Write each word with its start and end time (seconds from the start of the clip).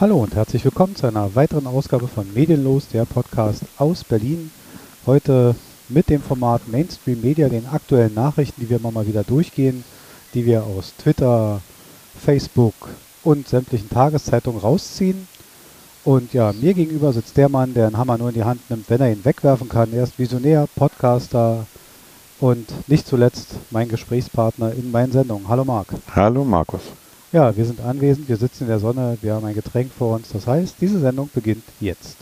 Hallo 0.00 0.16
und 0.16 0.34
herzlich 0.34 0.64
willkommen 0.64 0.96
zu 0.96 1.06
einer 1.06 1.36
weiteren 1.36 1.68
Ausgabe 1.68 2.08
von 2.08 2.26
Medienlos, 2.34 2.88
der 2.88 3.04
Podcast 3.04 3.62
aus 3.78 4.02
Berlin. 4.02 4.50
Heute 5.06 5.54
mit 5.88 6.10
dem 6.10 6.20
Format 6.20 6.66
Mainstream 6.66 7.20
Media, 7.20 7.48
den 7.48 7.68
aktuellen 7.68 8.12
Nachrichten, 8.12 8.60
die 8.60 8.68
wir 8.68 8.78
immer 8.78 8.90
mal 8.90 9.06
wieder 9.06 9.22
durchgehen, 9.22 9.84
die 10.34 10.46
wir 10.46 10.64
aus 10.64 10.94
Twitter, 10.98 11.60
Facebook 12.18 12.74
und 13.22 13.46
sämtlichen 13.46 13.88
Tageszeitungen 13.88 14.60
rausziehen. 14.60 15.28
Und 16.02 16.32
ja, 16.32 16.52
mir 16.52 16.74
gegenüber 16.74 17.12
sitzt 17.12 17.36
der 17.36 17.48
Mann, 17.48 17.72
der 17.72 17.86
einen 17.86 17.96
Hammer 17.96 18.18
nur 18.18 18.30
in 18.30 18.34
die 18.34 18.42
Hand 18.42 18.68
nimmt, 18.70 18.90
wenn 18.90 19.00
er 19.00 19.12
ihn 19.12 19.24
wegwerfen 19.24 19.68
kann. 19.68 19.92
Er 19.92 20.02
ist 20.02 20.18
Visionär, 20.18 20.66
Podcaster 20.74 21.66
und 22.40 22.88
nicht 22.88 23.06
zuletzt 23.06 23.54
mein 23.70 23.88
Gesprächspartner 23.88 24.72
in 24.72 24.90
meinen 24.90 25.12
Sendungen. 25.12 25.46
Hallo 25.46 25.64
Marc. 25.64 25.86
Hallo 26.16 26.44
Markus. 26.44 26.82
Ja, 27.34 27.56
wir 27.56 27.64
sind 27.64 27.80
anwesend, 27.80 28.28
wir 28.28 28.36
sitzen 28.36 28.62
in 28.62 28.68
der 28.68 28.78
Sonne, 28.78 29.18
wir 29.20 29.34
haben 29.34 29.44
ein 29.44 29.56
Getränk 29.56 29.90
vor 29.90 30.14
uns. 30.14 30.28
Das 30.28 30.46
heißt, 30.46 30.76
diese 30.80 31.00
Sendung 31.00 31.28
beginnt 31.34 31.64
jetzt. 31.80 32.16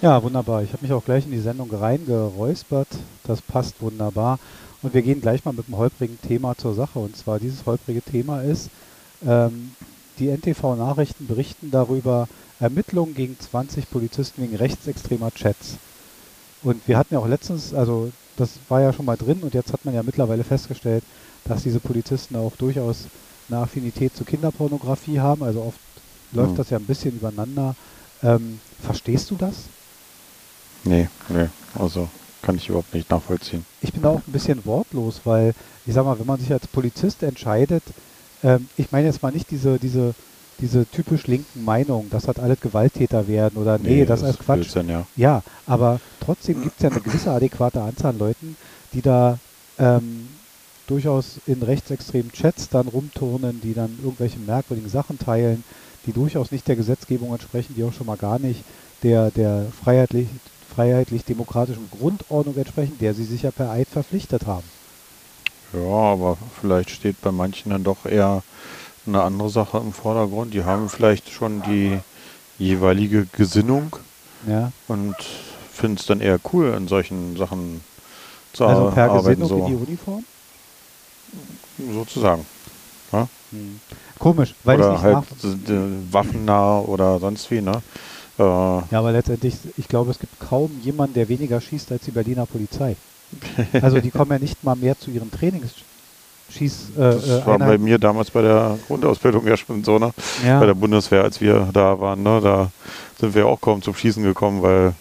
Ja, 0.00 0.22
wunderbar. 0.22 0.62
Ich 0.62 0.72
habe 0.72 0.82
mich 0.82 0.92
auch 0.92 1.04
gleich 1.04 1.24
in 1.24 1.32
die 1.32 1.40
Sendung 1.40 1.68
reingeräuspert. 1.74 2.86
Das 3.24 3.42
passt 3.42 3.82
wunderbar. 3.82 4.38
Und 4.82 4.94
wir 4.94 5.02
gehen 5.02 5.20
gleich 5.20 5.44
mal 5.44 5.52
mit 5.52 5.66
einem 5.66 5.78
holprigen 5.78 6.20
Thema 6.20 6.56
zur 6.56 6.74
Sache. 6.74 7.00
Und 7.00 7.16
zwar 7.16 7.40
dieses 7.40 7.66
holprige 7.66 8.02
Thema 8.02 8.42
ist, 8.42 8.70
ähm, 9.26 9.72
die 10.20 10.28
NTV-Nachrichten 10.28 11.26
berichten 11.26 11.72
darüber, 11.72 12.28
Ermittlungen 12.62 13.14
gegen 13.14 13.36
20 13.38 13.90
Polizisten 13.90 14.42
wegen 14.42 14.56
rechtsextremer 14.56 15.32
Chats. 15.34 15.76
Und 16.62 16.86
wir 16.86 16.96
hatten 16.96 17.14
ja 17.14 17.20
auch 17.20 17.26
letztens, 17.26 17.74
also 17.74 18.10
das 18.36 18.50
war 18.68 18.80
ja 18.80 18.92
schon 18.92 19.04
mal 19.04 19.16
drin 19.16 19.40
und 19.42 19.52
jetzt 19.54 19.72
hat 19.72 19.84
man 19.84 19.94
ja 19.94 20.02
mittlerweile 20.02 20.44
festgestellt, 20.44 21.02
dass 21.44 21.64
diese 21.64 21.80
Polizisten 21.80 22.36
auch 22.36 22.52
durchaus 22.56 23.06
eine 23.48 23.58
Affinität 23.60 24.16
zu 24.16 24.24
Kinderpornografie 24.24 25.18
haben. 25.20 25.42
Also 25.42 25.60
oft 25.62 25.80
läuft 26.32 26.52
Mhm. 26.52 26.56
das 26.56 26.70
ja 26.70 26.78
ein 26.78 26.86
bisschen 26.86 27.16
übereinander. 27.16 27.74
Ähm, 28.22 28.60
verstehst 28.80 29.30
du 29.30 29.36
das? 29.36 29.54
Nee, 30.84 31.08
nee, 31.28 31.48
also 31.78 32.08
kann 32.42 32.56
ich 32.56 32.68
überhaupt 32.68 32.94
nicht 32.94 33.10
nachvollziehen. 33.10 33.64
Ich 33.80 33.92
bin 33.92 34.02
da 34.02 34.10
auch 34.10 34.22
ein 34.26 34.32
bisschen 34.32 34.64
wortlos, 34.64 35.20
weil 35.24 35.54
ich 35.86 35.94
sag 35.94 36.04
mal, 36.04 36.18
wenn 36.18 36.26
man 36.26 36.38
sich 36.38 36.52
als 36.52 36.66
Polizist 36.68 37.22
entscheidet, 37.24 37.82
ähm, 38.44 38.68
ich 38.76 38.90
meine 38.92 39.06
jetzt 39.06 39.22
mal 39.22 39.32
nicht 39.32 39.50
diese, 39.50 39.78
diese, 39.78 40.14
diese 40.60 40.86
typisch 40.86 41.26
linken 41.26 41.64
Meinung, 41.64 42.08
das 42.10 42.28
hat 42.28 42.38
alles 42.38 42.60
Gewalttäter 42.60 43.26
werden 43.26 43.60
oder 43.60 43.78
nee, 43.78 44.04
das 44.04 44.20
ist 44.20 44.24
alles 44.24 44.38
Quatsch. 44.38 44.60
Blödsinn, 44.60 44.88
ja. 44.88 45.06
Ja, 45.16 45.42
aber 45.66 46.00
trotzdem 46.20 46.62
gibt 46.62 46.76
es 46.76 46.82
ja 46.82 46.90
eine 46.90 47.00
gewisse 47.00 47.30
adäquate 47.30 47.82
Anzahl 47.82 48.12
an 48.12 48.18
Leuten, 48.18 48.56
die 48.92 49.02
da 49.02 49.38
ähm, 49.78 50.28
durchaus 50.86 51.40
in 51.46 51.62
rechtsextremen 51.62 52.32
Chats 52.32 52.68
dann 52.68 52.88
rumturnen, 52.88 53.60
die 53.60 53.74
dann 53.74 53.98
irgendwelche 54.02 54.38
merkwürdigen 54.38 54.90
Sachen 54.90 55.18
teilen, 55.18 55.64
die 56.06 56.12
durchaus 56.12 56.50
nicht 56.50 56.68
der 56.68 56.76
Gesetzgebung 56.76 57.32
entsprechen, 57.32 57.74
die 57.76 57.84
auch 57.84 57.92
schon 57.92 58.06
mal 58.06 58.16
gar 58.16 58.38
nicht 58.38 58.62
der, 59.02 59.30
der 59.30 59.66
freiheitlich, 59.82 60.28
freiheitlich-demokratischen 60.74 61.88
Grundordnung 61.90 62.56
entsprechen, 62.56 62.98
der 63.00 63.14
sie 63.14 63.24
sich 63.24 63.42
ja 63.42 63.50
per 63.50 63.70
Eid 63.70 63.88
verpflichtet 63.88 64.46
haben. 64.46 64.64
Ja, 65.72 65.80
aber 65.80 66.36
vielleicht 66.60 66.90
steht 66.90 67.20
bei 67.22 67.32
manchen 67.32 67.70
dann 67.70 67.84
doch 67.84 68.04
eher 68.04 68.42
eine 69.06 69.22
andere 69.22 69.50
Sache 69.50 69.78
im 69.78 69.92
Vordergrund. 69.92 70.54
Die 70.54 70.64
haben 70.64 70.88
vielleicht 70.88 71.30
schon 71.30 71.62
die 71.62 71.98
jeweilige 72.58 73.26
Gesinnung 73.36 73.96
Ja, 74.48 74.70
und 74.88 75.14
finden 75.72 75.96
es 75.96 76.06
dann 76.06 76.20
eher 76.20 76.38
cool, 76.52 76.74
in 76.76 76.88
solchen 76.88 77.36
Sachen 77.36 77.80
zu 78.52 78.64
also 78.64 78.90
per 78.90 79.10
arbeiten, 79.10 79.40
Gesinnung 79.40 79.66
in 79.66 79.66
die 79.66 79.72
so, 79.72 79.78
Uniform? 79.78 80.24
sozusagen. 81.92 82.46
Hm. 83.52 83.80
Komisch, 84.18 84.54
weil 84.64 84.78
ich 84.78 84.84
oder 84.86 84.92
nicht 84.92 85.02
halt 85.02 86.12
waffennah 86.12 86.80
oder 86.80 87.18
sonst 87.18 87.50
wie, 87.50 87.60
ne? 87.60 87.72
Äh, 88.38 88.42
Ja, 88.42 88.86
aber 88.92 89.12
letztendlich, 89.12 89.54
ich 89.76 89.88
glaube, 89.88 90.10
es 90.10 90.18
gibt 90.18 90.38
kaum 90.40 90.70
jemanden, 90.82 91.14
der 91.14 91.28
weniger 91.28 91.60
schießt 91.60 91.92
als 91.92 92.04
die 92.04 92.12
Berliner 92.12 92.46
Polizei. 92.46 92.96
Also 93.80 94.00
die 94.00 94.10
kommen 94.10 94.30
ja 94.30 94.38
nicht 94.38 94.62
mal 94.64 94.76
mehr 94.76 94.98
zu 94.98 95.10
ihren 95.10 95.30
Trainings. 95.30 95.74
Schieß, 96.52 96.90
äh, 96.96 97.00
das 97.00 97.28
äh, 97.28 97.46
war 97.46 97.58
bei 97.58 97.78
mir 97.78 97.98
damals 97.98 98.30
bei 98.30 98.42
der 98.42 98.78
Grundausbildung 98.86 99.46
ja 99.46 99.56
schon 99.56 99.82
so, 99.82 99.98
ne? 99.98 100.12
ja, 100.46 100.60
bei 100.60 100.66
der 100.66 100.74
Bundeswehr, 100.74 101.22
als 101.22 101.40
wir 101.40 101.68
da 101.72 101.98
waren, 101.98 102.22
ne, 102.22 102.40
da 102.42 102.70
sind 103.18 103.34
wir 103.34 103.46
auch 103.46 103.60
kaum 103.60 103.82
zum 103.82 103.94
Schießen 103.94 104.22
gekommen, 104.22 104.62
weil 104.62 104.94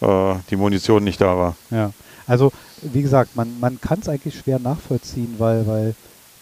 äh, 0.00 0.34
die 0.50 0.56
Munition 0.56 1.04
nicht 1.04 1.20
da 1.20 1.36
war. 1.36 1.56
ja. 1.70 1.90
Also 2.26 2.52
wie 2.82 3.00
gesagt, 3.00 3.36
man, 3.36 3.58
man 3.58 3.80
kann 3.80 4.00
es 4.00 4.08
eigentlich 4.08 4.38
schwer 4.38 4.58
nachvollziehen, 4.58 5.36
weil, 5.38 5.66
weil 5.66 5.94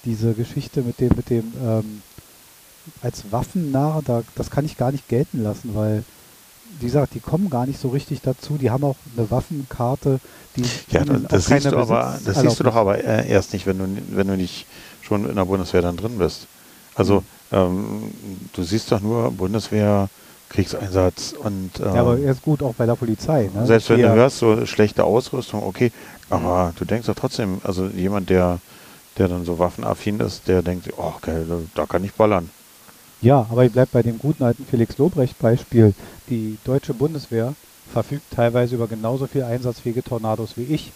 diese 0.04 0.34
Geschichte 0.34 0.82
mit 0.82 1.00
dem, 1.00 1.10
mit 1.16 1.30
dem 1.30 1.52
ähm, 1.64 2.02
als 3.02 3.30
Waffennarr, 3.30 4.02
da, 4.04 4.22
das 4.34 4.50
kann 4.50 4.64
ich 4.64 4.76
gar 4.76 4.92
nicht 4.92 5.08
gelten 5.08 5.42
lassen, 5.42 5.74
weil 5.74 6.04
wie 6.80 6.86
gesagt, 6.86 7.14
die 7.14 7.20
kommen 7.20 7.50
gar 7.50 7.66
nicht 7.66 7.80
so 7.80 7.88
richtig 7.88 8.20
dazu. 8.22 8.58
Die 8.58 8.70
haben 8.70 8.84
auch 8.84 8.96
eine 9.16 9.30
Waffenkarte, 9.30 10.20
die 10.56 10.64
Ja, 10.90 11.04
das, 11.04 11.22
das 11.28 11.46
siehst 11.46 11.72
du 11.72 11.76
aber, 11.76 12.18
das 12.24 12.40
siehst 12.40 12.60
du 12.60 12.64
doch 12.64 12.74
aber 12.74 13.02
äh, 13.02 13.28
erst 13.28 13.52
nicht, 13.52 13.66
wenn 13.66 13.78
du, 13.78 13.86
wenn 14.10 14.26
du 14.28 14.36
nicht 14.36 14.66
schon 15.02 15.28
in 15.28 15.36
der 15.36 15.44
Bundeswehr 15.44 15.82
dann 15.82 15.96
drin 15.96 16.18
bist. 16.18 16.46
Also 16.94 17.22
ähm, 17.52 18.10
du 18.52 18.62
siehst 18.62 18.90
doch 18.90 19.00
nur 19.00 19.30
Bundeswehr, 19.30 20.08
Kriegseinsatz 20.48 21.34
und 21.38 21.80
äh, 21.80 21.84
Ja, 21.84 22.00
aber 22.00 22.18
ist 22.18 22.42
gut 22.42 22.62
auch 22.62 22.74
bei 22.74 22.86
der 22.86 22.94
Polizei. 22.94 23.50
Ne? 23.52 23.66
selbst 23.66 23.90
wenn 23.90 23.96
Die 23.98 24.02
du 24.02 24.14
hörst, 24.14 24.38
so 24.38 24.64
schlechte 24.66 25.04
Ausrüstung, 25.04 25.62
okay, 25.62 25.92
aber 26.30 26.72
du 26.78 26.84
denkst 26.84 27.06
doch 27.06 27.14
trotzdem, 27.14 27.60
also 27.64 27.86
jemand, 27.86 28.30
der, 28.30 28.58
der 29.18 29.28
dann 29.28 29.44
so 29.44 29.58
waffenaffin 29.58 30.20
ist, 30.20 30.48
der 30.48 30.62
denkt, 30.62 30.88
oh 30.96 31.14
geil, 31.20 31.46
da 31.74 31.86
kann 31.86 32.04
ich 32.04 32.12
ballern. 32.14 32.50
Ja, 33.26 33.44
aber 33.50 33.64
ich 33.64 33.72
bleibe 33.72 33.88
bei 33.92 34.04
dem 34.04 34.20
guten 34.20 34.44
alten 34.44 34.64
Felix 34.64 34.98
Lobrecht-Beispiel. 34.98 35.94
Die 36.30 36.58
deutsche 36.64 36.94
Bundeswehr 36.94 37.54
verfügt 37.92 38.22
teilweise 38.30 38.76
über 38.76 38.86
genauso 38.86 39.26
viel 39.26 39.42
einsatzfähige 39.42 40.04
Tornados 40.04 40.50
wie 40.54 40.62
ich. 40.72 40.92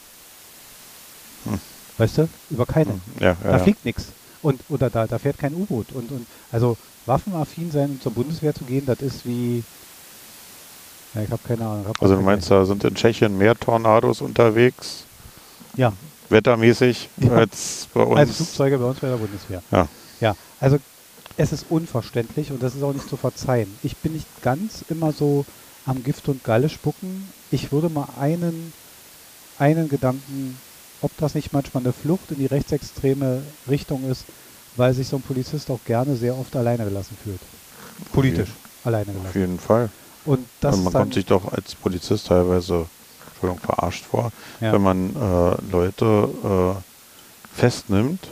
Hm. 1.44 1.58
Weißt 1.98 2.18
du? 2.18 2.28
Über 2.50 2.66
keine. 2.66 2.92
Hm, 2.92 3.00
Ja, 3.18 3.26
ja, 3.30 3.36
Da 3.42 3.50
ja. 3.50 3.58
fliegt 3.58 3.84
nichts. 3.84 4.04
Und 4.42 4.60
oder 4.68 4.90
da, 4.90 5.08
da 5.08 5.18
fährt 5.18 5.38
kein 5.38 5.54
U-Boot. 5.54 5.86
Und, 5.92 6.12
und 6.12 6.24
also 6.52 6.76
waffenaffin 7.04 7.72
sein 7.72 7.90
und 7.90 8.02
zur 8.02 8.12
Bundeswehr 8.12 8.54
zu 8.54 8.62
gehen, 8.62 8.86
das 8.86 9.00
ist 9.00 9.26
wie. 9.26 9.64
Ja, 11.14 11.22
ich 11.22 11.30
habe 11.32 11.42
keine 11.44 11.66
Ahnung. 11.66 11.86
hab 11.88 12.00
Also 12.00 12.14
du 12.14 12.22
meinst, 12.22 12.48
da 12.48 12.64
sind 12.64 12.84
in 12.84 12.94
Tschechien 12.94 13.36
mehr 13.38 13.56
Tornados 13.56 14.20
unterwegs, 14.20 15.02
Ja, 15.76 15.92
wettermäßig, 16.28 17.08
als 17.28 17.88
bei 17.92 18.04
uns. 18.04 18.20
also 18.20 18.32
Flugzeuge 18.34 18.78
bei 18.78 18.84
uns 18.84 19.00
bei 19.00 19.08
der 19.08 19.16
Bundeswehr. 19.16 19.64
Ja. 19.72 19.88
Ja, 20.20 20.36
also 20.60 20.78
es 21.36 21.52
ist 21.52 21.66
unverständlich 21.70 22.50
und 22.50 22.62
das 22.62 22.74
ist 22.74 22.82
auch 22.82 22.92
nicht 22.92 23.08
zu 23.08 23.16
verzeihen. 23.16 23.72
Ich 23.82 23.96
bin 23.96 24.12
nicht 24.12 24.26
ganz 24.42 24.84
immer 24.88 25.12
so 25.12 25.44
am 25.86 26.02
Gift 26.02 26.28
und 26.28 26.44
Galle 26.44 26.68
spucken. 26.68 27.28
Ich 27.50 27.72
würde 27.72 27.88
mal 27.88 28.08
einen, 28.18 28.72
einen 29.58 29.88
Gedanken, 29.88 30.58
ob 31.02 31.10
das 31.18 31.34
nicht 31.34 31.52
manchmal 31.52 31.82
eine 31.82 31.92
Flucht 31.92 32.30
in 32.30 32.38
die 32.38 32.46
rechtsextreme 32.46 33.42
Richtung 33.68 34.08
ist, 34.10 34.24
weil 34.76 34.92
sich 34.94 35.08
so 35.08 35.16
ein 35.16 35.22
Polizist 35.22 35.70
auch 35.70 35.80
gerne 35.84 36.16
sehr 36.16 36.36
oft 36.36 36.54
alleine 36.56 36.84
gelassen 36.84 37.16
fühlt. 37.22 37.40
Politisch 38.12 38.50
alleine 38.84 39.10
Auf 39.10 39.16
gelassen. 39.16 39.38
jeden 39.38 39.58
Fall. 39.58 39.90
Und 40.24 40.46
das 40.60 40.72
Also 40.74 40.84
man 40.84 40.92
kommt 40.92 41.14
sich 41.14 41.26
doch 41.26 41.50
als 41.52 41.74
Polizist 41.74 42.26
teilweise, 42.26 42.86
Entschuldigung, 43.32 43.60
verarscht 43.64 44.04
vor, 44.04 44.30
ja, 44.60 44.72
wenn 44.72 44.82
man 44.82 45.16
äh, 45.16 45.56
Leute 45.72 46.28
äh, 46.76 47.58
festnimmt, 47.58 48.28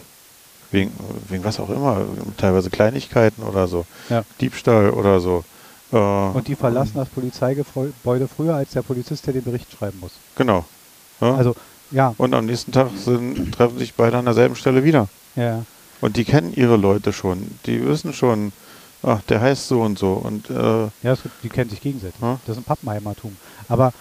wegen, 0.70 0.92
wegen 1.28 1.44
was 1.44 1.58
auch 1.60 1.70
immer, 1.70 2.02
teilweise 2.36 2.70
Kleinigkeiten 2.70 3.42
oder 3.42 3.66
so, 3.68 3.86
Ja. 4.08 4.24
Diebstahl 4.40 4.90
oder 4.90 5.20
so. 5.20 5.44
Äh, 5.92 5.96
und 5.96 6.46
die 6.48 6.54
verlassen 6.54 6.92
das 6.96 7.08
Polizeigebäude 7.08 8.28
früher 8.28 8.54
als 8.56 8.72
der 8.72 8.82
Polizist, 8.82 9.26
der 9.26 9.32
den 9.34 9.44
Bericht 9.44 9.72
schreiben 9.72 9.98
muss. 10.00 10.12
Genau. 10.36 10.64
Ja? 11.20 11.34
Also, 11.36 11.54
ja, 11.90 12.14
und 12.18 12.34
am 12.34 12.44
nächsten 12.44 12.72
Tag 12.72 12.90
sind, 13.02 13.52
treffen 13.54 13.78
sich 13.78 13.94
beide 13.94 14.18
an 14.18 14.26
derselben 14.26 14.54
Stelle 14.56 14.84
wieder. 14.84 15.08
ja, 15.36 15.64
Und 16.02 16.16
die 16.18 16.24
kennen 16.24 16.52
ihre 16.54 16.76
Leute 16.76 17.14
schon. 17.14 17.50
Die 17.64 17.82
wissen 17.86 18.12
schon, 18.12 18.52
ach, 19.02 19.22
der 19.22 19.40
heißt 19.40 19.68
so 19.68 19.80
und 19.80 19.98
so. 19.98 20.12
Und 20.12 20.50
äh, 20.50 20.88
Ja, 21.02 21.14
gibt, 21.14 21.42
die 21.42 21.48
kennen 21.48 21.70
sich 21.70 21.80
gegenseitig. 21.80 22.20
Ja. 22.20 22.38
Das 22.46 22.56
ist 22.56 22.62
ein 22.62 22.64
Pappenheimertum. 22.64 23.34
Aber 23.70 23.94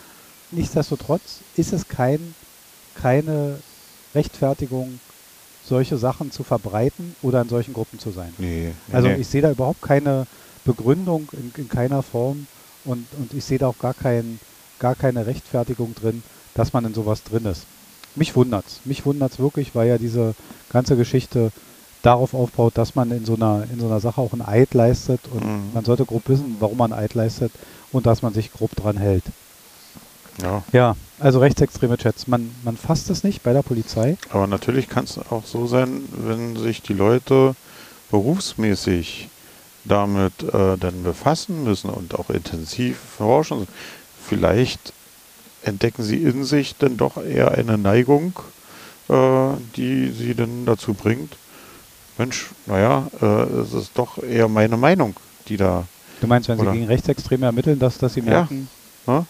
nichtsdestotrotz 0.52 1.40
ist 1.56 1.72
es 1.72 1.88
kein, 1.88 2.36
keine 3.02 3.60
Rechtfertigung, 4.14 5.00
solche 5.68 5.98
Sachen 5.98 6.32
zu 6.32 6.44
verbreiten 6.44 7.16
oder 7.22 7.42
in 7.42 7.50
solchen 7.50 7.74
Gruppen 7.74 8.00
zu 8.00 8.12
sein. 8.12 8.34
nee, 8.38 8.74
nee, 8.88 8.96
Also 8.96 9.10
nee. 9.10 9.16
ich 9.16 9.28
sehe 9.28 9.42
da 9.42 9.52
überhaupt 9.52 9.82
keine 9.82 10.26
Begründung 10.64 11.32
in, 11.34 11.52
in 11.62 11.68
keiner 11.68 12.02
Form 12.02 12.48
und, 12.86 13.06
und 13.16 13.34
ich 13.34 13.44
sehe 13.46 13.58
da 13.58 13.68
auch 13.68 13.78
gar, 13.78 13.94
kein, 13.94 14.40
gar 14.80 14.96
keine 14.96 15.26
Rechtfertigung 15.26 15.94
drin, 15.94 16.24
dass 16.54 16.74
man 16.74 16.86
in 16.86 16.94
sowas 16.94 17.24
drin 17.24 17.46
ist. 17.46 17.68
Mich 18.16 18.36
wundert's. 18.36 18.82
Mich 18.86 19.06
wundert's 19.06 19.40
wirklich, 19.40 19.76
weil 19.76 19.88
ja 19.90 19.98
diese 19.98 20.34
ganze 20.70 20.96
Geschichte 20.96 21.52
darauf 22.02 22.34
aufbaut, 22.34 22.78
dass 22.78 22.96
man 22.96 23.12
in 23.12 23.26
so 23.26 23.36
einer, 23.36 23.64
in 23.72 23.80
so 23.80 23.88
einer 23.88 24.00
Sache 24.00 24.22
auch 24.22 24.34
ein 24.34 24.42
Eid 24.42 24.74
leistet 24.74 25.20
und 25.28 25.44
Mhm. 25.44 25.74
man 25.74 25.86
sollte 25.86 26.06
grob 26.06 26.28
wissen, 26.30 26.56
warum 26.60 26.78
man 26.78 26.94
ein 26.94 27.00
Eid 27.04 27.14
leistet 27.14 27.52
und 27.92 28.06
dass 28.06 28.22
man 28.22 28.34
sich 28.34 28.52
grob 28.52 28.76
dran 28.76 28.98
hält. 28.98 29.24
Ja. 30.42 30.64
Ja, 30.72 30.96
also 31.20 31.40
rechtsextreme 31.40 31.98
Chats. 31.98 32.28
Man, 32.28 32.52
man 32.64 32.78
fasst 32.78 33.10
es 33.10 33.24
nicht 33.24 33.44
bei 33.44 33.54
der 33.54 33.64
Polizei. 33.64 34.18
Aber 34.30 34.48
natürlich 34.48 34.88
kann 34.90 35.06
es 35.06 35.18
auch 35.18 35.46
so 35.46 35.68
sein, 35.68 36.04
wenn 36.12 36.56
sich 36.58 36.82
die 36.82 36.94
Leute 36.94 37.56
berufsmäßig 38.12 39.30
damit 39.86 40.34
äh, 40.44 40.78
dann 40.78 41.04
befassen 41.04 41.64
müssen 41.64 41.90
und 41.90 42.14
auch 42.16 42.30
intensiv 42.30 42.98
forschen. 43.18 43.68
Vielleicht 44.28 44.94
entdecken 45.64 46.04
sie 46.04 46.22
in 46.24 46.44
sich 46.44 46.76
dann 46.78 46.98
doch 46.98 47.18
eher 47.18 47.52
eine 47.52 47.78
Neigung, 47.78 48.34
äh, 49.10 49.14
die 49.76 50.12
sie 50.12 50.36
dann 50.36 50.66
dazu 50.66 50.94
bringt. 50.94 51.34
Mensch, 52.18 52.48
naja, 52.66 53.08
äh, 53.22 53.26
es 53.26 53.74
ist 53.74 53.92
doch 53.96 54.22
eher 54.22 54.48
meine 54.50 54.76
Meinung, 54.76 55.16
die 55.48 55.56
da. 55.58 55.86
Du 56.20 56.28
meinst, 56.28 56.50
wenn 56.50 56.60
sie 56.60 56.66
gegen 56.66 56.86
Rechtsextreme 56.88 57.46
ermitteln, 57.46 57.80
dass, 57.80 57.98
dass 57.98 58.14
sie 58.14 58.22
Ja. 58.22 58.26
merken, 58.26 58.68
Ne? 59.06 59.26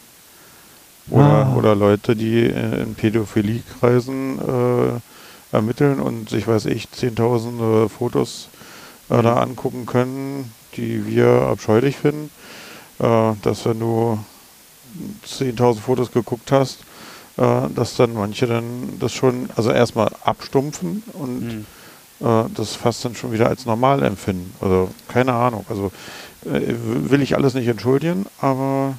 Oder, 1.10 1.24
Ah. 1.26 1.56
oder 1.56 1.76
Leute, 1.76 2.16
die 2.16 2.44
äh, 2.46 2.82
in 2.84 2.96
Pädophilie-Kreisen 2.96 4.40
äh, 4.40 5.56
ermitteln 5.56 6.00
und 6.00 6.30
sich, 6.30 6.48
weiß 6.48 6.66
ich, 6.66 6.92
zehntausende 6.92 7.88
Fotos 7.90 8.50
äh, 9.10 9.22
da 9.22 9.38
angucken 9.38 9.86
können, 9.86 10.52
die 10.76 11.06
wir 11.08 11.28
abscheulich 11.50 11.96
finden. 11.98 12.30
Äh, 13.00 13.34
dass 13.42 13.66
wenn 13.66 13.80
du 13.80 14.20
10.000 15.26 15.80
Fotos 15.80 16.12
geguckt 16.12 16.52
hast, 16.52 16.80
äh, 17.38 17.44
dass 17.74 17.96
dann 17.96 18.14
manche 18.14 18.48
dann 18.48 18.98
das 19.00 19.14
schon, 19.14 19.50
also 19.56 19.72
erstmal 19.72 20.10
abstumpfen 20.24 21.04
und 21.14 21.66
hm, 22.20 22.28
äh, 22.28 22.50
das 22.56 22.76
fast 22.76 23.06
dann 23.06 23.16
schon 23.16 23.32
wieder 23.32 23.48
als 23.48 23.66
normal 23.66 24.04
empfinden. 24.04 24.54
Also 24.60 24.90
keine 25.08 25.34
Ahnung. 25.34 25.66
Also 25.70 25.92
will 26.44 27.22
ich 27.22 27.36
alles 27.36 27.56
nicht 27.56 27.68
entschuldigen, 27.68 28.26
aber 28.40 28.94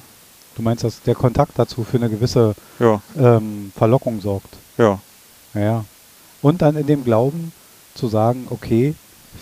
du 0.55 0.61
meinst, 0.61 0.83
dass 0.83 1.01
der 1.01 1.15
Kontakt 1.15 1.53
dazu 1.57 1.83
für 1.83 1.97
eine 1.97 2.09
gewisse 2.09 2.53
ja, 2.79 3.01
ähm, 3.17 3.71
Verlockung 3.75 4.21
sorgt. 4.21 4.55
ja. 4.77 4.99
Ja. 5.55 5.83
Und 6.41 6.61
dann 6.61 6.77
in 6.77 6.85
dem 6.85 7.03
Glauben 7.03 7.51
zu 7.95 8.07
sagen, 8.07 8.45
okay, 8.49 8.93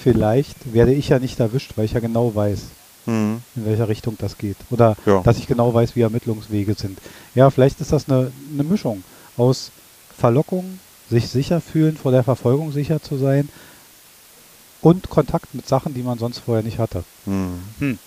vielleicht 0.02 0.74
werde 0.74 0.94
ich 0.94 1.10
ja 1.10 1.20
nicht 1.20 1.40
erwischt, 1.40 1.74
weil 1.76 1.86
ich 1.86 1.92
ja 1.94 2.00
genau 2.00 2.34
weiß, 2.34 2.62
Mhm. 3.06 3.42
in 3.56 3.66
welcher 3.66 3.88
Richtung 3.88 4.16
das 4.18 4.38
geht. 4.38 4.58
Oder 4.70 4.96
Ja. 5.06 5.22
dass 5.22 5.38
ich 5.38 5.48
genau 5.48 5.74
weiß, 5.74 5.96
wie 5.96 6.02
Ermittlungswege 6.02 6.74
sind. 6.74 6.98
Ja, 7.36 7.50
vielleicht 7.50 7.80
ist 7.82 7.92
das 7.94 8.10
eine, 8.10 8.32
eine 8.54 8.64
Mischung 8.64 9.04
aus 9.38 9.72
Verlockung, 10.18 10.80
sich 11.10 11.28
sicher 11.30 11.62
fühlen, 11.62 11.96
vor 11.98 12.12
der 12.12 12.24
Verfolgung 12.24 12.72
sicher 12.72 13.02
zu 13.02 13.18
sein 13.18 13.48
und 14.82 15.10
Kontakt 15.10 15.54
mit 15.56 15.68
Sachen, 15.68 15.94
die 15.94 16.04
man 16.04 16.18
sonst 16.20 16.40
vorher 16.40 16.64
nicht 16.64 16.80
hatte. 16.80 17.04
Mhm. 17.26 18.00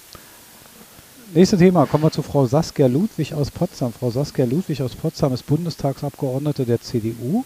Nächstes 1.33 1.61
Thema, 1.61 1.87
kommen 1.87 2.03
wir 2.05 2.11
zu 2.11 2.23
Frau 2.23 2.47
Saskia 2.47 2.87
Ludwig 2.89 3.35
aus 3.35 3.51
Potsdam. 3.51 3.93
Frau 3.93 4.11
Saskia 4.11 4.45
Ludwig 4.47 4.83
aus 4.83 4.97
Potsdam 4.97 5.33
ist 5.33 5.47
Bundestagsabgeordnete 5.47 6.65
der 6.65 6.81
CDU 6.81 7.45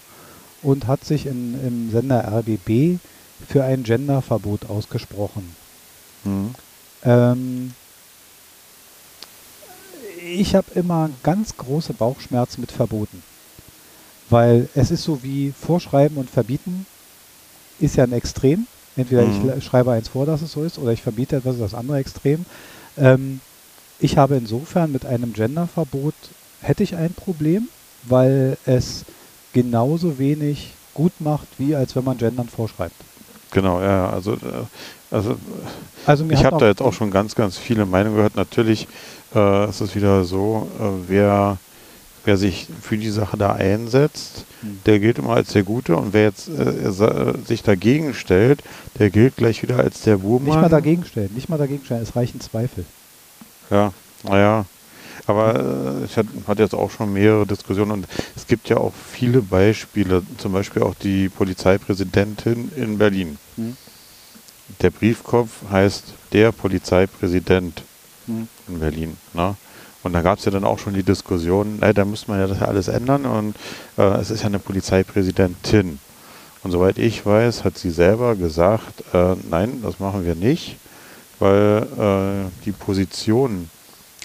und 0.63 0.87
hat 0.87 1.05
sich 1.05 1.27
in, 1.27 1.55
im 1.67 1.91
Sender 1.91 2.27
RBB 2.27 2.99
für 3.47 3.63
ein 3.65 3.83
Genderverbot 3.83 4.71
ausgesprochen. 4.71 5.55
Mhm. 6.25 6.55
Ähm, 7.05 7.75
ich 10.25 10.55
habe 10.55 10.67
immer 10.75 11.11
ganz 11.23 11.55
große 11.59 11.93
Bauchschmerzen 11.93 12.63
mit 12.63 12.73
Verboten. 12.73 13.23
Weil 14.31 14.71
es 14.75 14.91
ist 14.91 15.03
so 15.03 15.23
wie 15.23 15.53
Vorschreiben 15.53 16.17
und 16.17 16.31
Verbieten 16.31 16.87
ist 17.79 17.97
ja 17.97 18.05
ein 18.05 18.13
Extrem. 18.13 18.67
Entweder 18.97 19.25
ich 19.25 19.43
Mhm. 19.43 19.49
le- 19.49 19.61
schreibe 19.61 19.93
eins 19.93 20.09
vor, 20.09 20.25
dass 20.25 20.41
es 20.41 20.53
so 20.53 20.63
ist, 20.65 20.79
oder 20.79 20.93
ich 20.93 21.03
verbiete 21.03 21.37
etwas, 21.37 21.59
das 21.59 21.75
andere 21.75 21.99
Extrem. 21.99 22.47
Ähm, 22.97 23.41
ich 23.99 24.17
habe 24.19 24.37
insofern 24.37 24.93
mit 24.93 25.07
einem 25.07 25.33
Genderverbot 25.33 26.15
hätte 26.61 26.83
ich 26.83 26.97
ein 26.97 27.13
Problem, 27.15 27.69
weil 28.09 28.57
es 28.67 29.05
genauso 29.53 30.19
wenig 30.19 30.73
gut 30.95 31.13
macht, 31.21 31.47
wie 31.59 31.75
als 31.75 31.95
wenn 31.97 32.05
man 32.05 32.17
Gendern 32.17 32.49
vorschreibt. 32.49 32.95
Genau, 33.53 33.81
ja, 33.81 34.11
also, 34.11 34.33
äh, 34.33 34.37
also 35.11 35.37
Also 36.07 36.27
ich 36.29 36.45
habe 36.45 36.59
da 36.59 36.67
jetzt 36.67 36.83
auch 36.83 36.93
schon 36.93 37.11
ganz, 37.11 37.35
ganz 37.35 37.57
viele 37.57 37.87
Meinungen 37.87 38.17
gehört. 38.17 38.37
Natürlich 38.37 38.89
äh, 39.35 39.69
ist 39.69 39.81
es 39.81 39.95
wieder 39.95 40.25
so, 40.25 40.67
äh, 40.81 41.09
wer, 41.09 41.59
wer 42.25 42.37
sich 42.37 42.67
für 42.81 42.97
die 42.97 43.11
Sache 43.11 43.37
da 43.37 43.53
einsetzt, 43.53 44.45
Hm. 44.63 44.81
der 44.87 44.99
gilt 44.99 45.19
immer 45.19 45.35
als 45.35 45.53
der 45.53 45.63
Gute 45.63 45.97
und 45.97 46.13
wer 46.13 46.23
jetzt 46.25 46.49
äh, 46.49 46.91
sa- 46.91 47.35
sich 47.47 47.63
dagegen 47.63 48.15
stellt, 48.15 48.63
der 48.99 49.11
gilt 49.11 49.37
gleich 49.37 49.63
wieder 49.63 49.79
als 49.79 50.03
der 50.03 50.17
Buhmann. 50.19 50.45
Nicht 50.47 50.61
mal 50.61 50.69
dagegen 50.69 51.05
stellen, 51.05 51.31
nicht 51.35 51.49
mal 51.49 51.59
dagegen 51.59 51.85
stellen, 51.85 52.03
es 52.03 52.17
reichen 52.17 52.41
Zweifel. 52.41 52.85
Ja, 53.71 53.93
naja. 54.23 54.67
Aber 55.27 55.55
äh, 56.03 56.05
ich 56.05 56.17
hatte 56.17 56.29
hatte 56.47 56.63
jetzt 56.63 56.75
auch 56.75 56.91
schon 56.91 57.13
mehrere 57.13 57.47
Diskussionen 57.47 57.93
und 57.93 58.09
es 58.37 58.47
gibt 58.47 58.69
ja 58.69 58.77
auch 58.77 58.93
viele 58.93 59.41
Beispiele, 59.41 60.23
zum 60.39 60.53
Beispiel 60.53 60.83
auch 60.83 60.95
die 60.95 61.29
Polizeipräsidentin 61.29 62.71
in 62.77 62.99
Berlin. 62.99 63.39
Hm. 63.57 63.77
Der 64.81 64.91
Briefkopf 64.91 65.51
heißt 65.71 66.15
der 66.33 66.53
Polizeipräsident 66.53 67.83
Hm. 68.27 68.49
in 68.69 68.81
Berlin. 68.81 69.17
Ne? 69.33 69.55
Und 70.03 70.13
da 70.13 70.23
gab 70.23 70.39
es 70.39 70.45
ja 70.45 70.51
dann 70.51 70.65
auch 70.65 70.79
schon 70.79 70.95
die 70.95 71.03
Diskussion, 71.03 71.79
ey, 71.81 71.95
da 71.95 72.05
müsste 72.05 72.31
man 72.31 72.41
ja 72.41 72.47
das 72.47 72.61
ja 72.61 72.67
alles 72.67 72.89
ändern 72.89 73.25
und 73.25 73.57
äh, 73.97 74.03
es 74.21 74.31
ist 74.31 74.41
ja 74.41 74.47
eine 74.47 74.59
Polizeipräsidentin. 74.59 75.99
Und 76.63 76.71
soweit 76.71 76.99
ich 76.99 77.25
weiß, 77.25 77.65
hat 77.65 77.79
sie 77.79 77.91
selber 77.91 78.35
gesagt, 78.37 79.05
äh, 79.13 79.35
nein, 79.51 79.81
das 79.83 80.01
machen 80.01 80.25
wir 80.25 80.35
nicht, 80.35 80.77
weil 81.45 81.87
äh, 82.49 82.65
die 82.65 82.73
Position 82.73 83.69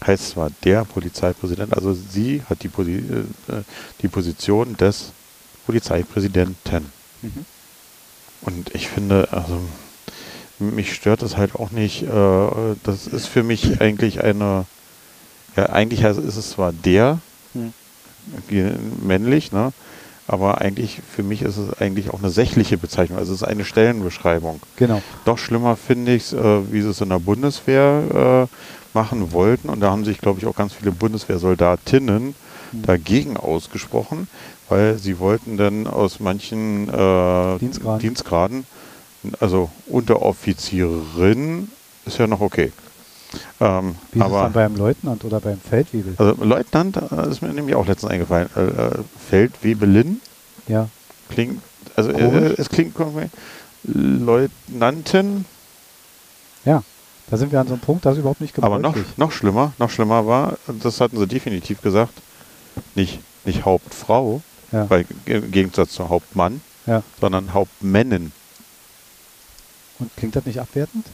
heißt 0.05 0.29
zwar 0.29 0.49
der 0.63 0.85
Polizeipräsident, 0.85 1.73
also 1.73 1.93
sie 1.93 2.41
hat 2.49 2.63
die, 2.63 2.69
Posi 2.69 2.93
äh, 2.95 3.63
die 4.01 4.07
Position 4.07 4.77
des 4.77 5.11
Polizeipräsidenten. 5.65 6.91
Mhm. 7.21 7.45
Und 8.41 8.73
ich 8.73 8.87
finde, 8.87 9.27
also 9.31 9.59
mich 10.59 10.93
stört 10.93 11.21
das 11.21 11.35
halt 11.35 11.55
auch 11.55 11.71
nicht. 11.71 12.03
Äh, 12.03 12.75
das 12.83 13.07
ist 13.07 13.27
für 13.27 13.43
mich 13.43 13.81
eigentlich 13.81 14.23
eine, 14.23 14.65
ja, 15.57 15.65
eigentlich 15.67 16.03
heißt, 16.03 16.19
ist 16.19 16.37
es 16.37 16.51
zwar 16.51 16.71
der, 16.71 17.19
Hm. 17.53 17.73
ge- 18.47 18.77
männlich, 19.01 19.51
ne? 19.51 19.73
Aber 20.29 20.61
eigentlich, 20.61 21.01
für 21.15 21.23
mich 21.23 21.41
ist 21.41 21.57
es 21.57 21.81
eigentlich 21.81 22.11
auch 22.13 22.19
eine 22.19 22.29
sächliche 22.29 22.77
Bezeichnung. 22.77 23.17
Also 23.17 23.33
es 23.33 23.41
ist 23.41 23.47
eine 23.47 23.65
Stellenbeschreibung. 23.65 24.61
Genau. 24.77 25.01
Doch 25.25 25.37
schlimmer 25.37 25.75
finde 25.75 26.13
ich 26.13 26.23
es, 26.23 26.33
äh, 26.33 26.71
wie 26.71 26.81
sie 26.81 26.89
es 26.89 27.01
in 27.01 27.09
der 27.09 27.19
Bundeswehr 27.19 28.47
äh, 28.47 28.97
machen 28.97 29.31
wollten. 29.31 29.69
Und 29.69 29.79
da 29.79 29.89
haben 29.91 30.05
sich, 30.05 30.19
glaube 30.19 30.39
ich, 30.39 30.45
auch 30.45 30.55
ganz 30.55 30.73
viele 30.73 30.91
Bundeswehrsoldatinnen 30.91 32.35
Hm. 32.71 32.83
dagegen 32.83 33.37
ausgesprochen, 33.37 34.27
weil 34.67 34.97
sie 34.97 35.19
wollten 35.19 35.57
dann 35.57 35.87
aus 35.87 36.19
manchen 36.19 36.87
äh, 36.89 37.57
Dienstgraden. 37.59 37.99
Dienstgraden, 37.99 38.65
also 39.39 39.69
Unteroffizierin 39.87 41.69
ist 42.05 42.19
ja 42.19 42.27
noch 42.27 42.41
okay. 42.41 42.71
Ähm, 43.59 43.95
Wie 44.11 44.19
ist 44.19 44.25
es 44.25 44.31
aber 44.31 44.41
dann 44.43 44.53
beim 44.53 44.75
Leutnant 44.75 45.23
oder 45.23 45.39
beim 45.39 45.59
Feldwebel? 45.59 46.15
also 46.17 46.43
Leutnant 46.43 46.97
äh, 46.97 47.29
ist 47.29 47.41
mir 47.41 47.49
nämlich 47.49 47.75
auch 47.75 47.85
letztens 47.85 48.11
eingefallen. 48.11 48.49
Äh, 48.55 48.61
äh, 48.61 48.91
Feldwebelin 49.29 50.19
Ja. 50.67 50.89
klingt, 51.29 51.61
also 51.95 52.09
äh, 52.11 52.55
es 52.57 52.69
klingt 52.69 52.95
komisch. 52.95 53.29
Leutnantin, 53.83 55.45
Ja. 56.65 56.83
Da 57.29 57.37
sind 57.37 57.51
wir 57.51 57.59
an 57.59 57.67
so 57.67 57.73
einem 57.73 57.81
Punkt, 57.81 58.03
das 58.05 58.13
ist 58.13 58.19
überhaupt 58.21 58.41
nicht 58.41 58.57
aber 58.63 58.79
noch, 58.79 58.95
noch 59.17 59.31
schlimmer, 59.31 59.73
noch 59.77 59.91
schlimmer 59.91 60.25
war, 60.25 60.57
das 60.81 60.99
hatten 60.99 61.15
sie 61.17 61.27
definitiv 61.27 61.79
gesagt, 61.83 62.13
nicht, 62.95 63.19
nicht 63.45 63.65
Hauptfrau, 63.65 64.41
Ja. 64.71 64.89
weil 64.89 65.05
im 65.25 65.51
Gegensatz 65.51 65.91
zu 65.91 66.09
Hauptmann, 66.09 66.61
Ja. 66.87 67.03
sondern 67.21 67.53
Hauptmännin. 67.53 68.31
Und 69.99 70.09
klingt 70.17 70.35
das 70.35 70.45
nicht 70.45 70.59
abwertend? 70.59 71.05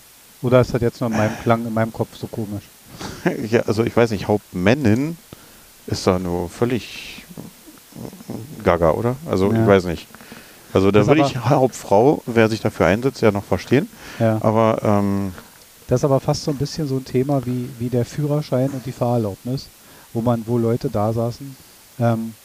Oder 0.46 0.62
ist 0.62 0.72
das 0.76 0.82
jetzt 0.82 1.02
nur 1.02 1.10
in 1.10 1.18
meinem 1.18 1.36
Klang, 1.42 1.66
in 1.66 1.74
meinem 1.74 1.92
Kopf 1.92 2.16
so 2.16 2.28
komisch? 2.28 2.66
ja, 3.50 3.62
also 3.62 3.84
ich 3.84 3.98
weiß 3.98 4.12
nicht, 4.12 4.28
Hauptmännin 4.28 5.18
ist 5.88 6.06
da 6.06 6.20
nur 6.20 6.50
völlig 6.50 7.26
gaga, 8.64 8.92
oder? 8.92 9.16
Also 9.28 9.52
Ja. 9.52 9.62
ich 9.62 9.68
weiß 9.68 9.86
nicht. 9.86 10.08
Also 10.72 10.92
da 10.92 11.00
Das 11.00 11.08
würde 11.08 11.22
ich 11.22 11.36
Hauptfrau, 11.38 12.22
wer 12.28 12.48
sich 12.48 12.60
dafür 12.62 12.86
einsetzt, 12.86 13.22
ja 13.22 13.32
noch 13.32 13.44
verstehen. 13.44 13.90
Ja. 14.20 14.38
Aber 14.42 14.80
ähm, 14.84 15.34
Das 15.88 16.02
ist 16.02 16.06
aber 16.06 16.20
fast 16.20 16.44
so 16.44 16.52
ein 16.52 16.58
bisschen 16.58 16.88
so 16.88 16.98
ein 16.98 17.06
Thema 17.06 17.44
wie, 17.48 17.68
wie 17.80 17.90
der 17.90 18.06
Führerschein 18.06 18.70
und 18.70 18.86
die 18.86 18.92
Fahrerlaubnis, 18.92 19.66
wo 20.14 20.22
man, 20.22 20.44
wo 20.46 20.60
Leute 20.60 20.90
da 20.92 21.12
saßen 21.12 21.56
ähm, 22.00 22.36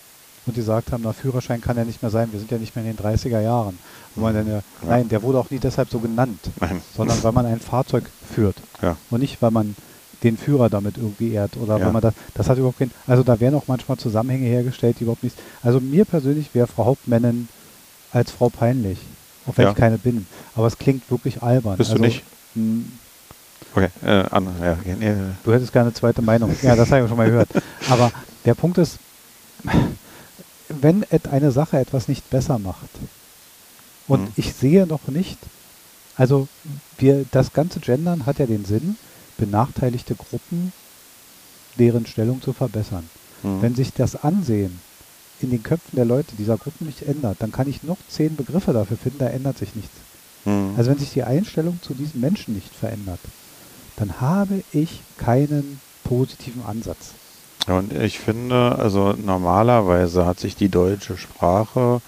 und 0.46 0.56
die 0.56 0.60
gesagt 0.60 0.90
haben, 0.92 1.02
na 1.04 1.12
Führerschein 1.12 1.60
kann 1.60 1.76
ja 1.76 1.84
nicht 1.84 2.02
mehr 2.02 2.10
sein, 2.10 2.28
wir 2.32 2.38
sind 2.38 2.50
ja 2.50 2.58
nicht 2.58 2.74
mehr 2.74 2.84
in 2.84 2.96
den 2.96 3.04
30er 3.04 3.40
Jahren. 3.40 3.78
Dann 4.16 4.46
ja, 4.48 4.60
nein, 4.82 5.08
der 5.08 5.22
wurde 5.22 5.38
auch 5.38 5.50
nie 5.50 5.58
deshalb 5.58 5.88
so 5.90 5.98
genannt, 6.00 6.40
nein. 6.60 6.80
sondern 6.96 7.22
weil 7.22 7.32
man 7.32 7.46
ein 7.46 7.60
Fahrzeug 7.60 8.04
führt. 8.34 8.56
Ja. 8.82 8.96
Und 9.10 9.20
nicht, 9.20 9.40
weil 9.40 9.50
man 9.52 9.76
den 10.22 10.36
Führer 10.36 10.68
damit 10.68 10.96
irgendwie 10.98 11.32
ehrt 11.32 11.56
oder 11.56 11.78
Ja. 11.78 11.86
weil 11.86 11.92
man 11.92 12.02
das, 12.02 12.14
das 12.34 12.48
hat 12.48 12.58
überhaupt 12.58 12.78
kein, 12.78 12.90
also 13.06 13.22
da 13.22 13.38
werden 13.40 13.54
auch 13.54 13.68
manchmal 13.68 13.96
Zusammenhänge 13.98 14.46
hergestellt, 14.46 14.96
die 14.98 15.04
überhaupt 15.04 15.22
nicht, 15.22 15.36
also 15.62 15.80
mir 15.80 16.04
persönlich 16.04 16.50
wäre 16.54 16.66
Frau 16.66 16.84
Hauptmännin 16.86 17.48
als 18.12 18.30
Frau 18.32 18.48
peinlich, 18.48 18.98
auch 19.46 19.56
wenn 19.56 19.64
Ja. 19.66 19.70
ich 19.70 19.76
keine 19.76 19.96
bin, 19.98 20.26
aber 20.56 20.66
es 20.66 20.76
klingt 20.76 21.08
wirklich 21.10 21.42
albern. 21.42 21.76
Bist 21.76 21.90
du 21.90 21.94
also, 21.94 22.04
nicht? 22.04 22.24
mh, 22.54 22.82
Okay, 23.72 23.88
äh, 24.04 24.24
an, 24.30 24.48
ja, 24.60 24.76
Du 25.44 25.52
hättest 25.52 25.72
gerne 25.72 25.88
eine 25.90 25.94
zweite 25.94 26.22
Meinung. 26.22 26.52
Ja, 26.60 26.74
das 26.74 26.90
habe 26.90 27.02
ich 27.04 27.08
schon 27.08 27.16
mal 27.16 27.26
gehört. 27.30 27.48
Aber 27.88 28.10
der 28.44 28.54
Punkt 28.54 28.78
ist, 28.78 28.98
wenn 30.80 31.04
eine 31.30 31.50
Sache 31.52 31.78
etwas 31.78 32.08
nicht 32.08 32.28
besser 32.30 32.58
macht 32.58 32.90
und 34.08 34.22
Mhm. 34.22 34.28
ich 34.36 34.54
sehe 34.54 34.86
noch 34.86 35.08
nicht, 35.08 35.38
also 36.16 36.48
wir, 36.98 37.24
das 37.30 37.52
ganze 37.52 37.80
Gendern 37.80 38.26
hat 38.26 38.38
ja 38.38 38.46
den 38.46 38.64
Sinn, 38.64 38.96
benachteiligte 39.38 40.14
Gruppen, 40.14 40.72
deren 41.78 42.06
Stellung 42.06 42.42
zu 42.42 42.52
verbessern. 42.52 43.08
Mhm. 43.42 43.62
Wenn 43.62 43.74
sich 43.74 43.92
das 43.92 44.16
Ansehen 44.16 44.80
in 45.40 45.50
den 45.50 45.62
Köpfen 45.62 45.96
der 45.96 46.04
Leute 46.04 46.36
dieser 46.36 46.58
Gruppen 46.58 46.86
nicht 46.86 47.02
ändert, 47.02 47.38
dann 47.40 47.52
kann 47.52 47.68
ich 47.68 47.82
noch 47.82 47.96
zehn 48.08 48.36
Begriffe 48.36 48.72
dafür 48.72 48.96
finden, 48.98 49.18
da 49.18 49.28
ändert 49.28 49.58
sich 49.58 49.74
nichts. 49.74 49.94
Mhm. 50.44 50.74
Also 50.76 50.90
wenn 50.90 50.98
sich 50.98 51.12
die 51.12 51.22
Einstellung 51.22 51.78
zu 51.82 51.94
diesen 51.94 52.20
Menschen 52.20 52.54
nicht 52.54 52.74
verändert, 52.74 53.20
dann 53.96 54.20
habe 54.20 54.62
ich 54.72 55.00
keinen 55.16 55.80
positiven 56.04 56.64
Ansatz. 56.64 57.12
Ja, 57.68 57.78
und 57.78 57.92
ich 57.92 58.18
finde, 58.18 58.76
also 58.78 59.12
normalerweise 59.12 60.26
hat 60.26 60.40
sich 60.40 60.56
die 60.56 60.68
deutsche 60.68 61.16
Sprache 61.16 62.00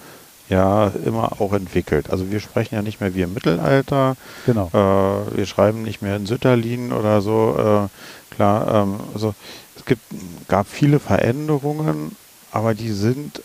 ja 0.48 0.88
immer 1.04 1.40
auch 1.40 1.52
entwickelt. 1.52 2.10
Also 2.10 2.30
wir 2.30 2.40
sprechen 2.40 2.74
ja 2.74 2.82
nicht 2.82 3.00
mehr 3.00 3.14
wie 3.14 3.22
im 3.22 3.32
Mittelalter, 3.34 4.16
Genau. 4.46 4.68
äh, 4.72 5.36
wir 5.36 5.46
schreiben 5.46 5.82
nicht 5.82 6.02
mehr 6.02 6.16
in 6.16 6.26
Sütterlin 6.26 6.92
oder 6.92 7.20
so. 7.22 7.88
Äh, 7.90 8.34
klar, 8.34 8.74
ähm, 8.82 9.00
also 9.14 9.34
es 9.76 9.84
gibt, 9.84 10.02
gab 10.48 10.66
viele 10.68 10.98
Veränderungen, 10.98 12.16
aber 12.50 12.74
die 12.74 12.90
sind, 12.90 13.42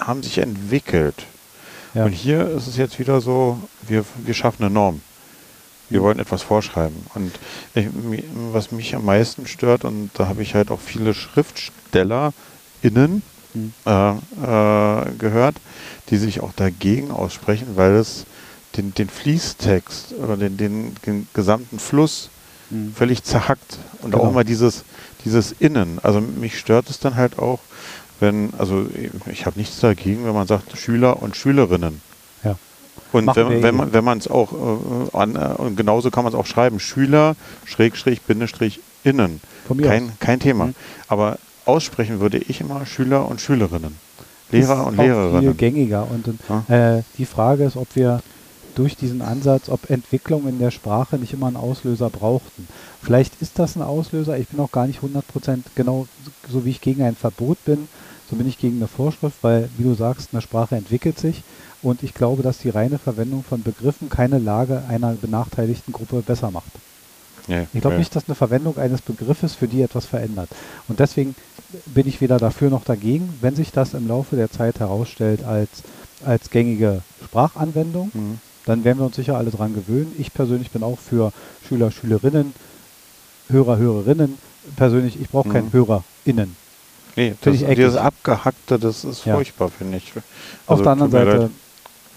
haben 0.00 0.22
sich 0.22 0.38
entwickelt. 0.38 1.26
Ja. 1.94 2.04
Und 2.06 2.12
hier 2.12 2.48
ist 2.48 2.66
es 2.66 2.76
jetzt 2.76 2.98
wieder 2.98 3.20
so, 3.20 3.58
wir, 3.82 4.04
wir 4.24 4.34
schaffen 4.34 4.64
eine 4.64 4.72
Norm. 4.74 5.00
Wir 5.90 6.02
wollen 6.02 6.18
etwas 6.18 6.42
vorschreiben. 6.42 6.96
Und 7.14 7.32
ich, 7.74 7.86
was 8.52 8.72
mich 8.72 8.94
am 8.94 9.04
meisten 9.04 9.46
stört, 9.46 9.84
und 9.84 10.10
da 10.14 10.28
habe 10.28 10.42
ich 10.42 10.54
halt 10.54 10.70
auch 10.70 10.80
viele 10.80 11.14
SchriftstellerInnen 11.14 13.22
Mhm. 13.56 13.72
äh, 13.86 14.10
äh, 14.10 15.12
gehört, 15.16 15.54
die 16.10 16.16
sich 16.16 16.40
auch 16.40 16.52
dagegen 16.56 17.12
aussprechen, 17.12 17.68
weil 17.76 17.92
es 17.94 18.24
den, 18.76 18.92
den 18.94 19.08
Fließtext 19.08 20.14
oder 20.14 20.36
den, 20.36 20.56
den, 20.56 20.96
den 21.06 21.28
gesamten 21.34 21.78
Fluss 21.78 22.30
Mhm. 22.70 22.94
völlig 22.96 23.22
zerhackt. 23.22 23.78
Und 24.02 24.10
Genau. 24.10 24.24
auch 24.24 24.30
immer 24.30 24.42
dieses, 24.42 24.82
dieses 25.24 25.52
Innen. 25.52 26.00
Also 26.02 26.20
mich 26.20 26.58
stört 26.58 26.90
es 26.90 26.98
dann 26.98 27.14
halt 27.14 27.38
auch, 27.38 27.60
wenn, 28.18 28.52
also 28.58 28.86
ich 29.30 29.46
habe 29.46 29.56
nichts 29.58 29.78
dagegen, 29.80 30.24
wenn 30.24 30.34
man 30.34 30.46
sagt 30.48 30.76
Schüler 30.76 31.22
und 31.22 31.36
Schülerinnen. 31.36 32.00
Ja. 32.96 33.18
Und 33.18 33.24
Machen 33.26 33.48
wenn, 33.48 33.62
wenn 33.62 33.76
man 33.76 33.92
wenn 33.92 34.04
man 34.04 34.18
es 34.18 34.28
auch 34.28 34.52
äh, 34.52 35.16
an, 35.16 35.36
äh, 35.36 35.54
und 35.58 35.76
genauso 35.76 36.10
kann 36.10 36.24
man 36.24 36.32
es 36.32 36.38
auch 36.38 36.46
schreiben, 36.46 36.80
Schüler, 36.80 37.36
Schrägstrich, 37.64 38.22
Bindestrich, 38.22 38.80
innen. 39.04 39.40
Von 39.66 39.76
mir 39.76 39.86
Kein, 39.86 40.12
kein 40.18 40.40
Thema. 40.40 40.66
Mhm. 40.66 40.74
Aber 41.08 41.38
aussprechen 41.64 42.20
würde 42.20 42.38
ich 42.38 42.60
immer 42.60 42.84
Schüler 42.86 43.28
und 43.28 43.40
Schülerinnen. 43.40 43.96
Lehrer 44.50 44.74
ist 44.74 44.86
und 44.86 44.98
auch 44.98 45.02
viel 45.02 45.04
Lehrerinnen. 45.04 45.56
gängiger. 45.56 46.08
Und, 46.10 46.28
und 46.28 46.70
äh, 46.70 47.02
die 47.18 47.26
Frage 47.26 47.64
ist, 47.64 47.76
ob 47.76 47.88
wir 47.94 48.20
durch 48.74 48.96
diesen 48.96 49.22
Ansatz, 49.22 49.68
ob 49.68 49.88
Entwicklung 49.90 50.48
in 50.48 50.58
der 50.58 50.70
Sprache 50.70 51.16
nicht 51.16 51.32
immer 51.32 51.46
einen 51.46 51.56
Auslöser 51.56 52.10
brauchten. 52.10 52.66
Vielleicht 53.02 53.40
ist 53.40 53.58
das 53.58 53.76
ein 53.76 53.82
Auslöser. 53.82 54.36
Ich 54.38 54.48
bin 54.48 54.60
auch 54.60 54.72
gar 54.72 54.86
nicht 54.86 55.00
100% 55.00 55.58
genau 55.74 56.06
so 56.48 56.64
wie 56.64 56.70
ich 56.70 56.80
gegen 56.80 57.02
ein 57.02 57.14
Verbot 57.14 57.64
bin, 57.64 57.88
so 58.28 58.36
bin 58.36 58.48
ich 58.48 58.58
gegen 58.58 58.76
eine 58.76 58.88
Vorschrift, 58.88 59.36
weil, 59.42 59.68
wie 59.76 59.84
du 59.84 59.94
sagst, 59.94 60.30
eine 60.32 60.42
Sprache 60.42 60.76
entwickelt 60.76 61.18
sich. 61.18 61.42
Und 61.84 62.02
ich 62.02 62.14
glaube, 62.14 62.42
dass 62.42 62.58
die 62.58 62.70
reine 62.70 62.98
Verwendung 62.98 63.44
von 63.48 63.62
Begriffen 63.62 64.08
keine 64.08 64.38
Lage 64.38 64.82
einer 64.88 65.12
benachteiligten 65.12 65.92
Gruppe 65.92 66.22
besser 66.22 66.50
macht. 66.50 66.72
Nee, 67.46 67.66
Ich 67.74 67.82
glaube 67.82 67.96
nee. 67.96 68.00
nicht, 68.00 68.16
dass 68.16 68.24
eine 68.26 68.34
Verwendung 68.34 68.78
eines 68.78 69.02
Begriffes 69.02 69.54
für 69.54 69.68
die 69.68 69.82
etwas 69.82 70.06
verändert. 70.06 70.48
Und 70.88 70.98
deswegen 70.98 71.34
bin 71.86 72.08
ich 72.08 72.22
weder 72.22 72.38
dafür 72.38 72.70
noch 72.70 72.84
dagegen, 72.84 73.34
wenn 73.42 73.54
sich 73.54 73.70
das 73.70 73.92
im 73.92 74.08
Laufe 74.08 74.34
der 74.34 74.50
Zeit 74.50 74.80
herausstellt 74.80 75.44
als, 75.44 75.68
als 76.24 76.48
gängige 76.50 77.02
Sprachanwendung, 77.22 78.10
Mhm. 78.14 78.38
dann 78.64 78.82
werden 78.84 78.98
wir 79.00 79.04
uns 79.04 79.16
sicher 79.16 79.36
alle 79.36 79.50
dran 79.50 79.74
gewöhnen. 79.74 80.10
Ich 80.18 80.32
persönlich 80.32 80.70
bin 80.70 80.82
auch 80.82 80.98
für 80.98 81.32
Schüler, 81.68 81.90
Schülerinnen, 81.90 82.54
Hörer, 83.50 83.76
Hörerinnen. 83.76 84.38
Persönlich, 84.76 85.20
ich 85.20 85.28
brauche 85.28 85.50
keinen 85.50 85.66
Mhm. 85.66 85.72
HörerInnen. 85.74 86.56
Nee, 87.16 87.34
das, 87.42 87.58
dieses 87.58 87.96
Abgehackte, 87.96 88.78
das 88.78 89.04
ist 89.04 89.26
Ja. 89.26 89.34
furchtbar, 89.34 89.68
finde 89.68 89.98
ich. 89.98 90.12
Auf 90.16 90.22
Also, 90.66 90.82
der 90.84 90.92
anderen 90.92 91.10
Seite, 91.12 91.36
leid. 91.36 91.50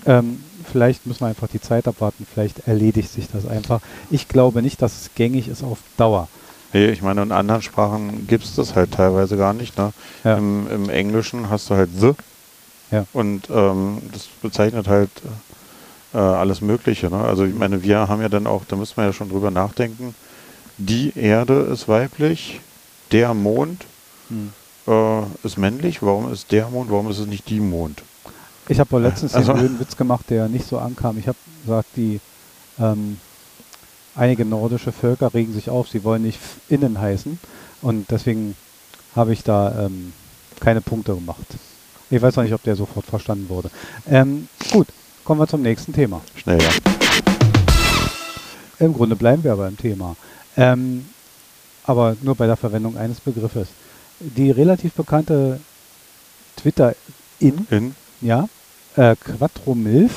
Ähm, 0.06 0.44
vielleicht 0.72 1.06
müssen 1.06 1.22
wir 1.22 1.27
einfach 1.27 1.48
die 1.48 1.62
Zeit 1.62 1.88
abwarten, 1.88 2.25
vielleicht 2.32 2.68
erledigt 2.68 3.12
sich 3.12 3.27
das 3.32 3.46
einfach. 3.48 3.82
Ich 4.12 4.27
glaube 4.27 4.62
nicht, 4.62 4.82
dass 4.82 5.01
es 5.01 5.10
gängig 5.16 5.48
ist 5.48 5.63
auf 5.63 5.80
Dauer. 5.98 6.27
Nee, 6.74 6.88
ich 6.88 7.01
meine, 7.01 7.24
in 7.24 7.32
anderen 7.32 7.62
Sprachen 7.62 8.27
gibt 8.27 8.44
es 8.44 8.56
das 8.56 8.75
halt 8.75 8.92
teilweise 8.92 9.38
gar 9.38 9.54
nicht. 9.54 9.77
Ne? 9.77 9.94
Ja. 10.24 10.38
Im, 10.38 10.70
Im 10.70 10.89
Englischen 10.89 11.50
hast 11.50 11.70
du 11.70 11.75
halt 11.75 11.89
the 11.98 12.12
Ja. 12.92 13.06
und 13.13 13.50
ähm, 13.50 14.00
das 14.12 14.27
bezeichnet 14.42 14.88
halt 14.88 15.10
äh, 16.13 16.18
alles 16.18 16.62
Mögliche. 16.62 17.10
Ne? 17.10 17.20
Also 17.20 17.46
ich 17.46 17.56
meine, 17.56 17.84
wir 17.84 18.08
haben 18.10 18.22
ja 18.22 18.30
dann 18.30 18.48
auch, 18.48 18.63
da 18.68 18.75
müssen 18.75 18.98
wir 18.98 19.06
ja 19.06 19.13
schon 19.13 19.30
drüber 19.30 19.50
nachdenken, 19.51 20.13
die 20.77 21.18
Erde 21.18 21.54
ist 21.72 21.88
weiblich, 21.88 22.60
der 23.12 23.34
Mond 23.34 23.86
Hm. 24.30 24.51
äh, 24.88 25.22
ist 25.44 25.58
männlich, 25.58 26.01
warum 26.04 26.32
ist 26.34 26.51
der 26.51 26.68
Mond, 26.68 26.92
warum 26.92 27.10
ist 27.10 27.18
es 27.20 27.27
nicht 27.27 27.50
die 27.50 27.62
Mond? 27.62 28.04
Ich 28.69 28.79
habe 28.79 29.00
letztens 29.00 29.33
Also- 29.33 29.53
den 29.53 29.59
blöden 29.59 29.79
Witz 29.79 29.95
gemacht, 29.97 30.25
der 30.29 30.47
nicht 30.50 30.67
so 30.67 30.77
ankam. 30.77 31.17
Ich 31.17 31.27
habe 31.27 31.38
gesagt, 31.63 31.89
die 31.95 32.19
ähm, 32.79 33.19
einige 34.15 34.45
nordische 34.45 34.91
Völker 34.91 35.33
regen 35.33 35.53
sich 35.53 35.69
auf, 35.69 35.88
sie 35.89 36.03
wollen 36.03 36.24
nicht 36.24 36.39
innen 36.69 37.00
heißen 37.00 37.39
und 37.81 38.12
deswegen 38.12 38.55
habe 39.15 39.33
ich 39.33 39.43
da 39.43 39.86
ähm, 39.86 40.13
keine 40.59 40.81
Punkte 40.81 41.15
gemacht. 41.15 41.45
Ich 42.09 42.21
weiß 42.21 42.36
noch 42.36 42.43
nicht, 42.43 42.53
ob 42.53 42.63
der 42.63 42.75
sofort 42.75 43.05
verstanden 43.05 43.50
wurde. 43.50 43.69
Ähm, 44.09 44.47
gut, 44.71 44.88
kommen 45.24 45.39
wir 45.41 45.47
zum 45.47 45.62
nächsten 45.62 45.93
Thema. 45.93 46.21
Schnell, 46.36 46.62
ja. 46.62 46.69
Im 48.79 48.93
Grunde 48.93 49.15
bleiben 49.15 49.43
wir 49.43 49.53
aber 49.53 49.67
im 49.67 49.77
Thema. 49.77 50.15
Ähm, 50.55 51.05
aber 51.83 52.15
nur 52.21 52.36
bei 52.36 52.45
der 52.47 52.55
Verwendung 52.57 52.97
eines 52.97 53.19
Begriffes. 53.19 53.67
Die 54.19 54.51
relativ 54.51 54.93
bekannte 54.93 55.59
Twitter-In, 56.57 57.67
In, 57.69 57.95
ja, 58.21 58.47
äh, 58.98 59.16
Quattro 59.16 59.74
Milf, 59.75 60.12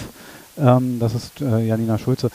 ähm, 0.59 0.99
das 0.99 1.15
ist 1.15 1.41
äh, 1.41 1.67
Janina 1.67 1.97
Schulze, 1.99 2.31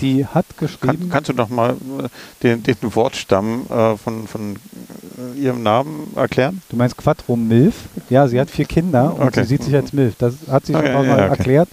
die 0.00 0.26
hat 0.26 0.46
geschrieben, 0.58 0.98
kann, 1.00 1.10
kannst 1.10 1.28
du 1.30 1.32
noch 1.34 1.48
mal 1.48 1.70
äh, 1.72 2.08
den, 2.42 2.62
den 2.62 2.76
Wortstamm 2.94 3.66
äh, 3.70 3.96
von, 3.96 4.26
von 4.26 4.56
äh, 4.56 5.38
ihrem 5.38 5.62
Namen 5.62 6.12
erklären? 6.16 6.60
du 6.70 6.76
meinst 6.76 6.96
Quattro 6.96 7.36
Milf, 7.36 7.74
ja, 8.10 8.26
sie 8.28 8.40
hat 8.40 8.50
vier 8.50 8.64
Kinder 8.64 9.14
und 9.14 9.28
Okay. 9.28 9.42
sie 9.42 9.48
sieht 9.48 9.62
sich 9.64 9.74
als 9.74 9.92
Milf. 9.92 10.14
Das 10.18 10.34
hat 10.50 10.66
sie 10.66 10.72
schon 10.72 10.82
Okay, 10.84 10.92
mal 10.92 11.06
ja, 11.06 11.14
okay. 11.26 11.38
erklärt, 11.38 11.68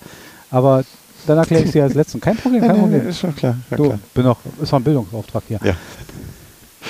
aber 0.52 0.84
dann 1.26 1.38
erkläre 1.38 1.64
ich 1.64 1.72
sie 1.72 1.82
als 1.82 1.94
letzten. 1.94 2.20
Kein 2.20 2.36
Problem, 2.38 2.62
kein 2.62 2.78
Problem. 2.78 3.08
ist 3.08 3.20
schon 3.20 3.36
klar. 3.36 3.56
Ja, 3.72 3.78
Du, 3.78 3.86
klar. 3.86 4.00
bin 4.14 4.24
noch, 4.26 4.38
ist 4.62 4.72
noch 4.72 4.80
ein 4.80 4.84
Bildungsauftrag 4.84 5.44
hier. 5.48 5.60
Ja. 5.64 5.74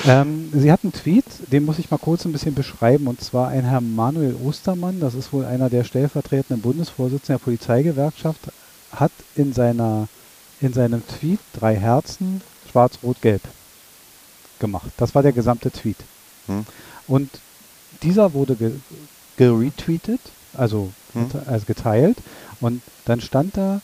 Ähm, 0.05 0.49
sie 0.53 0.71
hat 0.71 0.81
einen 0.83 0.93
Tweet, 0.93 1.25
den 1.51 1.65
muss 1.65 1.79
ich 1.79 1.91
mal 1.91 1.97
kurz 1.97 2.25
ein 2.25 2.31
bisschen 2.31 2.55
beschreiben, 2.55 3.07
und 3.07 3.21
zwar 3.21 3.49
ein 3.49 3.63
Herr 3.63 3.81
Manuel 3.81 4.35
Ostermann, 4.43 4.99
das 4.99 5.13
ist 5.13 5.31
wohl 5.31 5.45
einer 5.45 5.69
der 5.69 5.83
stellvertretenden 5.83 6.61
Bundesvorsitzenden 6.61 7.39
der 7.39 7.43
Polizeigewerkschaft, 7.43 8.39
hat 8.91 9.11
in, 9.35 9.53
seiner, 9.53 10.07
in 10.61 10.73
seinem 10.73 11.03
Tweet 11.07 11.39
drei 11.53 11.75
Herzen 11.75 12.41
schwarz-rot-gelb 12.71 13.41
gemacht. 14.59 14.91
Das 14.97 15.15
war 15.15 15.23
der 15.23 15.31
gesamte 15.31 15.71
Tweet. 15.71 15.97
Hm. 16.47 16.65
Und 17.07 17.29
dieser 18.01 18.33
wurde 18.33 18.55
ge 18.55 18.71
geretweetet, 19.37 20.21
also, 20.53 20.91
Hm. 21.13 21.27
also 21.47 21.65
geteilt, 21.65 22.17
und 22.61 22.81
dann 23.05 23.21
stand 23.21 23.57
da 23.57 23.81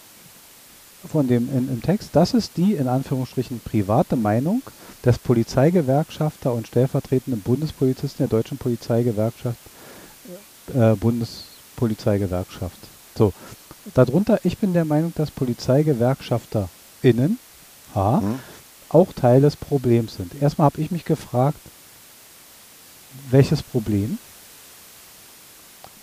von 1.07 1.27
dem 1.27 1.49
in, 1.55 1.69
im 1.69 1.81
Text, 1.81 2.09
das 2.13 2.33
ist 2.33 2.57
die 2.57 2.73
in 2.73 2.87
Anführungsstrichen 2.87 3.61
private 3.61 4.15
Meinung 4.15 4.61
des 5.05 5.17
Polizeigewerkschafter 5.17 6.53
und 6.53 6.67
stellvertretenden 6.67 7.41
Bundespolizisten 7.41 8.27
der 8.27 8.37
deutschen 8.37 8.57
Polizeigewerkschaft, 8.57 9.57
äh, 10.73 10.95
Bundespolizeigewerkschaft. 10.95 12.77
So, 13.17 13.33
darunter, 13.93 14.39
ich 14.43 14.57
bin 14.57 14.73
der 14.73 14.85
Meinung, 14.85 15.13
dass 15.15 15.31
PolizeigewerkschafterInnen 15.31 17.39
A, 17.95 18.19
Hm? 18.19 18.39
auch 18.89 19.13
Teil 19.13 19.41
des 19.41 19.55
Problems 19.55 20.15
sind. 20.15 20.41
Erstmal 20.41 20.65
habe 20.65 20.81
ich 20.81 20.91
mich 20.91 21.05
gefragt, 21.05 21.59
welches 23.29 23.63
Problem? 23.63 24.17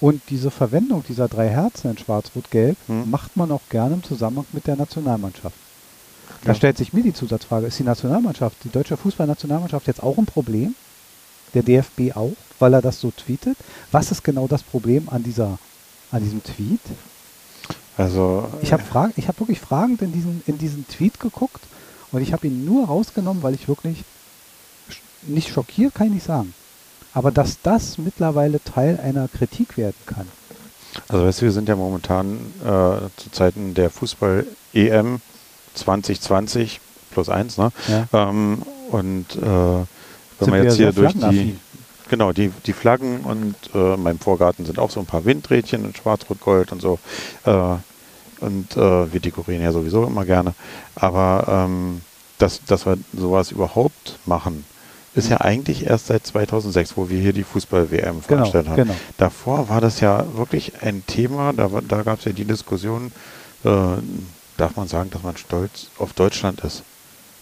Und 0.00 0.20
diese 0.28 0.50
Verwendung 0.50 1.02
dieser 1.08 1.26
drei 1.28 1.48
Herzen 1.48 1.90
in 1.90 1.98
Schwarz-Rot-Gelb 1.98 2.76
Hm. 2.86 3.10
macht 3.10 3.36
man 3.36 3.50
auch 3.50 3.62
gerne 3.70 3.94
im 3.94 4.02
Zusammenhang 4.02 4.46
mit 4.52 4.66
der 4.66 4.76
Nationalmannschaft. 4.76 5.56
Da 6.44 6.52
Ja. 6.52 6.54
stellt 6.54 6.76
sich 6.76 6.92
mir 6.92 7.02
die 7.02 7.14
Zusatzfrage, 7.14 7.66
ist 7.66 7.78
die 7.78 7.82
Nationalmannschaft, 7.84 8.56
die 8.64 8.68
deutsche 8.68 8.96
Fußballnationalmannschaft 8.96 9.86
jetzt 9.86 10.02
auch 10.02 10.18
ein 10.18 10.26
Problem? 10.26 10.74
Der 11.54 11.62
DFB 11.62 12.14
auch, 12.14 12.32
weil 12.58 12.74
er 12.74 12.82
das 12.82 13.00
so 13.00 13.10
tweetet? 13.10 13.56
Was 13.90 14.10
ist 14.10 14.22
genau 14.22 14.46
das 14.46 14.62
Problem 14.62 15.08
an 15.08 15.22
dieser 15.22 15.58
an 16.12 16.22
diesem 16.22 16.42
Tweet? 16.44 16.80
Also, 17.96 18.46
Ich 18.62 18.72
habe 18.72 18.82
Fragen, 18.82 19.12
ich 19.16 19.26
habe 19.28 19.40
wirklich 19.40 19.58
fragend 19.60 20.02
in 20.02 20.12
diesen, 20.12 20.42
in 20.46 20.58
diesen 20.58 20.86
Tweet 20.86 21.18
geguckt 21.18 21.62
und 22.12 22.20
ich 22.20 22.32
habe 22.32 22.46
ihn 22.46 22.64
nur 22.64 22.86
rausgenommen, 22.86 23.42
weil 23.42 23.54
ich 23.54 23.66
wirklich 23.68 24.04
nicht 25.22 25.48
schockiert, 25.48 25.94
kann 25.94 26.08
ich 26.08 26.12
nicht 26.14 26.26
sagen. 26.26 26.52
Aber 27.16 27.30
dass 27.30 27.62
das 27.62 27.96
mittlerweile 27.96 28.62
Teil 28.62 29.00
einer 29.02 29.26
Kritik 29.26 29.78
werden 29.78 29.96
kann. 30.04 30.28
Also 31.08 31.24
weißt 31.24 31.40
du, 31.40 31.44
wir 31.46 31.52
sind 31.52 31.66
ja 31.66 31.74
momentan 31.74 32.36
äh, 32.62 33.08
zu 33.16 33.30
Zeiten 33.32 33.72
der 33.72 33.88
Fußball-EM 33.88 35.22
2020 35.72 36.78
plus 37.10 37.30
eins, 37.30 37.56
ne? 37.56 37.72
Ja. 37.88 38.06
Ähm, 38.12 38.60
und 38.90 39.34
äh, 39.34 39.40
wenn 39.40 39.86
Sind 40.40 40.50
man 40.50 40.62
jetzt 40.62 40.76
hier 40.76 40.92
sehr 40.92 41.10
durch 41.10 41.14
die, 41.14 41.56
genau, 42.10 42.32
die, 42.32 42.52
die 42.66 42.74
Flaggen 42.74 43.20
und 43.20 43.54
äh, 43.74 43.94
in 43.94 44.02
meinem 44.02 44.18
Vorgarten 44.18 44.66
sind 44.66 44.78
auch 44.78 44.90
so 44.90 45.00
ein 45.00 45.06
paar 45.06 45.24
Windrädchen 45.24 45.86
in 45.86 45.94
Schwarz-Rot-Gold 45.94 46.72
und 46.72 46.82
so. 46.82 46.98
Äh, 47.44 47.76
und 48.40 48.76
äh, 48.76 49.10
wir 49.10 49.20
dekorieren 49.20 49.62
ja 49.62 49.72
sowieso 49.72 50.04
immer 50.04 50.26
gerne. 50.26 50.52
Aber 50.94 51.46
ähm, 51.48 52.02
dass, 52.36 52.62
dass 52.64 52.84
wir 52.84 52.98
sowas 53.16 53.52
überhaupt 53.52 54.18
machen, 54.26 54.66
ist 55.16 55.30
ja 55.30 55.40
eigentlich 55.40 55.86
erst 55.86 56.06
seit 56.06 56.26
2006, 56.26 56.96
wo 56.96 57.08
wir 57.08 57.18
hier 57.20 57.32
die 57.32 57.42
Fußball-WM 57.44 58.02
Genau, 58.02 58.20
veranstaltet 58.20 58.68
haben. 58.70 58.76
genau. 58.76 58.94
Davor 59.16 59.68
war 59.68 59.80
das 59.80 60.00
ja 60.00 60.24
wirklich 60.36 60.82
ein 60.82 61.04
Thema, 61.06 61.52
da, 61.52 61.68
da 61.86 62.02
gab 62.02 62.18
es 62.18 62.26
ja 62.26 62.32
die 62.32 62.44
Diskussion, 62.44 63.12
äh, 63.64 63.68
darf 64.56 64.76
man 64.76 64.88
sagen, 64.88 65.10
dass 65.10 65.22
man 65.22 65.36
stolz 65.36 65.88
auf 65.98 66.12
Deutschland 66.12 66.60
ist. 66.60 66.82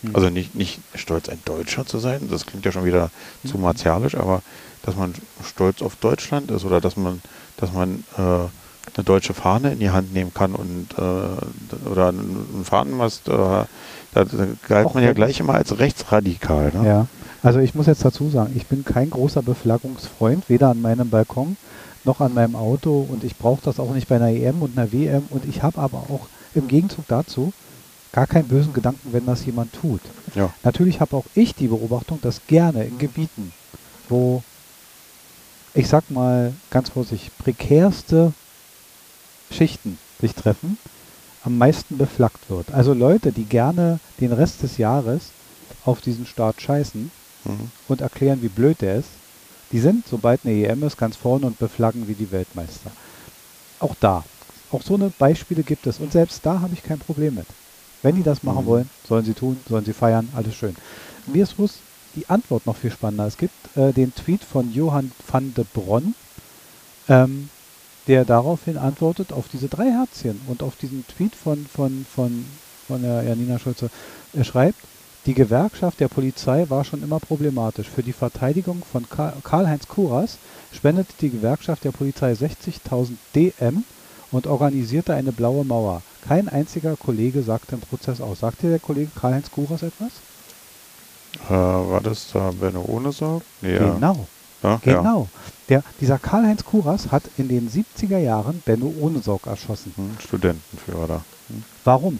Hm. 0.02 0.14
Also 0.14 0.30
nicht, 0.30 0.54
nicht 0.54 0.80
stolz, 0.94 1.28
ein 1.28 1.40
Deutscher 1.44 1.84
zu 1.84 1.98
sein, 1.98 2.28
das 2.30 2.46
klingt 2.46 2.64
ja 2.64 2.72
schon 2.72 2.84
wieder 2.84 3.10
zu 3.44 3.58
martialisch, 3.58 4.14
aber 4.14 4.42
dass 4.82 4.96
man 4.96 5.14
stolz 5.44 5.82
auf 5.82 5.96
Deutschland 5.96 6.50
ist 6.50 6.64
oder 6.64 6.80
dass 6.80 6.96
man, 6.96 7.22
dass 7.56 7.72
man 7.72 8.04
äh, 8.16 8.20
eine 8.20 9.04
deutsche 9.04 9.34
Fahne 9.34 9.72
in 9.72 9.80
die 9.80 9.90
Hand 9.90 10.12
nehmen 10.12 10.32
kann 10.32 10.54
und 10.54 10.88
äh, 10.96 11.88
oder 11.88 12.08
einen 12.08 12.64
Fahnenmast, 12.64 13.28
äh, 13.28 13.32
da, 13.32 13.66
da 14.12 14.46
galt 14.68 14.86
Auch 14.86 14.94
man 14.94 15.02
ja 15.02 15.12
gleich 15.12 15.40
immer 15.40 15.54
als 15.54 15.78
rechtsradikal. 15.78 16.70
Ne? 16.74 16.86
Ja, 16.86 17.06
also 17.44 17.58
ich 17.58 17.74
muss 17.74 17.86
jetzt 17.86 18.04
dazu 18.04 18.30
sagen, 18.30 18.52
ich 18.56 18.66
bin 18.66 18.84
kein 18.84 19.10
großer 19.10 19.42
Beflaggungsfreund, 19.42 20.48
weder 20.48 20.70
an 20.70 20.80
meinem 20.80 21.10
Balkon 21.10 21.56
noch 22.04 22.20
an 22.20 22.34
meinem 22.34 22.56
Auto 22.56 23.06
und 23.08 23.22
ich 23.22 23.36
brauche 23.36 23.62
das 23.62 23.78
auch 23.78 23.92
nicht 23.92 24.08
bei 24.08 24.16
einer 24.16 24.30
EM 24.30 24.62
und 24.62 24.76
einer 24.76 24.92
WM 24.92 25.24
und 25.30 25.44
ich 25.46 25.62
habe 25.62 25.78
aber 25.78 25.98
auch 26.08 26.26
im 26.54 26.68
Gegenzug 26.68 27.04
dazu 27.06 27.52
gar 28.12 28.26
keinen 28.26 28.48
bösen 28.48 28.72
Gedanken, 28.72 29.12
wenn 29.12 29.26
das 29.26 29.44
jemand 29.44 29.72
tut. 29.74 30.00
Ja. 30.34 30.50
Natürlich 30.62 31.00
habe 31.00 31.16
auch 31.16 31.24
ich 31.34 31.54
die 31.54 31.68
Beobachtung, 31.68 32.18
dass 32.22 32.46
gerne 32.46 32.84
in 32.84 32.96
Gebieten, 32.98 33.52
wo 34.08 34.42
ich 35.74 35.88
sag 35.88 36.10
mal 36.10 36.54
ganz 36.70 36.90
vorsichtig, 36.90 37.30
prekärste 37.38 38.32
Schichten 39.50 39.98
sich 40.20 40.34
treffen, 40.34 40.78
am 41.42 41.58
meisten 41.58 41.98
beflaggt 41.98 42.48
wird. 42.48 42.72
Also 42.72 42.94
Leute, 42.94 43.32
die 43.32 43.44
gerne 43.44 43.98
den 44.20 44.32
Rest 44.32 44.62
des 44.62 44.78
Jahres 44.78 45.30
auf 45.84 46.00
diesen 46.00 46.24
Staat 46.24 46.60
scheißen 46.62 47.10
Mhm. 47.44 47.70
und 47.88 48.00
erklären, 48.00 48.42
wie 48.42 48.48
blöd 48.48 48.80
der 48.80 48.96
ist, 48.96 49.08
die 49.72 49.80
sind, 49.80 50.06
sobald 50.08 50.44
eine 50.44 50.54
EM 50.54 50.82
ist, 50.84 50.96
ganz 50.96 51.16
vorne 51.16 51.46
und 51.46 51.58
beflaggen 51.58 52.06
wie 52.08 52.14
die 52.14 52.30
Weltmeister. 52.30 52.90
Auch 53.80 53.94
da. 53.98 54.24
Auch 54.70 54.82
so 54.82 54.94
eine 54.94 55.10
Beispiele 55.18 55.62
gibt 55.62 55.86
es. 55.86 55.98
Und 55.98 56.12
selbst 56.12 56.44
da 56.44 56.60
habe 56.60 56.74
ich 56.74 56.82
kein 56.82 56.98
Problem 56.98 57.34
mit. 57.36 57.46
Wenn 58.02 58.16
die 58.16 58.22
das 58.22 58.42
machen 58.42 58.64
Mhm. 58.64 58.68
wollen, 58.68 58.90
sollen 59.08 59.24
sie 59.24 59.34
tun, 59.34 59.56
sollen 59.68 59.84
sie 59.84 59.92
feiern, 59.92 60.28
alles 60.34 60.54
schön. 60.54 60.76
Mir 61.26 61.42
ist 61.44 61.56
bloß 61.56 61.72
die 62.16 62.28
Antwort 62.28 62.66
noch 62.66 62.76
viel 62.76 62.90
spannender. 62.90 63.26
Es 63.26 63.36
gibt 63.36 63.54
äh, 63.76 63.92
den 63.92 64.14
Tweet 64.14 64.44
von 64.44 64.72
Johann 64.72 65.10
van 65.26 65.54
de 65.54 65.64
Bronn, 65.72 66.14
ähm, 67.08 67.48
der 68.06 68.24
daraufhin 68.24 68.76
antwortet 68.76 69.32
auf 69.32 69.48
diese 69.48 69.68
drei 69.68 69.90
Herzchen 69.90 70.40
und 70.46 70.62
auf 70.62 70.76
diesen 70.76 71.06
Tweet 71.08 71.34
von, 71.34 71.66
von, 71.66 72.06
von, 72.14 72.44
von 72.86 73.02
der 73.02 73.22
Janina 73.22 73.58
Schulze. 73.58 73.90
Er 74.34 74.44
schreibt, 74.44 74.78
die 75.26 75.34
Gewerkschaft 75.34 76.00
der 76.00 76.08
Polizei 76.08 76.66
war 76.68 76.84
schon 76.84 77.02
immer 77.02 77.18
problematisch. 77.18 77.88
Für 77.88 78.02
die 78.02 78.12
Verteidigung 78.12 78.82
von 78.90 79.08
Ka- 79.08 79.32
Karl-Heinz 79.42 79.88
Kuras 79.88 80.36
spendete 80.72 81.12
die 81.20 81.30
Gewerkschaft 81.30 81.84
der 81.84 81.92
Polizei 81.92 82.32
60.000 82.32 83.12
DM 83.34 83.84
und 84.32 84.46
organisierte 84.46 85.14
eine 85.14 85.32
blaue 85.32 85.64
Mauer. 85.64 86.02
Kein 86.28 86.48
einziger 86.48 86.96
Kollege 86.96 87.42
sagte 87.42 87.74
im 87.74 87.80
Prozess 87.80 88.20
aus. 88.20 88.40
Sagt 88.40 88.62
dir 88.62 88.70
der 88.70 88.78
Kollege 88.80 89.10
Karl-Heinz 89.18 89.50
Kuras 89.50 89.82
etwas? 89.82 90.10
Äh, 91.48 91.52
war 91.52 92.00
das 92.00 92.26
da 92.32 92.50
Benno 92.50 92.82
ohne 92.86 93.12
Sorg? 93.12 93.42
Nee, 93.60 93.74
ja. 93.74 93.94
Genau. 93.94 94.26
Ja, 94.62 94.70
ja. 94.70 94.80
Genau. 94.98 95.28
Der, 95.68 95.82
dieser 96.00 96.18
Karl-Heinz 96.18 96.64
Kuras 96.64 97.10
hat 97.10 97.24
in 97.38 97.48
den 97.48 97.68
70er 97.70 98.18
Jahren 98.18 98.62
Benno 98.64 98.92
Ohnesorg 99.00 99.46
erschossen. 99.46 99.92
Hm, 99.96 100.16
Studentenführer 100.22 101.06
da. 101.06 101.24
Hm. 101.48 101.64
Warum? 101.84 102.18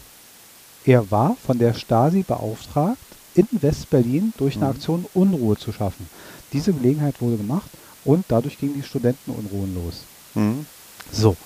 Er 0.85 1.11
war 1.11 1.37
von 1.45 1.59
der 1.59 1.75
Stasi 1.75 2.23
beauftragt, 2.23 2.99
in 3.35 3.49
West-Berlin 3.51 4.33
durch 4.37 4.57
eine 4.57 4.67
Mhm. 4.67 4.71
Aktion 4.71 5.07
Unruhe 5.15 5.57
zu 5.57 5.73
schaffen. 5.73 6.09
Diese 6.53 6.73
Gelegenheit 6.73 7.21
wurde 7.21 7.37
gemacht 7.37 7.69
und 8.05 8.25
dadurch 8.29 8.59
gingen 8.59 8.75
die 8.75 8.83
Studentenunruhen 8.83 9.75
los. 9.75 10.03
Hm. 10.35 10.67
So, 11.11 11.37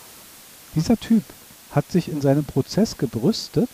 dieser 0.75 0.99
Typ 0.99 1.23
hat 1.71 1.91
sich 1.91 2.09
in 2.09 2.21
seinem 2.21 2.45
Prozess 2.45 2.97
gebrüstet, 2.97 3.71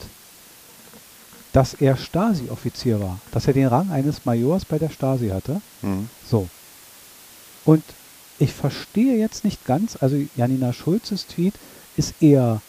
dass 1.52 1.74
er 1.74 1.96
Stasi-Offizier 1.96 3.00
war, 3.00 3.18
dass 3.32 3.46
er 3.46 3.52
den 3.52 3.66
Rang 3.66 3.90
eines 3.90 4.24
Majors 4.24 4.64
bei 4.64 4.78
der 4.78 4.90
Stasi 4.90 5.28
hatte. 5.28 5.60
Hm. 5.80 6.08
So. 6.28 6.48
Und 7.64 7.82
ich 8.38 8.52
verstehe 8.52 9.16
jetzt 9.16 9.44
nicht 9.44 9.64
ganz, 9.64 9.96
also 10.00 10.16
Janina 10.36 10.72
Schulzes 10.72 11.26
Tweet 11.26 11.54
ist 11.96 12.14
eher, 12.20 12.60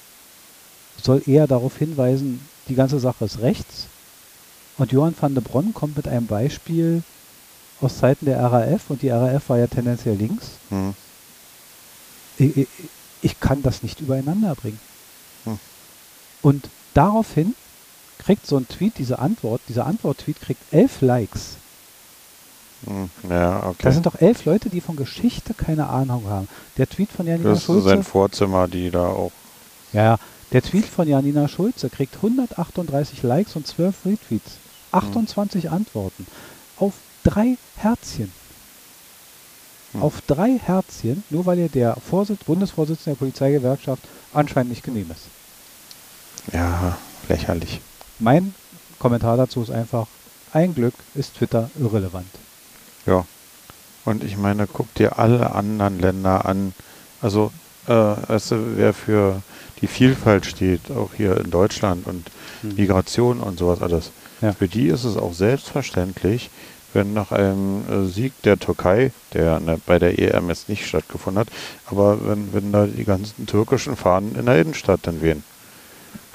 soll 1.02 1.22
eher 1.26 1.48
darauf 1.48 1.78
hinweisen, 1.78 2.40
die 2.68 2.76
ganze 2.76 3.00
Sache 3.00 3.26
ist 3.26 3.40
rechts. 3.40 3.88
Und 4.78 4.92
Johann 4.92 5.16
van 5.20 5.34
de 5.34 5.44
Bronn 5.44 5.74
kommt 5.74 5.96
mit 5.96 6.08
einem 6.08 6.28
Beispiel 6.28 7.04
aus 7.82 7.98
Zeiten 8.00 8.26
der 8.26 8.40
RAF 8.40 8.90
und 8.90 9.02
die 9.02 9.10
RAF 9.10 9.50
war 9.50 9.58
ja 9.58 9.68
tendenziell 9.68 10.16
links. 10.16 10.52
Hm. 10.70 10.94
Ich, 12.38 12.58
ich, 12.58 12.68
ich 13.22 13.40
kann 13.40 13.64
das 13.64 13.84
nicht 13.84 14.02
übereinander 14.02 14.56
bringen. 14.56 14.80
Hm. 15.46 15.60
Und 16.42 16.70
daraufhin 16.94 17.56
kriegt 18.20 18.46
so 18.48 18.58
ein 18.58 18.68
Tweet, 18.68 18.98
diese 18.98 19.20
Antwort, 19.20 19.62
dieser 19.70 19.86
Antwort-Tweet 19.86 20.42
kriegt 20.42 20.62
elf 20.74 21.02
Likes. 21.02 21.58
Hm. 22.86 23.10
Ja, 23.30 23.64
okay. 23.68 23.78
Das 23.84 23.94
sind 23.94 24.06
doch 24.06 24.20
elf 24.20 24.46
Leute, 24.46 24.70
die 24.70 24.82
von 24.82 24.96
Geschichte 24.96 25.54
keine 25.54 25.88
Ahnung 25.88 26.28
haben. 26.28 26.48
Der 26.78 26.90
Tweet 26.90 27.12
von 27.12 27.28
Janina 27.28 27.50
das 27.50 27.60
ist 27.60 27.66
Schulze. 27.66 27.90
sein 27.90 28.04
Vorzimmer, 28.04 28.68
die 28.68 28.90
da 28.90 29.08
auch. 29.08 29.32
Ja, 29.94 30.18
der 30.52 30.62
Tweet 30.62 30.86
von 30.86 31.08
Janina 31.08 31.48
Schulze 31.48 31.90
kriegt 31.90 32.16
138 32.16 33.24
Likes 33.24 33.56
und 33.56 33.68
12 33.68 34.06
Retweets. 34.06 34.58
28 34.92 35.70
Antworten. 35.70 36.26
Auf 36.78 36.94
drei 37.24 37.58
Herzchen. 37.76 38.32
Hm. 39.92 40.02
Auf 40.02 40.22
drei 40.22 40.58
Herzchen, 40.58 41.24
nur 41.30 41.46
weil 41.46 41.60
ihr 41.60 41.70
der 41.70 41.96
Vorsitz, 41.96 42.44
Bundesvorsitzende 42.44 43.12
der 43.12 43.20
Polizeigewerkschaft 43.20 44.04
anscheinend 44.34 44.70
nicht 44.70 44.84
genehm 44.84 45.12
ist. 45.12 45.26
Ja, 46.54 46.98
lächerlich. 47.28 47.82
Mein 48.20 48.54
Kommentar 49.00 49.38
dazu 49.38 49.62
ist 49.62 49.72
einfach, 49.72 50.08
ein 50.54 50.74
Glück 50.74 50.94
ist 51.16 51.36
Twitter 51.36 51.70
irrelevant. 51.80 52.30
Ja. 53.06 53.26
Und 54.06 54.24
ich 54.24 54.38
meine, 54.38 54.68
guck 54.68 54.94
dir 54.94 55.18
alle 55.20 55.54
anderen 55.54 56.00
Länder 56.00 56.46
an. 56.46 56.74
Also, 57.22 57.52
äh, 57.88 57.92
weißt 57.92 58.52
du, 58.52 58.78
wer 58.78 58.94
für 58.94 59.42
die 59.86 59.92
Vielfalt 59.94 60.46
steht, 60.48 60.90
auch 60.92 61.12
hier 61.16 61.38
in 61.38 61.52
Deutschland 61.52 62.08
und 62.08 62.26
Hm. 62.62 62.76
Migration 62.76 63.40
und 63.40 63.60
sowas 63.60 63.82
alles. 63.82 64.12
Ja. 64.42 64.54
Für 64.54 64.68
die 64.68 64.88
ist 64.88 65.04
es 65.04 65.18
auch 65.18 65.34
selbstverständlich, 65.34 66.50
wenn 66.94 67.14
nach 67.14 67.32
einem 67.32 67.84
äh, 67.90 68.06
Sieg 68.08 68.34
der 68.44 68.58
Türkei, 68.58 69.12
der 69.34 69.60
ne, 69.60 69.80
bei 69.86 70.00
der 70.00 70.18
EM 70.18 70.50
jetzt 70.50 70.70
nicht 70.70 70.88
stattgefunden 70.88 71.40
hat, 71.42 71.50
aber 71.92 72.18
wenn, 72.28 72.54
wenn 72.54 72.72
da 72.72 72.86
die 72.88 73.04
ganzen 73.04 73.46
türkischen 73.46 73.96
Fahnen 73.96 74.36
in 74.36 74.46
der 74.46 74.60
Innenstadt 74.62 75.02
dann 75.04 75.22
wehen. 75.22 75.44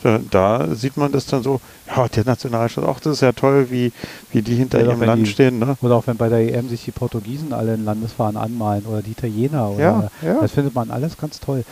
Da, 0.02 0.18
da 0.30 0.74
sieht 0.74 0.96
man 0.96 1.12
das 1.12 1.26
dann 1.26 1.42
so, 1.42 1.60
ja, 1.94 2.06
der 2.08 2.24
Nationalstaat, 2.24 2.84
ach, 2.86 3.00
das 3.00 3.14
ist 3.14 3.20
ja 3.22 3.32
toll, 3.32 3.66
wie, 3.70 3.92
wie 4.32 4.40
die 4.42 4.54
hinter 4.54 4.78
doch, 4.78 4.92
ihrem 4.92 5.02
Land 5.02 5.26
die- 5.26 5.30
stehen, 5.30 5.58
ne? 5.58 5.76
Oder 5.82 5.96
auch 5.96 6.06
wenn 6.06 6.16
bei 6.16 6.28
der 6.28 6.38
EM 6.40 6.68
sich 6.68 6.84
die 6.84 6.90
Portugiesen 6.92 7.52
alle 7.52 7.74
in 7.74 7.84
Landesfahren 7.84 8.36
anmalen 8.36 8.86
oder 8.86 9.02
die 9.02 9.10
Italiener. 9.12 9.70
Oder 9.70 9.82
Ja, 9.82 10.10
ja. 10.22 10.40
Das 10.40 10.52
findet 10.52 10.74
man 10.74 10.90
alles 10.90 11.16
ganz 11.18 11.40
toll. 11.40 11.64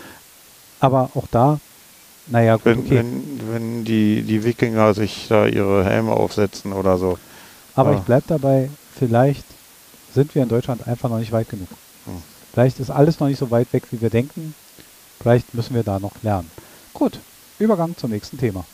Aber 0.80 1.10
auch 1.14 1.26
da, 1.30 1.58
naja, 2.30 2.56
gut, 2.56 2.64
Wenn, 2.66 2.78
okay. 2.80 2.90
wenn, 2.96 3.40
wenn 3.52 3.84
die, 3.84 4.22
die 4.22 4.44
Wikinger 4.44 4.94
sich 4.94 5.26
da 5.28 5.46
ihre 5.46 5.84
Helme 5.84 6.12
aufsetzen 6.12 6.72
oder 6.72 6.98
so. 6.98 7.18
Aber 7.74 7.92
Ja. 7.92 7.98
ich 7.98 8.04
bleibe 8.04 8.24
dabei, 8.26 8.70
vielleicht 8.98 9.44
sind 10.14 10.34
wir 10.34 10.42
in 10.42 10.48
Deutschland 10.48 10.86
einfach 10.88 11.08
noch 11.08 11.18
nicht 11.18 11.32
weit 11.32 11.48
genug. 11.48 11.68
Hm. 12.06 12.22
Vielleicht 12.52 12.80
ist 12.80 12.90
alles 12.90 13.20
noch 13.20 13.28
nicht 13.28 13.38
so 13.38 13.50
weit 13.50 13.72
weg, 13.72 13.84
wie 13.90 14.00
wir 14.00 14.10
denken. 14.10 14.54
Vielleicht 15.20 15.54
müssen 15.54 15.74
wir 15.74 15.82
da 15.82 15.98
noch 15.98 16.12
lernen. 16.22 16.50
Gut, 16.94 17.20
Übergang 17.58 17.96
zum 17.96 18.10
nächsten 18.10 18.38
Thema. 18.38 18.64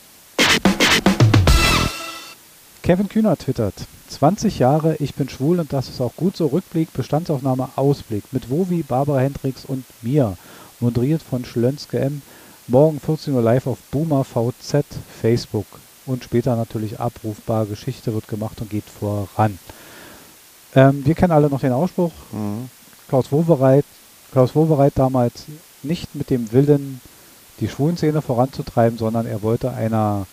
Kevin 2.83 3.09
Kühner 3.09 3.35
twittert. 3.37 3.73
20 4.09 4.59
Jahre, 4.59 4.95
ich 4.99 5.15
bin 5.15 5.27
schwul 5.27 5.59
und 5.59 5.73
das 5.73 5.89
ist 5.89 5.99
auch 5.99 6.15
gut 6.15 6.37
so. 6.37 6.47
Rückblick, 6.47 6.93
Bestandsaufnahme, 6.93 7.69
Ausblick. 7.75 8.23
Mit 8.31 8.49
Wovi, 8.51 8.83
Barbara 8.83 9.19
Hendricks 9.19 9.65
und 9.65 9.83
mir. 10.03 10.37
Moderiert 10.79 11.23
von 11.23 11.43
Schlönske 11.45 11.99
M. 11.99 12.21
Morgen 12.67 12.99
14 12.99 13.33
Uhr 13.33 13.41
live 13.41 13.67
auf 13.67 13.77
Boomer 13.91 14.23
VZ, 14.23 14.83
Facebook. 15.21 15.65
Und 16.07 16.23
später 16.23 16.55
natürlich 16.55 16.99
abrufbar. 16.99 17.65
Geschichte 17.65 18.13
wird 18.13 18.27
gemacht 18.27 18.59
und 18.61 18.69
geht 18.69 18.85
voran. 18.85 19.59
Ähm, 20.75 21.05
wir 21.05 21.15
kennen 21.15 21.31
alle 21.31 21.49
noch 21.49 21.61
den 21.61 21.71
Ausspruch. 21.71 22.11
Mhm. 22.31 22.69
Klaus 23.07 23.31
Wowereit, 23.31 23.85
Klaus 24.31 24.55
Wowereit 24.55 24.93
damals 24.95 25.45
nicht 25.83 26.15
mit 26.15 26.29
dem 26.29 26.51
Willen, 26.51 27.01
die 27.59 27.67
Schwulenszene 27.67 28.21
voranzutreiben, 28.21 28.97
sondern 28.97 29.25
er 29.27 29.41
wollte 29.43 29.71
einer 29.71 30.25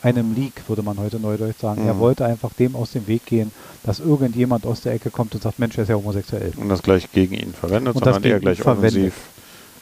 einem 0.00 0.32
Leak, 0.34 0.52
würde 0.68 0.82
man 0.82 0.96
heute 0.98 1.18
neudeutsch 1.18 1.60
sagen. 1.60 1.84
Er 1.86 1.94
Mhm. 1.94 1.98
wollte 1.98 2.24
einfach 2.24 2.52
dem 2.52 2.76
aus 2.76 2.92
dem 2.92 3.08
Weg 3.08 3.26
gehen, 3.26 3.50
dass 3.82 3.98
irgendjemand 3.98 4.64
aus 4.64 4.82
der 4.82 4.92
Ecke 4.92 5.10
kommt 5.10 5.34
und 5.34 5.42
sagt, 5.42 5.58
Mensch, 5.58 5.76
er 5.76 5.82
ist 5.82 5.88
ja 5.88 5.96
homosexuell. 5.96 6.52
Und 6.56 6.68
das 6.68 6.82
gleich 6.82 7.10
gegen 7.10 7.34
ihn 7.34 7.52
verwendet, 7.52 7.96
Und 7.96 8.04
sondern 8.04 8.22
er 8.22 8.38
gleich 8.38 8.64
offensiv 8.64 9.14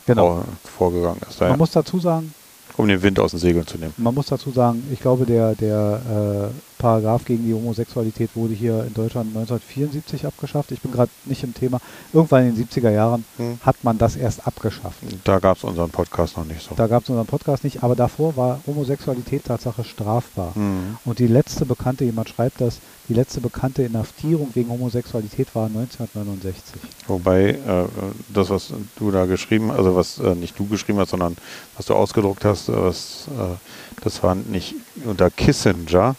Genau. 0.06 0.34
vor- 0.72 0.90
vorgegangen 0.90 1.20
ist. 1.28 1.40
Ja, 1.40 1.48
Man 1.48 1.58
muss 1.58 1.70
dazu 1.72 1.98
sagen, 1.98 2.32
um 2.76 2.86
den 2.88 3.02
Wind 3.02 3.18
aus 3.18 3.30
den 3.32 3.40
Segeln 3.40 3.66
zu 3.66 3.78
nehmen. 3.78 3.94
man 3.96 4.14
muss 4.14 4.26
dazu 4.26 4.50
sagen, 4.50 4.86
ich 4.92 5.00
glaube, 5.00 5.24
der, 5.26 5.54
der 5.54 6.50
äh, 6.50 6.75
Paragraph 6.78 7.24
gegen 7.24 7.44
die 7.44 7.54
Homosexualität 7.54 8.30
wurde 8.34 8.54
hier 8.54 8.84
in 8.86 8.94
Deutschland 8.94 9.28
1974 9.28 10.26
abgeschafft. 10.26 10.72
Ich 10.72 10.80
bin 10.80 10.92
gerade 10.92 11.10
nicht 11.24 11.42
im 11.42 11.54
Thema. 11.54 11.80
Irgendwann 12.12 12.48
in 12.48 12.54
den 12.54 12.66
70er 12.66 12.90
Jahren 12.90 13.24
Hm. 13.36 13.58
hat 13.62 13.76
man 13.82 13.98
das 13.98 14.16
erst 14.16 14.46
abgeschafft. 14.46 14.98
Da 15.24 15.38
gab 15.38 15.56
es 15.56 15.64
unseren 15.64 15.90
Podcast 15.90 16.36
noch 16.36 16.44
nicht 16.44 16.62
so. 16.62 16.74
Da 16.74 16.86
gab 16.86 17.02
es 17.02 17.08
unseren 17.08 17.26
Podcast 17.26 17.64
nicht, 17.64 17.82
aber 17.82 17.96
davor 17.96 18.36
war 18.36 18.60
Homosexualität 18.66 19.44
Tatsache 19.44 19.84
strafbar. 19.84 20.54
Hm. 20.54 20.96
Und 21.04 21.18
die 21.18 21.26
letzte 21.26 21.64
bekannte, 21.66 22.04
jemand 22.04 22.28
schreibt 22.28 22.60
das, 22.60 22.78
die 23.08 23.14
letzte 23.14 23.40
bekannte 23.40 23.82
Inhaftierung 23.82 24.50
wegen 24.54 24.68
Homosexualität 24.70 25.54
war 25.54 25.66
1969. 25.66 26.80
Wobei 27.06 27.50
äh, 27.50 27.84
das, 28.28 28.50
was 28.50 28.72
du 28.98 29.10
da 29.10 29.26
geschrieben, 29.26 29.70
also 29.70 29.94
was 29.94 30.18
äh, 30.18 30.34
nicht 30.34 30.58
du 30.58 30.66
geschrieben 30.66 30.98
hast, 30.98 31.10
sondern 31.10 31.36
was 31.76 31.86
du 31.86 31.94
ausgedruckt 31.94 32.44
hast, 32.44 32.68
äh, 32.68 32.72
was, 32.72 33.28
äh, 33.28 34.02
das 34.02 34.22
war 34.22 34.34
nicht 34.34 34.74
unter 35.04 35.30
Kissinger, 35.30 36.16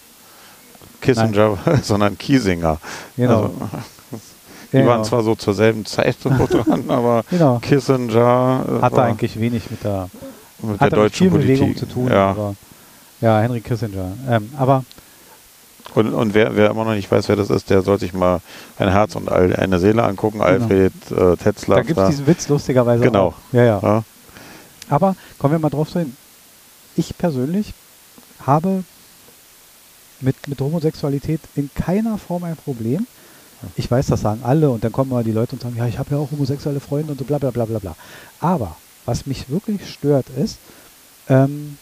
Kissinger, 1.02 1.58
sondern 1.84 2.18
Kiesinger. 2.18 2.78
Genau. 3.16 3.44
Also, 3.44 3.52
die 4.74 4.78
Ja, 4.78 4.86
waren 4.86 4.98
genau. 4.98 5.04
zwar 5.04 5.24
so 5.24 5.36
zur 5.36 5.54
selben 5.54 5.86
Zeit 5.86 6.18
so 6.22 6.30
dran, 6.50 6.86
aber 6.90 7.24
Genau. 7.30 7.60
Kissinger 7.60 8.66
äh, 8.80 8.82
Hatte 8.82 9.02
eigentlich 9.04 9.40
wenig 9.40 9.70
mit 9.72 9.84
der, 9.84 10.10
mit 10.62 10.80
der 10.80 10.86
hatte 10.88 10.96
mit 10.96 11.06
deutschen 11.06 11.30
viel 11.32 11.40
Bewegung 11.40 11.68
Politik. 11.74 11.78
zu 11.90 11.94
tun. 11.94 12.08
Ja. 12.10 12.30
Aber, 12.32 12.56
ja, 13.22 13.40
Henry 13.40 13.62
Kissinger. 13.62 14.12
Ähm, 14.30 14.50
aber 14.58 14.84
Und, 15.96 16.14
und 16.14 16.34
wer, 16.34 16.56
wer 16.56 16.70
immer 16.70 16.84
noch 16.86 16.94
nicht 16.94 17.10
weiß, 17.12 17.28
wer 17.30 17.36
das 17.36 17.50
ist, 17.50 17.70
der 17.70 17.82
soll 17.82 18.00
sich 18.00 18.14
mal 18.14 18.42
ein 18.78 18.90
Herz 18.92 19.16
und 19.16 19.30
eine 19.32 19.80
Seele 19.80 20.04
angucken. 20.04 20.42
Alfred 20.42 20.94
äh, 21.12 21.36
Tetzlaff. 21.38 21.78
da 21.80 21.84
gibt 21.84 21.98
es 22.00 22.10
diesen 22.10 22.28
Witz 22.28 22.48
lustigerweise 22.50 23.04
Genau. 23.04 23.28
auch. 23.28 23.34
Ja, 23.54 23.64
ja. 23.64 23.80
ja. 23.82 24.04
Aber 24.90 25.16
kommen 25.40 25.54
wir 25.54 25.60
mal 25.60 25.70
drauf 25.70 25.90
zu 25.90 26.00
hin. 26.00 26.16
Ich 26.96 27.18
persönlich 27.18 27.74
habe 28.46 28.84
mit, 30.22 30.48
mit 30.48 30.60
Homosexualität 30.62 31.40
in 31.56 31.70
keiner 31.74 32.18
Form 32.18 32.44
ein 32.44 32.56
Problem. 32.56 33.06
Ich 33.76 33.90
weiß, 33.90 34.08
das 34.08 34.22
sagen 34.22 34.42
alle 34.44 34.70
und 34.70 34.84
dann 34.84 34.92
kommen 34.92 35.10
mal 35.10 35.24
die 35.24 35.32
Leute 35.32 35.56
und 35.56 35.62
sagen, 35.62 35.76
ja, 35.78 35.88
ich 35.88 35.98
habe 35.98 36.12
ja 36.12 36.18
auch 36.18 36.30
homosexuelle 36.32 36.80
Freunde 36.80 37.12
und 37.14 37.18
so 37.20 37.26
bla 37.26 37.40
bla 37.40 37.50
bla 37.52 37.66
bla 37.66 37.80
bla. 37.80 37.96
Aber 38.40 38.78
was 39.06 39.26
mich 39.26 39.50
wirklich 39.50 39.90
stört 39.90 40.30
ist, 40.30 40.58
ähm, 41.28 41.78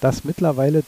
dass 0.00 0.24
mittlerweile 0.24 0.84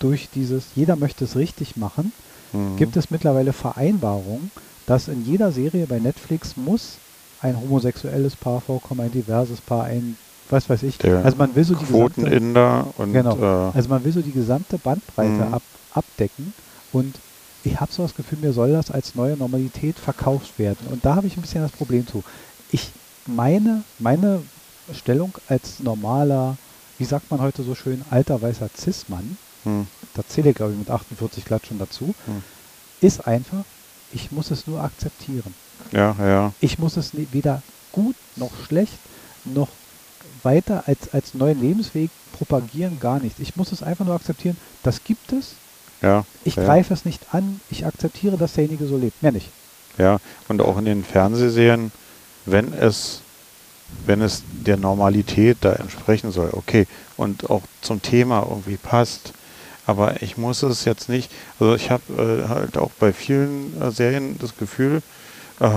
durch 0.00 0.28
dieses, 0.34 0.64
jeder 0.74 0.96
möchte 0.96 1.24
es 1.24 1.36
richtig 1.36 1.76
machen, 1.76 2.12
Mhm. 2.52 2.76
gibt 2.76 2.96
es 2.96 3.10
mittlerweile 3.10 3.52
Vereinbarungen, 3.52 4.50
dass 4.86 5.08
in 5.08 5.24
jeder 5.24 5.52
Serie 5.52 5.86
bei 5.86 5.98
Netflix 5.98 6.56
muss 6.56 6.98
ein 7.40 7.58
homosexuelles 7.58 8.36
Paar 8.36 8.60
vorkommen, 8.60 9.00
ein 9.00 9.10
diverses 9.10 9.60
Paar, 9.60 9.84
ein 9.84 10.16
was 10.52 10.68
weiß 10.68 10.82
ich. 10.84 10.98
Der 10.98 11.24
also 11.24 11.36
man 11.36 11.54
will 11.54 11.64
so 11.64 11.74
die 11.74 11.86
gesamte, 11.86 12.90
und 12.96 13.12
Genau. 13.12 13.36
äh, 13.38 13.72
also 13.74 13.88
man 13.88 14.04
will 14.04 14.12
so 14.12 14.22
die 14.22 14.32
gesamte 14.32 14.78
Bandbreite 14.78 15.46
Mhm. 15.46 15.54
ab, 15.54 15.62
abdecken 15.90 16.54
und 16.92 17.20
ich 17.64 17.80
habe 17.80 17.92
so 17.92 18.02
das 18.02 18.14
Gefühl, 18.14 18.38
mir 18.38 18.52
soll 18.52 18.72
das 18.72 18.90
als 18.90 19.14
neue 19.14 19.36
Normalität 19.36 19.98
verkauft 19.98 20.58
werden. 20.58 20.88
Und 20.88 21.04
da 21.06 21.14
habe 21.14 21.26
ich 21.28 21.36
ein 21.36 21.42
bisschen 21.42 21.62
das 21.62 21.70
Problem 21.72 22.06
zu. 22.06 22.22
Ich 22.68 22.92
meine, 23.24 23.84
meine 23.98 24.44
Stellung 24.90 25.38
als 25.46 25.78
normaler, 25.80 26.58
wie 26.96 27.04
sagt 27.04 27.30
man 27.30 27.40
heute 27.40 27.62
so 27.62 27.74
schön, 27.76 28.02
alter 28.02 28.42
weißer 28.42 28.68
Cis-Mann, 28.76 29.38
hm, 29.62 29.86
da 30.12 30.24
zähle 30.26 30.50
ich 30.50 30.56
glaube 30.56 30.72
ich 30.72 30.78
mit 30.78 30.90
48 30.90 31.44
glatt 31.44 31.66
schon 31.66 31.78
dazu, 31.78 32.14
Hm. 32.26 32.42
ist 33.00 33.20
einfach, 33.26 33.64
ich 34.10 34.32
muss 34.32 34.50
es 34.50 34.66
nur 34.66 34.82
akzeptieren. 34.82 35.54
ja, 35.92 36.16
ja, 36.18 36.52
Ich 36.58 36.78
muss 36.78 36.96
es 36.96 37.14
weder 37.14 37.62
gut 37.92 38.16
noch 38.36 38.54
schlecht 38.56 39.00
noch 39.44 39.76
weiter 40.44 40.84
als, 40.86 41.12
als 41.12 41.34
neuen 41.34 41.60
Lebensweg 41.60 42.10
propagieren, 42.32 42.98
gar 43.00 43.20
nicht. 43.20 43.38
Ich 43.38 43.56
muss 43.56 43.72
es 43.72 43.82
einfach 43.82 44.04
nur 44.04 44.14
akzeptieren, 44.14 44.56
das 44.82 45.04
gibt 45.04 45.32
es, 45.32 45.54
ja. 46.00 46.24
ich 46.44 46.56
ja. 46.56 46.64
greife 46.64 46.92
es 46.92 47.04
nicht 47.04 47.22
an, 47.32 47.60
ich 47.70 47.86
akzeptiere, 47.86 48.36
dass 48.36 48.54
derjenige 48.54 48.86
so 48.86 48.96
lebt. 48.96 49.22
Mehr 49.22 49.32
nicht. 49.32 49.48
Ja, 49.98 50.18
und 50.48 50.60
auch 50.62 50.78
in 50.78 50.86
den 50.86 51.04
Fernsehserien, 51.04 51.92
wenn 52.46 52.72
es, 52.72 53.20
wenn 54.06 54.20
es 54.22 54.42
der 54.50 54.76
Normalität 54.76 55.58
da 55.60 55.74
entsprechen 55.74 56.32
soll, 56.32 56.50
okay, 56.52 56.86
und 57.16 57.50
auch 57.50 57.62
zum 57.82 58.00
Thema 58.02 58.46
irgendwie 58.48 58.76
passt. 58.76 59.32
Aber 59.84 60.22
ich 60.22 60.36
muss 60.36 60.62
es 60.62 60.84
jetzt 60.84 61.08
nicht, 61.08 61.30
also 61.58 61.74
ich 61.74 61.90
habe 61.90 62.02
äh, 62.46 62.48
halt 62.48 62.78
auch 62.78 62.90
bei 62.98 63.12
vielen 63.12 63.80
äh, 63.80 63.90
Serien 63.90 64.38
das 64.38 64.56
Gefühl, 64.56 65.02
äh, 65.60 65.68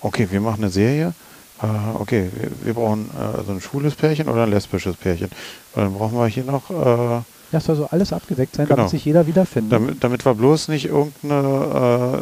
okay, 0.00 0.28
wir 0.30 0.40
machen 0.40 0.62
eine 0.62 0.70
Serie, 0.70 1.14
äh, 1.62 1.66
okay, 1.98 2.30
wir, 2.34 2.50
wir 2.64 2.74
brauchen 2.74 3.10
äh, 3.10 3.42
so 3.46 3.52
ein 3.52 3.60
schwules 3.60 3.94
Pärchen 3.94 4.28
oder 4.28 4.44
ein 4.44 4.50
lesbisches 4.50 4.96
Pärchen. 4.96 5.28
Und 5.74 5.82
dann 5.82 5.94
brauchen 5.94 6.16
wir 6.18 6.26
hier 6.26 6.44
noch 6.44 6.70
äh, 6.70 7.22
Das 7.52 7.64
soll 7.66 7.76
so 7.76 7.86
alles 7.90 8.12
abgedeckt 8.12 8.56
sein, 8.56 8.66
Genau. 8.66 8.76
damit 8.76 8.90
sich 8.90 9.04
jeder 9.04 9.26
wiederfindet. 9.26 9.72
damit, 9.72 10.02
damit 10.04 10.24
wir 10.24 10.34
bloß 10.34 10.68
nicht 10.68 10.86
irgendeine 10.86 12.18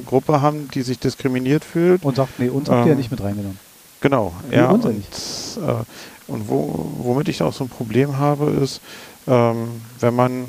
äh, 0.00 0.04
Gruppe 0.06 0.40
haben, 0.40 0.68
die 0.74 0.82
sich 0.82 0.98
diskriminiert 0.98 1.64
fühlt. 1.64 2.04
und 2.04 2.16
sagt, 2.16 2.38
nee, 2.38 2.48
uns 2.48 2.68
habt 2.70 2.80
ihr 2.80 2.86
ja 2.86 2.92
Ähm, 2.92 2.98
nicht 2.98 3.10
mit 3.10 3.22
reingenommen. 3.22 3.58
Genau, 4.00 4.32
Nee, 4.50 4.56
ja 4.56 4.68
Und, 4.70 4.84
äh, 4.84 4.90
und 6.26 6.48
wo, 6.48 6.92
womit 6.98 7.28
ich 7.28 7.42
auch 7.42 7.52
so 7.52 7.64
ein 7.64 7.68
Problem 7.70 8.16
habe, 8.18 8.50
ist, 8.50 8.80
ähm, 9.28 9.68
wenn 10.00 10.14
man 10.16 10.46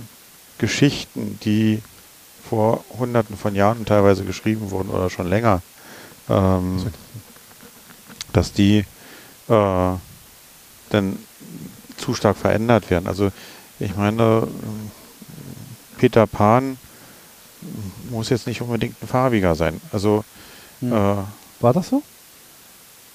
Geschichten, 0.58 1.38
die 1.44 1.82
vor 2.50 2.84
hunderten 2.98 3.36
von 3.38 3.54
Jahren 3.56 3.86
teilweise 3.86 4.24
geschrieben 4.24 4.72
wurden 4.72 4.90
oder 4.90 5.10
schon 5.10 5.28
länger, 5.28 5.62
ähm, 6.30 6.84
dass 8.34 8.52
die 8.54 8.80
äh, 9.50 9.92
dann 10.90 11.18
zu 11.98 12.14
stark 12.14 12.38
verändert 12.38 12.90
werden. 12.90 13.08
Also 13.08 13.32
ich 13.80 13.96
meine, 13.96 14.44
ähm, 14.48 14.92
Peter 15.98 16.28
Pan 16.28 16.78
muss 18.10 18.30
jetzt 18.30 18.48
nicht 18.48 18.62
unbedingt 18.62 19.02
ein 19.02 19.08
farbiger 19.08 19.56
sein. 19.56 19.80
Also 19.92 20.24
Hm. 20.82 20.92
äh, 20.92 20.96
War 21.62 21.74
das 21.74 21.88
so? 21.90 22.04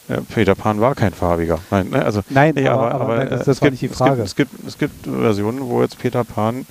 ja, 0.09 0.21
Peter 0.33 0.55
Pan 0.55 0.81
war 0.81 0.95
kein 0.95 1.13
farbiger. 1.13 1.59
Nein, 1.71 1.91
ne, 1.91 2.03
also 2.05 2.23
Nein, 2.31 2.55
nee, 2.55 2.67
aber, 2.67 2.93
aber, 2.93 3.17
nein, 3.17 3.29
das, 3.31 3.43
äh, 3.43 3.45
das 3.45 3.61
war 3.61 3.71
gibt, 3.71 3.83
nicht 3.83 3.93
die 3.93 3.95
Frage. 3.95 4.23
Es 4.23 4.35
gibt, 4.37 4.53
es 4.67 4.79
gibt, 4.79 5.07
es 5.07 5.07
gibt 5.07 5.21
Versionen, 5.23 5.61
wo 5.69 5.83
jetzt 5.83 5.99
Peter 5.99 6.25
Pan 6.25 6.65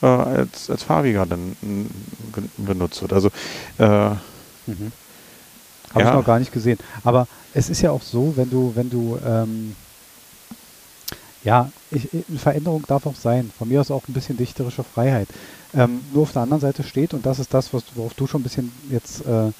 äh, 0.00 0.06
als, 0.06 0.70
als 0.70 0.84
farbiger 0.84 1.26
dann 1.26 1.54
benutzt 2.56 3.02
wird. 3.02 3.12
Also 3.12 3.30
äh, 3.78 4.10
Mhm. 4.66 4.92
Habe 5.98 6.04
Ja. 6.04 6.10
ich 6.14 6.18
noch 6.20 6.26
gar 6.26 6.38
nicht 6.38 6.52
gesehen. 6.52 6.78
Aber 7.04 7.26
es 7.54 7.68
ist 7.70 7.82
ja 7.82 7.90
auch 7.90 8.02
so, 8.02 8.34
wenn 8.36 8.50
du, 8.50 8.72
wenn 8.74 8.90
du, 8.90 9.18
ähm, 9.26 9.74
ja, 11.44 11.70
ich, 11.90 12.08
eine 12.28 12.38
Veränderung 12.38 12.84
darf 12.86 13.06
auch 13.06 13.14
sein. 13.14 13.50
Von 13.56 13.68
mir 13.68 13.80
aus 13.80 13.90
auch 13.90 14.02
ein 14.08 14.12
bisschen 14.12 14.36
dichterische 14.36 14.84
Freiheit. 14.84 15.28
Ähm, 15.74 16.00
nur 16.12 16.24
auf 16.24 16.32
der 16.32 16.42
anderen 16.42 16.60
Seite 16.60 16.82
steht, 16.82 17.14
und 17.14 17.24
das 17.26 17.38
ist 17.38 17.54
das, 17.54 17.72
was, 17.72 17.82
worauf 17.94 18.14
du 18.14 18.26
schon 18.26 18.40
ein 18.40 18.44
bisschen 18.44 18.72
jetzt 18.90 19.24
äh, 19.26 19.50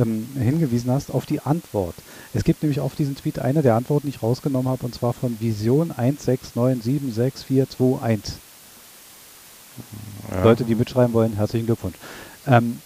ähm, 0.00 0.28
hingewiesen 0.38 0.90
hast, 0.90 1.10
auf 1.12 1.26
die 1.26 1.40
Antwort. 1.40 1.94
Es 2.34 2.44
gibt 2.44 2.62
nämlich 2.62 2.80
auf 2.80 2.94
diesen 2.94 3.16
Tweet 3.16 3.38
eine 3.38 3.62
der 3.62 3.74
Antworten, 3.76 4.06
die 4.08 4.14
ich 4.16 4.22
rausgenommen 4.22 4.70
habe, 4.70 4.84
und 4.86 4.94
zwar 4.94 5.12
von 5.12 5.38
Vision 5.40 5.92
169766421. 5.92 8.32
ja, 10.30 10.42
Leute, 10.42 10.64
die 10.64 10.74
mitschreiben 10.74 11.12
wollen, 11.14 11.34
herzlichen 11.34 11.66
Glückwunsch. 11.66 11.96
Ähm, 12.46 12.80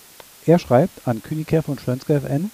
er 0.46 0.58
schreibt 0.58 1.06
an 1.06 1.22
Küniker 1.22 1.62
und 1.66 1.80
Schlönske 1.80 2.14
FN, 2.20 2.50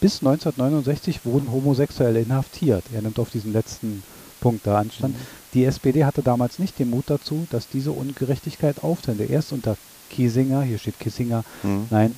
bis 0.00 0.20
1969 0.20 1.24
wurden 1.24 1.50
Homosexuelle 1.50 2.20
inhaftiert. 2.20 2.84
Er 2.92 3.02
nimmt 3.02 3.18
auf 3.18 3.30
diesen 3.30 3.52
letzten 3.52 4.02
Punkt 4.40 4.66
da 4.66 4.78
Anstand. 4.78 5.16
Die 5.54 5.64
SPD 5.64 6.04
hatte 6.04 6.22
damals 6.22 6.58
nicht 6.58 6.78
den 6.78 6.90
Mut 6.90 7.04
dazu, 7.08 7.46
dass 7.50 7.68
diese 7.68 7.92
Ungerechtigkeit 7.92 8.84
auftönte. 8.84 9.24
Erst 9.24 9.52
unter 9.52 9.76
Kiesinger, 10.10 10.62
hier 10.62 10.78
steht 10.78 10.98
Kissinger, 11.00 11.44
hm, 11.62 11.86
nein, 11.90 12.14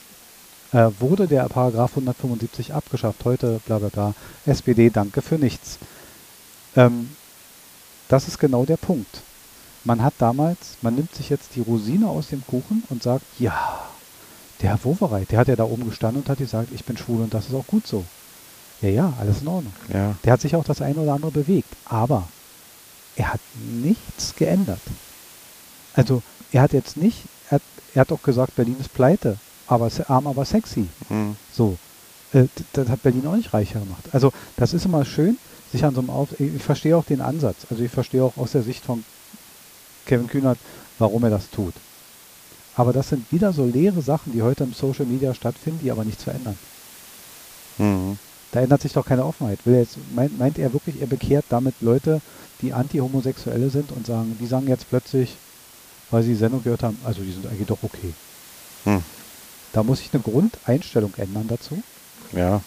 äh, 0.72 0.90
wurde 0.98 1.26
der 1.26 1.44
Paragraph 1.48 1.92
175 1.92 2.74
abgeschafft. 2.74 3.24
Heute, 3.24 3.60
bla 3.66 3.78
bla 3.78 3.88
bla, 3.88 4.14
SPD, 4.46 4.90
danke 4.90 5.22
für 5.22 5.36
nichts. 5.36 5.78
Ähm, 6.76 7.10
das 8.08 8.28
ist 8.28 8.38
genau 8.38 8.64
der 8.64 8.76
Punkt. 8.76 9.22
Man 9.84 10.02
hat 10.02 10.14
damals, 10.18 10.76
man 10.82 10.94
nimmt 10.94 11.14
sich 11.14 11.30
jetzt 11.30 11.56
die 11.56 11.60
Rosine 11.60 12.08
aus 12.08 12.28
dem 12.28 12.44
Kuchen 12.46 12.82
und 12.90 13.02
sagt, 13.02 13.24
ja, 13.38 13.88
der 14.62 14.70
Herr 14.70 14.84
Wowereit, 14.84 15.30
der 15.30 15.38
hat 15.40 15.48
ja 15.48 15.56
da 15.56 15.64
oben 15.64 15.88
gestanden 15.88 16.22
und 16.22 16.28
hat 16.28 16.38
gesagt, 16.38 16.68
ich 16.74 16.84
bin 16.84 16.96
schwul 16.96 17.22
und 17.22 17.32
das 17.34 17.46
ist 17.46 17.54
auch 17.54 17.66
gut 17.66 17.86
so. 17.86 18.04
Ja, 18.82 18.88
ja, 18.88 19.12
alles 19.20 19.42
in 19.42 19.48
Ordnung. 19.48 19.72
ja, 19.92 20.14
Der 20.24 20.32
hat 20.32 20.40
sich 20.40 20.56
auch 20.56 20.64
das 20.64 20.80
eine 20.80 20.96
oder 21.00 21.12
andere 21.14 21.30
bewegt, 21.30 21.68
aber 21.84 22.26
er 23.16 23.32
hat 23.34 23.40
nichts 23.82 24.34
geändert. 24.36 24.80
Also 25.94 26.22
er 26.52 26.62
hat 26.62 26.72
jetzt 26.72 26.96
nicht, 26.96 27.24
er 27.50 27.56
hat, 27.56 27.62
er 27.94 28.00
hat 28.02 28.12
auch 28.12 28.22
gesagt, 28.22 28.54
Berlin 28.56 28.76
ist 28.80 28.92
pleite, 28.94 29.38
aber 29.66 29.90
arm, 30.08 30.26
aber 30.26 30.44
sexy. 30.44 30.88
hm, 31.08 31.36
So. 31.52 31.76
Äh, 32.32 32.44
das 32.72 32.88
hat 32.88 33.02
Berlin 33.02 33.26
auch 33.26 33.36
nicht 33.36 33.52
reicher 33.52 33.80
gemacht. 33.80 34.04
Also 34.12 34.32
das 34.56 34.72
ist 34.72 34.84
immer 34.84 35.04
schön, 35.04 35.36
sich 35.72 35.84
an 35.84 35.94
so 35.94 36.00
einem 36.00 36.10
Auf... 36.10 36.38
Ich 36.40 36.62
verstehe 36.62 36.96
auch 36.96 37.04
den 37.04 37.20
Ansatz. 37.20 37.66
Also 37.70 37.82
ich 37.82 37.90
verstehe 37.90 38.22
auch 38.24 38.36
aus 38.36 38.52
der 38.52 38.62
Sicht 38.62 38.84
von 38.84 39.04
Kevin 40.06 40.26
Kühnert, 40.28 40.58
warum 40.98 41.22
er 41.24 41.30
das 41.30 41.50
tut. 41.50 41.74
Aber 42.80 42.94
das 42.94 43.10
sind 43.10 43.30
wieder 43.30 43.52
so 43.52 43.66
leere 43.66 44.00
Sachen, 44.00 44.32
die 44.32 44.40
heute 44.40 44.64
im 44.64 44.72
Social 44.72 45.04
Media 45.04 45.34
stattfinden, 45.34 45.80
die 45.82 45.90
aber 45.90 46.02
nichts 46.02 46.24
verändern. 46.24 46.56
Mhm. 47.76 48.18
Da 48.52 48.60
ändert 48.60 48.80
sich 48.80 48.94
doch 48.94 49.04
keine 49.04 49.26
Offenheit. 49.26 49.58
Jetzt, 49.66 49.98
meint, 50.14 50.38
meint 50.38 50.58
er 50.58 50.72
wirklich, 50.72 50.98
er 50.98 51.06
bekehrt 51.06 51.44
damit 51.50 51.74
Leute, 51.82 52.22
die 52.62 52.72
anti-homosexuelle 52.72 53.68
sind 53.68 53.92
und 53.92 54.06
sagen, 54.06 54.34
die 54.40 54.46
sagen 54.46 54.66
jetzt 54.66 54.88
plötzlich, 54.88 55.36
weil 56.10 56.22
sie 56.22 56.30
die 56.30 56.36
Sendung 56.36 56.62
gehört 56.62 56.82
haben, 56.82 56.98
also 57.04 57.20
die 57.20 57.32
sind 57.32 57.44
eigentlich 57.46 57.66
doch 57.66 57.82
okay. 57.82 58.14
Hm. 58.84 59.04
Da 59.74 59.82
muss 59.82 59.98
sich 59.98 60.08
eine 60.14 60.22
Grundeinstellung 60.22 61.12
ändern 61.18 61.48
dazu. 61.48 61.82
Ja, 62.32 62.62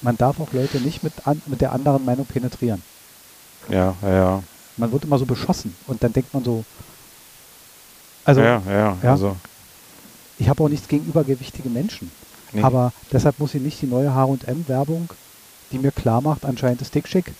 Man 0.00 0.18
darf 0.18 0.40
auch 0.40 0.52
Leute 0.52 0.78
nicht 0.78 1.04
mit, 1.04 1.12
an, 1.24 1.40
mit 1.46 1.60
der 1.60 1.70
anderen 1.70 2.04
Meinung 2.04 2.26
penetrieren. 2.26 2.82
ja, 3.68 3.94
ja, 4.02 4.08
ja. 4.08 4.42
Man 4.76 4.90
wird 4.90 5.04
immer 5.04 5.18
so 5.20 5.26
beschossen 5.26 5.76
und 5.86 6.02
dann 6.02 6.12
denkt 6.12 6.34
man 6.34 6.42
so, 6.42 6.64
also 8.24 8.40
ja, 8.40 8.62
ja, 8.66 8.96
ja. 9.02 9.10
also. 9.10 9.36
ich 10.38 10.48
habe 10.48 10.62
auch 10.64 10.68
nichts 10.68 10.88
gegen 10.88 11.04
übergewichtige 11.06 11.68
Menschen. 11.68 12.10
Nee. 12.52 12.62
Aber 12.62 12.92
deshalb 13.12 13.38
muss 13.38 13.54
ich 13.54 13.62
nicht 13.62 13.80
die 13.80 13.86
neue 13.86 14.14
H&M-Werbung, 14.14 15.08
die 15.70 15.78
mir 15.78 15.90
klar 15.90 16.20
macht, 16.20 16.44
anscheinend 16.44 16.82
ist 16.82 16.94
dick 16.94 17.08
schick. 17.08 17.32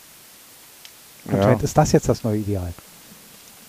ja. 1.27 1.35
Anscheinend 1.35 1.63
ist 1.63 1.77
das 1.77 1.93
jetzt 1.93 2.09
das 2.09 2.25
neue 2.25 2.39
Ideal. 2.39 2.73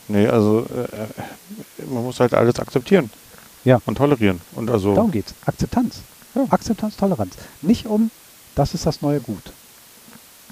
Nee, 0.08 0.28
also 0.28 0.62
äh, 0.62 1.84
man 1.86 2.04
muss 2.04 2.19
halt 2.19 2.34
alles 2.34 2.60
akzeptieren. 2.60 3.10
Ja. 3.65 3.80
Und 3.86 3.97
tolerieren. 3.97 4.41
Und 4.56 4.69
also. 4.69 4.93
Darum 4.95 5.12
geht's. 5.12 5.34
Akzeptanz. 5.45 6.02
Ja. 6.36 6.45
Akzeptanz, 6.49 6.97
Toleranz. 6.97 7.36
Nicht 7.62 7.86
um, 7.86 8.12
das 8.56 8.73
ist 8.73 8.86
das 8.86 9.02
neue 9.02 9.19
Gut. 9.21 9.54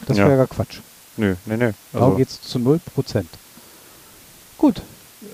Das 0.07 0.17
Ja. 0.17 0.27
wäre 0.27 0.37
ja 0.39 0.45
Quatsch. 0.45 0.79
Nö, 1.17 1.35
nee, 1.45 1.57
nee. 1.57 1.71
Darum 1.91 2.05
Also, 2.11 2.17
geht's 2.17 2.41
zu 2.41 2.59
0%. 2.59 3.25
Gut. 4.57 4.81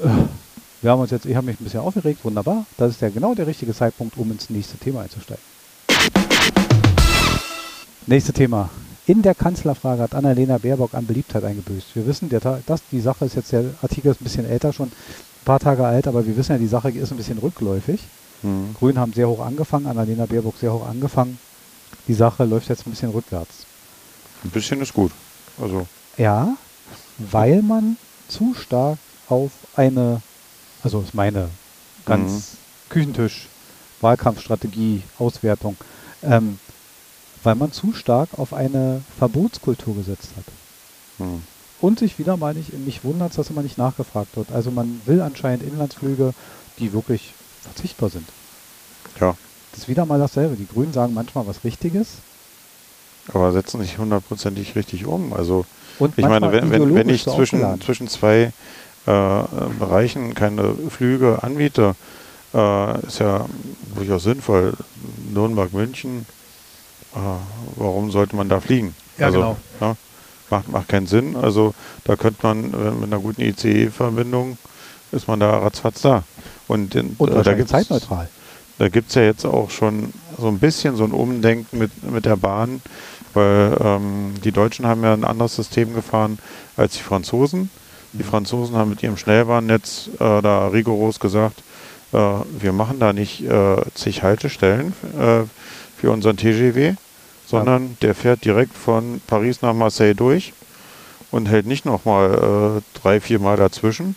Äh, 0.04 0.08
Wir 0.82 0.92
haben 0.92 1.02
uns 1.02 1.12
jetzt, 1.12 1.26
ich 1.26 1.36
habe 1.36 1.46
mich 1.48 1.60
ein 1.60 1.63
bisschen 1.63 1.80
aufgeregt, 1.80 2.24
wunderbar. 2.24 2.66
Das 2.78 2.92
ist 2.92 3.02
ja 3.02 3.10
genau 3.10 3.34
der 3.34 3.48
richtige 3.48 3.74
Zeitpunkt, 3.74 4.18
um 4.18 4.32
ins 4.32 4.50
nächste 4.50 4.78
Thema 4.78 5.02
einzusteigen. 5.02 5.44
Nächste 8.06 8.32
Thema. 8.32 8.70
In 9.08 9.22
der 9.22 9.36
Kanzlerfrage 9.36 10.04
hat 10.04 10.13
Annalena 10.13 10.58
Baerbock 10.58 10.94
an 10.94 11.06
Beliebtheit 11.08 11.44
eingebüßt. 11.44 11.96
Wir 11.96 12.06
wissen, 12.06 12.30
der, 12.30 12.40
das, 12.66 12.82
die 12.92 13.00
Sache 13.00 13.26
ist 13.26 13.36
jetzt, 13.36 13.52
der 13.52 13.63
Artikel 13.82 14.12
ist 14.12 14.22
ein 14.22 14.26
bisschen 14.26 14.46
älter 14.46 14.72
schon, 14.74 14.88
ein 14.88 15.46
paar 15.46 15.60
Tage 15.60 15.86
alt, 15.86 16.08
aber 16.08 16.26
wir 16.28 16.36
wissen 16.38 16.52
ja, 16.52 16.58
die 16.58 16.68
Sache 16.68 16.90
ist 16.92 17.12
ein 17.12 17.18
bisschen 17.18 17.38
rückläufig. 17.38 18.02
hm. 18.42 18.76
Grünen 18.78 19.00
haben 19.00 19.13
sehr 19.13 19.28
hoch 19.28 19.40
angefangen, 19.40 19.88
Annalena 19.88 20.26
Baerbock 20.26 20.58
sehr 20.60 20.74
hoch 20.74 20.88
angefangen. 20.88 21.40
Die 22.08 22.13
Sache 22.13 22.44
läuft 22.46 22.70
jetzt 22.70 22.86
ein 22.86 22.92
bisschen 22.92 23.10
rückwärts. 23.12 23.66
Ein 24.44 24.52
bisschen 24.52 24.82
ist 24.82 24.94
gut. 24.94 25.12
Also, 25.60 25.88
Ja, 26.18 26.56
weil 27.18 27.62
man 27.62 27.98
zu 28.28 28.54
stark 28.54 28.98
auf 29.30 29.52
eine, 29.76 30.22
also 30.84 31.02
ist 31.02 31.13
meine 31.13 31.50
ganz 32.06 32.32
Mhm. 32.32 32.90
Küchentisch, 32.90 33.48
Wahlkampfstrategie, 34.02 35.04
Auswertung, 35.20 35.76
ähm, 36.24 36.60
weil 37.44 37.56
man 37.56 37.72
zu 37.72 37.94
stark 37.94 38.30
auf 38.38 38.54
eine 38.54 39.02
Verbotskultur 39.18 39.96
gesetzt 39.96 40.30
hat. 40.38 40.46
hm. 41.18 41.44
Und 41.80 42.00
sich 42.00 42.18
wieder 42.18 42.38
mal 42.38 42.56
nicht, 42.56 42.74
mich 42.74 43.04
wundert, 43.04 43.38
dass 43.38 43.52
immer 43.52 43.62
nicht 43.62 43.78
nachgefragt 43.78 44.36
wird. 44.36 44.52
Also 44.52 44.72
man 44.72 45.00
will 45.06 45.22
anscheinend 45.22 45.62
Inlandsflüge, 45.62 46.34
die 46.80 46.92
wirklich 46.92 47.34
verzichtbar 47.62 48.10
sind. 48.10 48.28
Ja. 49.20 49.36
Das 49.72 49.82
ist 49.82 49.88
wieder 49.88 50.06
mal 50.08 50.18
dasselbe. 50.18 50.56
Die 50.56 50.66
Grünen 50.66 50.92
sagen 50.92 51.13
manchmal 51.13 51.46
was 51.46 51.63
Richtiges. 51.63 52.08
aber 53.32 53.52
setzen 53.52 53.80
sich 53.82 54.00
hundertprozentig 54.00 54.76
richtig 54.76 55.06
um. 55.06 55.34
Also, 55.34 55.66
Und 56.00 56.18
ich 56.18 56.26
meine, 56.26 56.52
wenn, 56.52 56.72
wenn, 56.72 56.96
wenn 56.96 57.10
ich 57.10 57.24
zwischen, 57.26 57.80
zwischen 57.82 58.08
zwei 58.08 58.52
Bereichen 59.80 60.34
keine 60.34 60.76
Flüge 60.89 61.39
anbiete, 61.41 61.96
äh, 62.54 63.06
ist 63.06 63.20
ja 63.20 63.46
durchaus 63.96 64.24
sinnvoll. 64.24 64.74
Nürnberg, 65.34 65.74
München, 65.74 66.26
äh, 67.15 67.20
warum 67.76 68.12
sollte 68.12 68.36
man 68.36 68.50
da 68.50 68.60
fliegen? 68.60 68.96
Ja, 69.17 69.28
also, 69.28 69.39
genau. 69.39 69.58
ja, 69.82 69.96
macht, 70.50 70.70
macht 70.70 70.88
keinen 70.88 71.08
Sinn. 71.08 71.36
Also 71.36 71.74
da 72.04 72.15
könnte 72.15 72.39
man 72.43 72.74
äh, 72.74 72.91
mit 72.91 73.12
einer 73.12 73.20
guten 73.20 73.41
ICE-Verbindung 73.41 74.58
ist 75.12 75.28
man 75.28 75.39
da 75.39 75.58
ratzfatz 75.58 76.02
da. 76.02 76.24
Und, 76.67 76.96
in, 76.96 77.15
Und 77.17 77.32
äh, 77.32 77.43
da 77.43 77.54
gibt's 77.54 77.72
zeitneutral. 77.72 78.30
da 78.78 78.89
gibt 78.89 79.10
es 79.10 79.15
ja 79.15 79.24
jetzt 79.24 79.46
auch 79.46 79.70
schon 79.70 80.13
so 80.38 80.48
ein 80.48 80.60
bisschen 80.60 80.96
so 80.96 81.04
ein 81.04 81.12
Umdenken 81.12 81.78
mit, 81.78 82.04
mit 82.04 82.26
der 82.26 82.36
Bahn, 82.36 82.82
weil 83.34 83.78
ähm, 83.80 84.34
die 84.43 84.52
Deutschen 84.52 84.86
haben 84.86 85.04
ja 85.04 85.13
ein 85.13 85.24
anderes 85.24 85.56
System 85.56 85.93
gefahren 85.93 86.39
als 86.76 86.96
die 86.96 87.04
Franzosen. 87.04 87.70
Die. 88.17 88.23
Franzosen 88.23 88.75
haben 88.75 88.89
mit 88.89 89.03
ihrem 89.03 89.17
Schnellbahnnetz 89.17 90.10
äh, 90.19 90.41
da 90.41 90.67
rigoros 90.67 91.19
gesagt, 91.19 91.63
äh, 92.13 92.17
wir 92.17 92.73
machen 92.73 92.99
da 92.99 93.13
nicht 93.13 93.41
äh, 93.43 93.77
zig 93.93 94.23
Haltestellen 94.23 94.93
äh, 95.17 95.43
für 95.97 96.12
unseren 96.12 96.38
TGW, 96.38 96.95
sondern 97.45 97.97
der 98.01 98.15
fährt 98.15 98.45
direkt 98.45 98.75
von 98.75 99.21
Paris 99.27 99.62
nach 99.62 99.73
Marseille 99.73 100.15
durch 100.15 100.53
und 101.32 101.47
hält 101.47 101.65
nicht 101.65 101.86
nochmal 101.86 102.82
äh, 102.82 102.99
drei, 102.99 103.19
vier 103.21 103.39
Mal 103.39 103.58
dazwischen. 103.58 104.15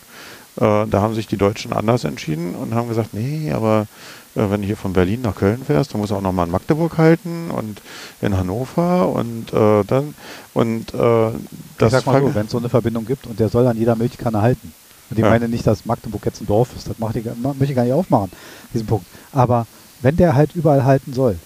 Äh, 0.57 0.87
da 0.87 1.01
haben 1.01 1.13
sich 1.13 1.27
die 1.27 1.37
Deutschen 1.37 1.73
anders 1.73 2.03
entschieden 2.03 2.55
und 2.55 2.75
haben 2.75 2.87
gesagt, 2.89 3.13
nee, 3.13 3.51
aber 3.51 3.87
äh, 4.35 4.49
wenn 4.49 4.61
du 4.61 4.67
hier 4.67 4.77
von 4.77 4.93
Berlin 4.93 5.21
nach 5.21 5.35
Köln 5.35 5.63
fährst, 5.63 5.93
dann 5.93 6.01
musst 6.01 6.11
du 6.11 6.15
auch 6.15 6.21
nochmal 6.21 6.45
in 6.45 6.51
Magdeburg 6.51 6.97
halten 6.97 7.51
und 7.51 7.81
in 8.19 8.37
Hannover 8.37 9.09
und 9.09 9.53
äh, 9.53 9.83
dann 9.85 10.15
und 10.53 10.93
äh, 10.93 11.29
Ich 11.31 11.39
das 11.77 11.91
sag 11.91 12.05
mal 12.05 12.19
so, 12.21 12.35
wenn 12.35 12.45
es 12.45 12.51
so 12.51 12.57
eine 12.57 12.69
Verbindung 12.69 13.05
gibt 13.05 13.27
und 13.27 13.39
der 13.39 13.49
soll 13.49 13.67
an 13.67 13.77
jeder 13.77 13.95
Milchkanne 13.95 14.41
halten. 14.41 14.73
Und 15.09 15.17
ich 15.19 15.23
Ja. 15.23 15.29
meine 15.31 15.47
nicht, 15.49 15.67
dass 15.67 15.83
Magdeburg 15.85 16.25
jetzt 16.25 16.41
ein 16.41 16.45
Dorf 16.47 16.75
ist, 16.75 16.89
das 16.89 16.97
macht 16.97 17.15
ich, 17.17 17.25
möchte 17.25 17.65
ich 17.65 17.75
gar 17.75 17.83
nicht 17.83 17.93
aufmachen, 17.93 18.31
diesen 18.73 18.87
Punkt. 18.87 19.07
Aber 19.31 19.67
wenn 19.99 20.15
der 20.15 20.35
halt 20.35 20.53
überall 20.53 20.83
halten 20.85 21.13
soll, 21.13 21.41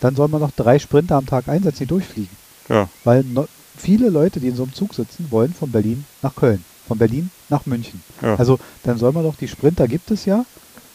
dann 0.00 0.14
soll 0.16 0.28
man 0.28 0.40
noch 0.40 0.50
drei 0.52 0.78
Sprinter 0.78 1.16
am 1.16 1.26
Tag 1.26 1.48
einsetzen, 1.48 1.80
die 1.84 1.86
durchfliegen. 1.86 2.38
ja, 2.68 2.90
Weil 3.04 3.24
no, 3.24 3.46
viele 3.76 4.10
Leute, 4.10 4.40
die 4.40 4.48
in 4.48 4.54
so 4.54 4.62
einem 4.64 4.72
Zug 4.72 4.94
sitzen, 4.94 5.30
wollen 5.32 5.52
von 5.54 5.72
Berlin 5.72 6.06
nach 6.22 6.34
Köln, 6.34 6.66
von 6.86 6.98
Berlin 6.98 7.30
nach 7.48 7.66
München. 7.66 8.02
ja, 8.22 8.34
Also 8.36 8.58
dann 8.82 8.98
soll 8.98 9.12
man 9.12 9.22
doch, 9.24 9.36
die 9.36 9.48
Sprinter 9.48 9.86
gibt 9.88 10.10
es 10.10 10.24
ja, 10.24 10.44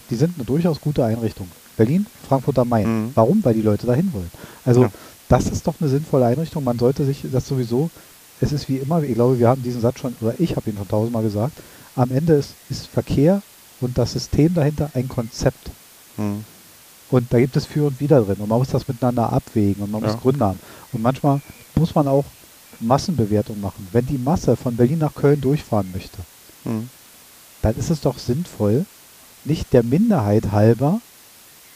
die 0.09 0.15
sind 0.15 0.35
eine 0.35 0.45
durchaus 0.45 0.79
gute 0.81 1.03
Einrichtung. 1.03 1.47
Berlin, 1.77 2.05
Frankfurt 2.27 2.59
am 2.59 2.69
Main. 2.69 2.87
Mhm. 3.07 3.11
Warum? 3.15 3.43
Weil 3.43 3.53
die 3.53 3.61
Leute 3.61 3.87
dahin 3.87 4.11
wollen. 4.13 4.29
Also 4.65 4.83
Ja. 4.83 4.91
das 5.29 5.47
ist 5.47 5.65
doch 5.67 5.75
eine 5.79 5.89
sinnvolle 5.89 6.25
Einrichtung. 6.25 6.63
Man 6.63 6.77
sollte 6.79 7.05
sich 7.05 7.23
das 7.31 7.47
sowieso, 7.47 7.89
es 8.41 8.51
ist 8.51 8.67
wie 8.69 8.77
immer, 8.77 9.01
ich 9.03 9.13
glaube, 9.13 9.39
wir 9.39 9.47
haben 9.47 9.63
diesen 9.63 9.81
Satz 9.81 9.99
schon, 9.99 10.15
oder 10.21 10.33
ich 10.39 10.55
habe 10.55 10.69
ihn 10.69 10.77
schon 10.77 10.87
tausendmal 10.87 11.23
gesagt, 11.23 11.53
am 11.95 12.11
Ende 12.11 12.33
ist, 12.33 12.53
ist 12.69 12.87
Verkehr 12.87 13.41
und 13.81 13.97
das 13.97 14.13
System 14.13 14.53
dahinter 14.53 14.89
ein 14.93 15.07
Konzept. 15.09 15.71
hm, 16.17 16.43
Und 17.11 17.33
da 17.33 17.39
gibt 17.39 17.55
es 17.57 17.65
für 17.65 17.87
und 17.87 17.99
wider 17.99 18.21
drin. 18.21 18.37
Und 18.39 18.49
man 18.49 18.59
muss 18.59 18.69
das 18.69 18.87
miteinander 18.87 19.31
abwägen 19.33 19.83
und 19.83 19.91
man 19.91 20.01
Ja. 20.03 20.11
muss 20.11 20.21
Gründe 20.21 20.45
haben. 20.45 20.59
Und 20.93 21.01
manchmal 21.01 21.41
muss 21.75 21.95
man 21.95 22.07
auch 22.07 22.25
Massenbewertung 22.79 23.59
machen. 23.61 23.87
Wenn 23.91 24.05
die 24.05 24.17
Masse 24.17 24.55
von 24.55 24.75
Berlin 24.75 24.99
nach 24.99 25.15
Köln 25.15 25.41
durchfahren 25.41 25.89
möchte, 25.93 26.17
hm, 26.63 26.89
dann 27.61 27.75
ist 27.75 27.89
es 27.89 28.01
doch 28.01 28.17
sinnvoll, 28.17 28.85
nicht 29.45 29.71
der 29.73 29.83
Minderheit 29.83 30.51
halber 30.51 31.01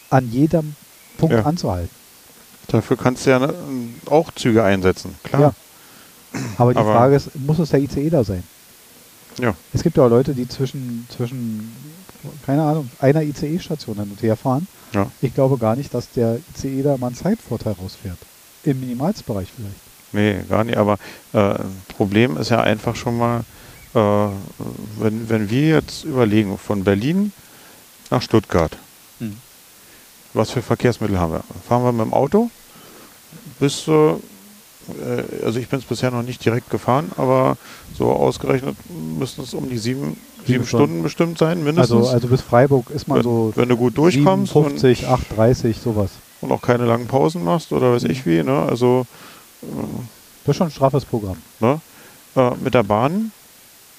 an 0.09 0.31
jedem 0.31 0.75
Punkt 1.17 1.33
Ja. 1.35 1.43
anzuhalten. 1.43 1.89
dafür 2.67 2.97
kannst 2.97 3.25
du 3.25 3.29
ja 3.31 3.39
ne, 3.39 3.53
auch 4.05 4.31
Züge 4.31 4.63
einsetzen, 4.63 5.15
klar. 5.23 5.41
Ja. 5.41 5.53
Aber 6.57 6.73
die 6.73 6.79
Aber- 6.79 6.93
Frage 6.93 7.15
ist, 7.15 7.35
muss 7.35 7.59
es 7.59 7.69
der 7.69 7.81
ICE 7.81 8.09
da 8.09 8.23
sein? 8.23 8.43
Ja. 9.39 9.53
Es 9.73 9.83
gibt 9.83 9.97
ja 9.97 10.05
auch 10.05 10.09
Leute, 10.09 10.33
die 10.33 10.47
zwischen, 10.47 11.05
zwischen 11.15 11.71
keine 12.45 12.63
Ahnung, 12.63 12.89
einer 12.99 13.21
ICE-Station 13.21 13.95
hin 13.97 14.09
und 14.11 14.21
her 14.23 14.37
fahren. 14.37 14.67
Ja. 14.93 15.11
Ich 15.21 15.33
glaube 15.33 15.57
gar 15.57 15.75
nicht, 15.75 15.93
dass 15.93 16.09
der 16.11 16.39
ICE 16.55 16.83
da 16.83 16.97
mal 16.97 17.07
einen 17.07 17.15
Zeitvorteil 17.15 17.73
rausfährt. 17.73 18.17
Im 18.63 18.79
Minimalsbereich 18.79 19.49
vielleicht. 19.55 19.75
Nee, 20.13 20.37
gar 20.47 20.63
nicht. 20.63 20.77
Aber 20.77 20.97
äh, 21.33 21.55
Problem 21.97 22.37
ist 22.37 22.49
ja 22.49 22.61
einfach 22.61 22.95
schon 22.95 23.17
mal, 23.17 23.41
äh, 23.93 23.99
wenn, 24.99 25.29
wenn 25.29 25.49
wir 25.49 25.67
jetzt 25.69 26.03
überlegen, 26.05 26.57
von 26.57 26.83
Berlin 26.83 27.31
nach 28.09 28.21
Stuttgart, 28.21 28.77
Hm. 29.19 29.37
was 30.33 30.49
für 30.51 30.61
Verkehrsmittel 30.61 31.19
haben 31.19 31.33
wir? 31.33 31.43
Fahren 31.67 31.83
wir 31.83 31.91
mit 31.91 32.05
dem 32.05 32.13
Auto? 32.13 32.49
Bis, 33.59 33.87
äh, 33.87 34.11
äh, 34.11 34.15
also 35.45 35.59
ich 35.59 35.67
bin 35.69 35.79
es 35.79 35.85
bisher 35.85 36.11
noch 36.11 36.23
nicht 36.23 36.43
direkt 36.43 36.69
gefahren, 36.69 37.11
aber 37.17 37.57
so 37.97 38.11
ausgerechnet 38.11 38.75
müssten 39.19 39.41
es 39.43 39.53
um 39.53 39.69
die 39.69 39.77
sieben, 39.77 40.17
sieben 40.45 40.65
Stunden. 40.65 40.85
Stunden 40.85 41.03
bestimmt 41.03 41.37
sein, 41.37 41.63
mindestens. 41.63 41.95
Also, 41.97 42.09
also 42.09 42.27
bis 42.27 42.41
Freiburg 42.41 42.89
ist 42.89 43.07
man 43.07 43.17
wenn, 43.19 43.23
so 43.23 43.53
wenn 43.55 43.69
du 43.69 43.77
gut 43.77 43.97
durchkommst 43.97 44.55
und, 44.55 44.79
57, 44.79 45.07
8,30, 45.07 45.79
sowas. 45.79 46.11
und 46.41 46.51
auch 46.51 46.61
keine 46.61 46.85
langen 46.85 47.07
Pausen 47.07 47.43
machst 47.43 47.71
oder 47.71 47.93
weiß 47.93 48.03
ich 48.05 48.25
wie, 48.25 48.43
ne? 48.43 48.67
Also 48.69 49.05
Das 50.45 50.53
ist 50.53 50.57
schon 50.57 50.67
ein 50.67 50.71
straffes 50.71 51.05
Programm. 51.05 51.37
Ne? 51.59 51.79
Äh, 52.35 52.51
mit 52.63 52.73
der 52.73 52.83
Bahn 52.83 53.31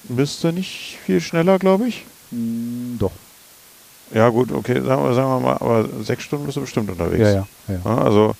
müsste 0.09 0.53
nicht 0.53 0.97
viel 1.03 1.21
schneller, 1.21 1.59
glaube 1.59 1.87
ich. 1.87 2.05
Hm, 2.31 2.97
doch. 2.99 3.11
Ja, 4.13 4.29
gut, 4.29 4.51
okay, 4.51 4.81
sagen 4.81 5.03
wir, 5.03 5.13
sagen 5.13 5.29
wir 5.29 5.39
mal, 5.39 5.53
aber 5.53 5.85
sechs 6.03 6.23
Stunden 6.23 6.45
bist 6.45 6.57
du 6.57 6.61
bestimmt 6.61 6.89
unterwegs. 6.89 7.23
Ja, 7.23 7.31
ja. 7.31 7.47
ja. 7.67 7.79
Ja, 7.83 7.97
also, 7.97 8.35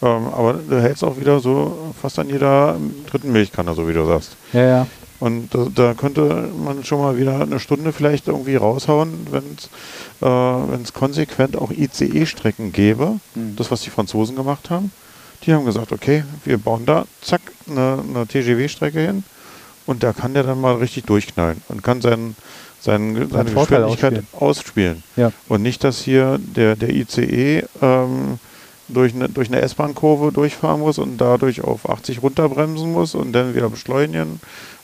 ähm, 0.00 0.28
aber 0.28 0.54
du 0.54 0.80
hältst 0.80 1.02
auch 1.02 1.18
wieder 1.18 1.40
so 1.40 1.92
fast 2.00 2.18
an 2.20 2.28
jeder 2.28 2.76
dritten 3.10 3.32
Milchkanne, 3.32 3.74
so 3.74 3.88
wie 3.88 3.92
du 3.92 4.06
sagst. 4.06 4.36
Ja, 4.52 4.62
ja. 4.62 4.86
Und 5.20 5.52
da, 5.52 5.66
da 5.74 5.94
könnte 5.94 6.48
man 6.64 6.84
schon 6.84 7.00
mal 7.00 7.16
wieder 7.16 7.40
eine 7.40 7.58
Stunde 7.58 7.92
vielleicht 7.92 8.28
irgendwie 8.28 8.54
raushauen, 8.54 9.26
wenn 9.32 9.42
es 9.56 9.68
äh, 10.22 10.70
wenn's 10.70 10.92
konsequent 10.92 11.56
auch 11.56 11.72
ICE-Strecken 11.72 12.72
gäbe. 12.72 13.18
Mhm. 13.34 13.56
Das, 13.56 13.70
was 13.72 13.80
die 13.80 13.90
Franzosen 13.90 14.36
gemacht 14.36 14.70
haben. 14.70 14.92
Die 15.44 15.52
haben 15.54 15.64
gesagt, 15.64 15.92
okay, 15.92 16.24
wir 16.44 16.58
bauen 16.58 16.84
da, 16.86 17.06
zack, 17.22 17.40
eine, 17.68 18.02
eine 18.08 18.26
TGW-Strecke 18.26 19.00
hin 19.00 19.24
und 19.86 20.02
da 20.02 20.12
kann 20.12 20.34
der 20.34 20.42
dann 20.42 20.60
mal 20.60 20.74
richtig 20.76 21.04
durchknallen 21.04 21.62
und 21.68 21.82
kann 21.82 22.00
seinen, 22.00 22.34
seinen, 22.80 23.30
seine 23.30 23.50
Vorteil 23.50 23.84
Geschwindigkeit 23.84 24.24
ausspielen. 24.40 25.02
Ja. 25.16 25.32
Und 25.48 25.62
nicht, 25.62 25.84
dass 25.84 26.00
hier 26.02 26.38
der, 26.38 26.76
der 26.76 26.90
ICE 26.90 27.64
ähm, 27.80 28.38
durch 28.88 29.14
eine, 29.14 29.28
durch 29.28 29.48
eine 29.48 29.60
S-Bahn-Kurve 29.60 30.32
durchfahren 30.32 30.80
muss 30.80 30.98
und 30.98 31.18
dadurch 31.18 31.62
auf 31.62 31.88
80 31.88 32.22
runterbremsen 32.22 32.90
muss 32.92 33.14
und 33.14 33.32
dann 33.32 33.54
wieder 33.54 33.68
beschleunigen 33.70 34.40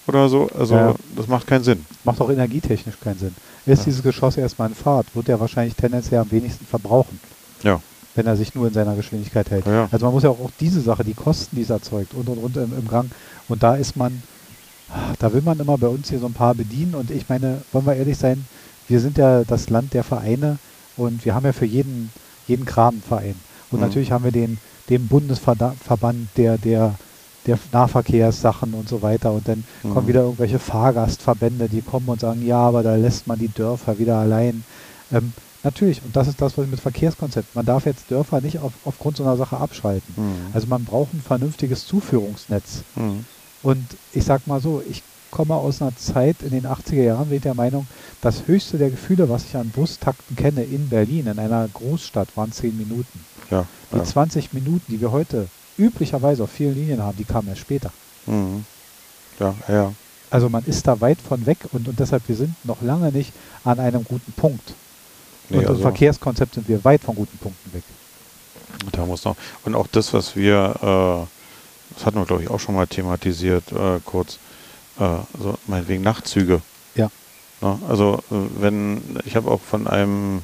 oder 0.07 0.29
so. 0.29 0.49
Also 0.57 0.75
Ja. 0.75 0.95
das 1.17 1.27
macht 1.27 1.47
keinen 1.47 1.65
Sinn. 1.65 1.85
Macht 2.05 2.21
auch 2.21 2.31
energietechnisch 2.31 2.97
keinen 3.03 3.19
Sinn. 3.19 3.35
Ist 3.67 3.81
Ja. 3.81 3.85
dieses 3.87 4.03
Geschoss 4.03 4.37
erstmal 4.37 4.69
in 4.69 4.75
Fahrt, 4.75 5.07
wird 5.15 5.29
er 5.29 5.41
wahrscheinlich 5.41 5.75
tendenziell 5.75 6.21
am 6.21 6.31
wenigsten 6.31 6.65
verbrauchen, 6.67 7.19
Ja. 7.63 7.81
Wenn 8.15 8.27
er 8.27 8.37
sich 8.37 8.55
nur 8.55 8.67
in 8.67 8.73
seiner 8.73 8.95
Geschwindigkeit 8.97 9.51
hält. 9.51 9.67
Ja. 9.67 9.89
Also 9.91 10.07
man 10.07 10.15
muss 10.15 10.23
ja 10.23 10.31
auch, 10.31 10.41
auch 10.41 10.51
diese 10.61 10.81
Sache, 10.81 11.05
die 11.05 11.15
Kosten, 11.15 11.57
die 11.57 11.63
es 11.63 11.71
erzeugt 11.71 12.15
und 12.15 12.29
und 12.29 12.39
und 12.39 12.57
im, 12.57 12.73
im 12.73 12.87
Gang. 12.89 13.13
Und 13.49 13.63
da 13.63 13.75
ist 13.75 13.97
man, 13.97 14.23
da 15.19 15.33
will 15.33 15.43
man 15.43 15.59
immer 15.61 15.79
bei 15.79 15.89
uns 15.89 16.09
hier 16.11 16.19
so 16.19 16.27
ein 16.27 16.35
paar 16.35 16.55
bedienen. 16.55 16.95
Und 16.95 17.11
ich 17.11 17.29
meine, 17.29 17.63
wollen 17.73 17.87
wir 17.87 17.97
ehrlich 17.97 18.19
sein, 18.19 18.47
wir 18.87 19.01
sind 19.01 19.19
ja 19.19 19.45
das 19.45 19.71
Land 19.71 19.95
der 19.95 20.05
Vereine 20.05 20.59
und 20.97 21.25
wir 21.25 21.35
haben 21.35 21.45
ja 21.47 21.53
für 21.53 21.65
jeden, 21.67 22.13
jeden 22.47 22.65
Kram 22.67 22.95
einen 22.95 23.03
Verein. 23.03 23.37
Und 23.71 23.79
Mhm. 23.81 23.87
natürlich 23.87 24.13
haben 24.13 24.25
wir 24.25 24.33
den, 24.33 24.59
den 24.89 25.09
Bundesverband 25.09 26.29
der, 26.37 26.59
der, 26.59 26.99
der 27.47 27.59
Nahverkehrssachen 27.73 28.75
und 28.75 28.89
so 28.89 29.03
weiter. 29.03 29.33
Und 29.33 29.49
dann 29.49 29.65
kommen 29.83 30.05
Mhm. 30.05 30.09
wieder 30.09 30.21
irgendwelche 30.21 30.59
Fahrgastverbände, 30.59 31.69
die 31.69 31.83
kommen 31.83 32.09
und 32.09 32.21
sagen, 32.21 32.43
ja, 32.43 32.59
aber 32.59 32.83
da 32.83 32.95
lässt 32.95 33.27
man 33.27 33.39
die 33.39 33.49
Dörfer 33.49 33.99
wieder 33.99 34.19
allein. 34.19 34.65
Ähm, 35.11 35.33
natürlich, 35.65 36.03
und 36.05 36.15
das 36.15 36.29
ist 36.29 36.41
das, 36.41 36.57
was 36.57 36.65
ich 36.65 36.71
mit 36.71 36.81
Verkehrskonzept. 36.81 37.55
Man 37.55 37.67
darf 37.67 37.87
jetzt 37.87 38.11
Dörfer 38.11 38.41
nicht 38.41 38.59
auf, 38.59 38.73
aufgrund 38.85 39.17
so 39.17 39.25
einer 39.25 39.37
Sache 39.37 39.57
abschalten. 39.57 40.15
Mhm. 40.17 40.55
Also 40.55 40.67
man 40.67 40.85
braucht 40.85 41.15
ein 41.15 41.23
vernünftiges 41.23 41.87
Zuführungsnetz. 41.87 42.83
Mhm. 42.95 43.25
Und 43.63 43.85
ich 44.13 44.25
sag 44.25 44.47
mal 44.47 44.61
so, 44.61 44.83
ich 44.89 45.03
komme 45.31 45.55
aus 45.55 45.83
einer 45.83 45.97
Zeit 45.97 46.37
in 46.43 46.51
den 46.51 46.67
80er 46.67 47.03
Jahren, 47.03 47.27
bin 47.27 47.39
ich 47.39 47.43
der 47.43 47.55
Meinung, 47.55 47.89
das 48.21 48.47
höchste 48.47 48.79
der 48.79 48.91
Gefühle, 48.91 49.29
was 49.29 49.45
ich 49.45 49.57
an 49.57 49.71
Bustakten 49.71 50.37
kenne 50.37 50.63
in 50.63 50.89
Berlin, 50.89 51.27
in 51.27 51.39
einer 51.39 51.67
Großstadt, 51.73 52.37
waren 52.37 52.53
10 52.53 52.77
Minuten. 52.77 53.25
Ja. 53.51 53.67
Die 53.93 53.97
ja. 53.97 54.05
20 54.05 54.53
Minuten, 54.53 54.85
die 54.93 55.01
wir 55.01 55.11
heute 55.11 55.49
üblicherweise 55.77 56.45
auf 56.45 56.51
vielen 56.51 56.75
Linien 56.75 57.03
haben, 57.03 57.17
die 57.17 57.25
kamen 57.25 57.49
erst 57.49 57.63
später. 57.63 57.91
Mhm. 58.27 58.65
Ja, 59.41 59.55
ja. 59.67 59.93
Also 60.31 60.49
man 60.49 60.65
ist 60.67 60.87
da 60.87 61.01
weit 61.01 61.21
von 61.21 61.47
weg 61.47 61.59
und, 61.73 61.89
und 61.89 61.99
deshalb, 61.99 62.29
wir 62.29 62.37
sind 62.37 62.55
noch 62.65 62.83
lange 62.83 63.11
nicht 63.11 63.33
an 63.65 63.81
einem 63.81 64.05
guten 64.05 64.33
Punkt. 64.33 64.75
Nee, 65.49 65.59
und 65.59 65.63
im 65.65 65.69
also- 65.71 65.83
Verkehrskonzept 65.83 66.55
sind 66.55 66.69
wir 66.69 66.85
weit 66.85 67.03
von 67.03 67.15
guten 67.15 67.37
Punkten 67.39 67.73
weg. 67.75 67.83
Da 68.93 69.05
muss 69.07 69.25
noch. 69.25 69.37
Und 69.65 69.75
auch 69.75 69.87
das, 69.87 70.13
was 70.13 70.37
wir, 70.37 70.75
äh, 71.29 71.95
das 71.95 72.07
hatten 72.07 72.19
wir, 72.19 72.25
glaube 72.27 72.43
ich, 72.43 72.51
auch 72.51 72.61
schon 72.61 72.75
mal 72.75 72.87
thematisiert, 72.87 73.71
äh, 73.73 74.01
kurz, 74.05 74.39
äh, 74.99 75.05
also 75.05 75.59
meinetwegen 75.67 76.03
Nachtzüge. 76.03 76.61
Ja. 76.95 77.11
Ja, 77.63 77.79
also 77.89 78.19
äh, 78.31 78.35
wenn, 78.61 79.01
ich 79.25 79.37
habe 79.37 79.51
auch 79.51 79.61
von 79.61 79.87
einem 79.87 80.43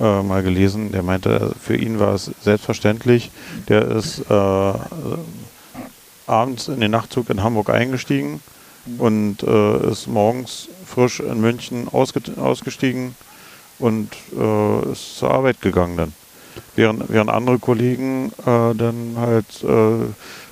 äh, 0.00 0.22
mal 0.22 0.42
gelesen, 0.42 0.92
der 0.92 1.02
meinte, 1.02 1.54
für 1.60 1.76
ihn 1.76 1.98
war 2.00 2.14
es 2.14 2.30
selbstverständlich, 2.42 3.30
der 3.68 3.86
ist 3.88 4.20
äh, 4.30 4.72
abends 6.26 6.68
in 6.68 6.80
den 6.80 6.90
Nachtzug 6.90 7.30
in 7.30 7.42
Hamburg 7.42 7.70
eingestiegen 7.70 8.40
Mhm. 8.86 9.00
und 9.00 9.42
ist 9.42 10.06
morgens 10.06 10.68
frisch 10.86 11.20
in 11.20 11.40
München 11.42 11.86
ausge 11.92 12.22
ausgestiegen 12.40 13.14
und 13.80 14.08
äh, 14.38 14.92
ist 14.92 15.18
zur 15.18 15.30
Arbeit 15.30 15.60
gegangen 15.60 15.96
dann. 15.96 16.12
Während, 16.76 17.08
während 17.08 17.30
andere 17.30 17.58
Kollegen 17.58 18.32
äh, 18.46 18.74
dann 18.74 19.14
halt 19.16 19.62
äh, 19.64 20.06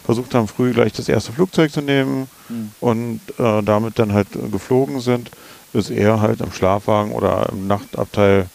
versucht 0.04 0.34
haben, 0.34 0.48
früh 0.48 0.72
gleich 0.72 0.92
das 0.92 1.08
erste 1.08 1.32
Flugzeug 1.32 1.70
zu 1.70 1.80
nehmen 1.80 2.28
und 2.80 3.20
äh, 3.38 3.62
damit 3.62 3.98
dann 3.98 4.12
halt 4.12 4.28
geflogen 4.50 5.00
sind, 5.00 5.30
ist 5.72 5.90
er 5.90 6.20
halt 6.20 6.40
im 6.40 6.50
Schlafwagen 6.52 7.12
oder 7.12 7.48
im 7.50 7.66
Nachtabteil 7.66 8.46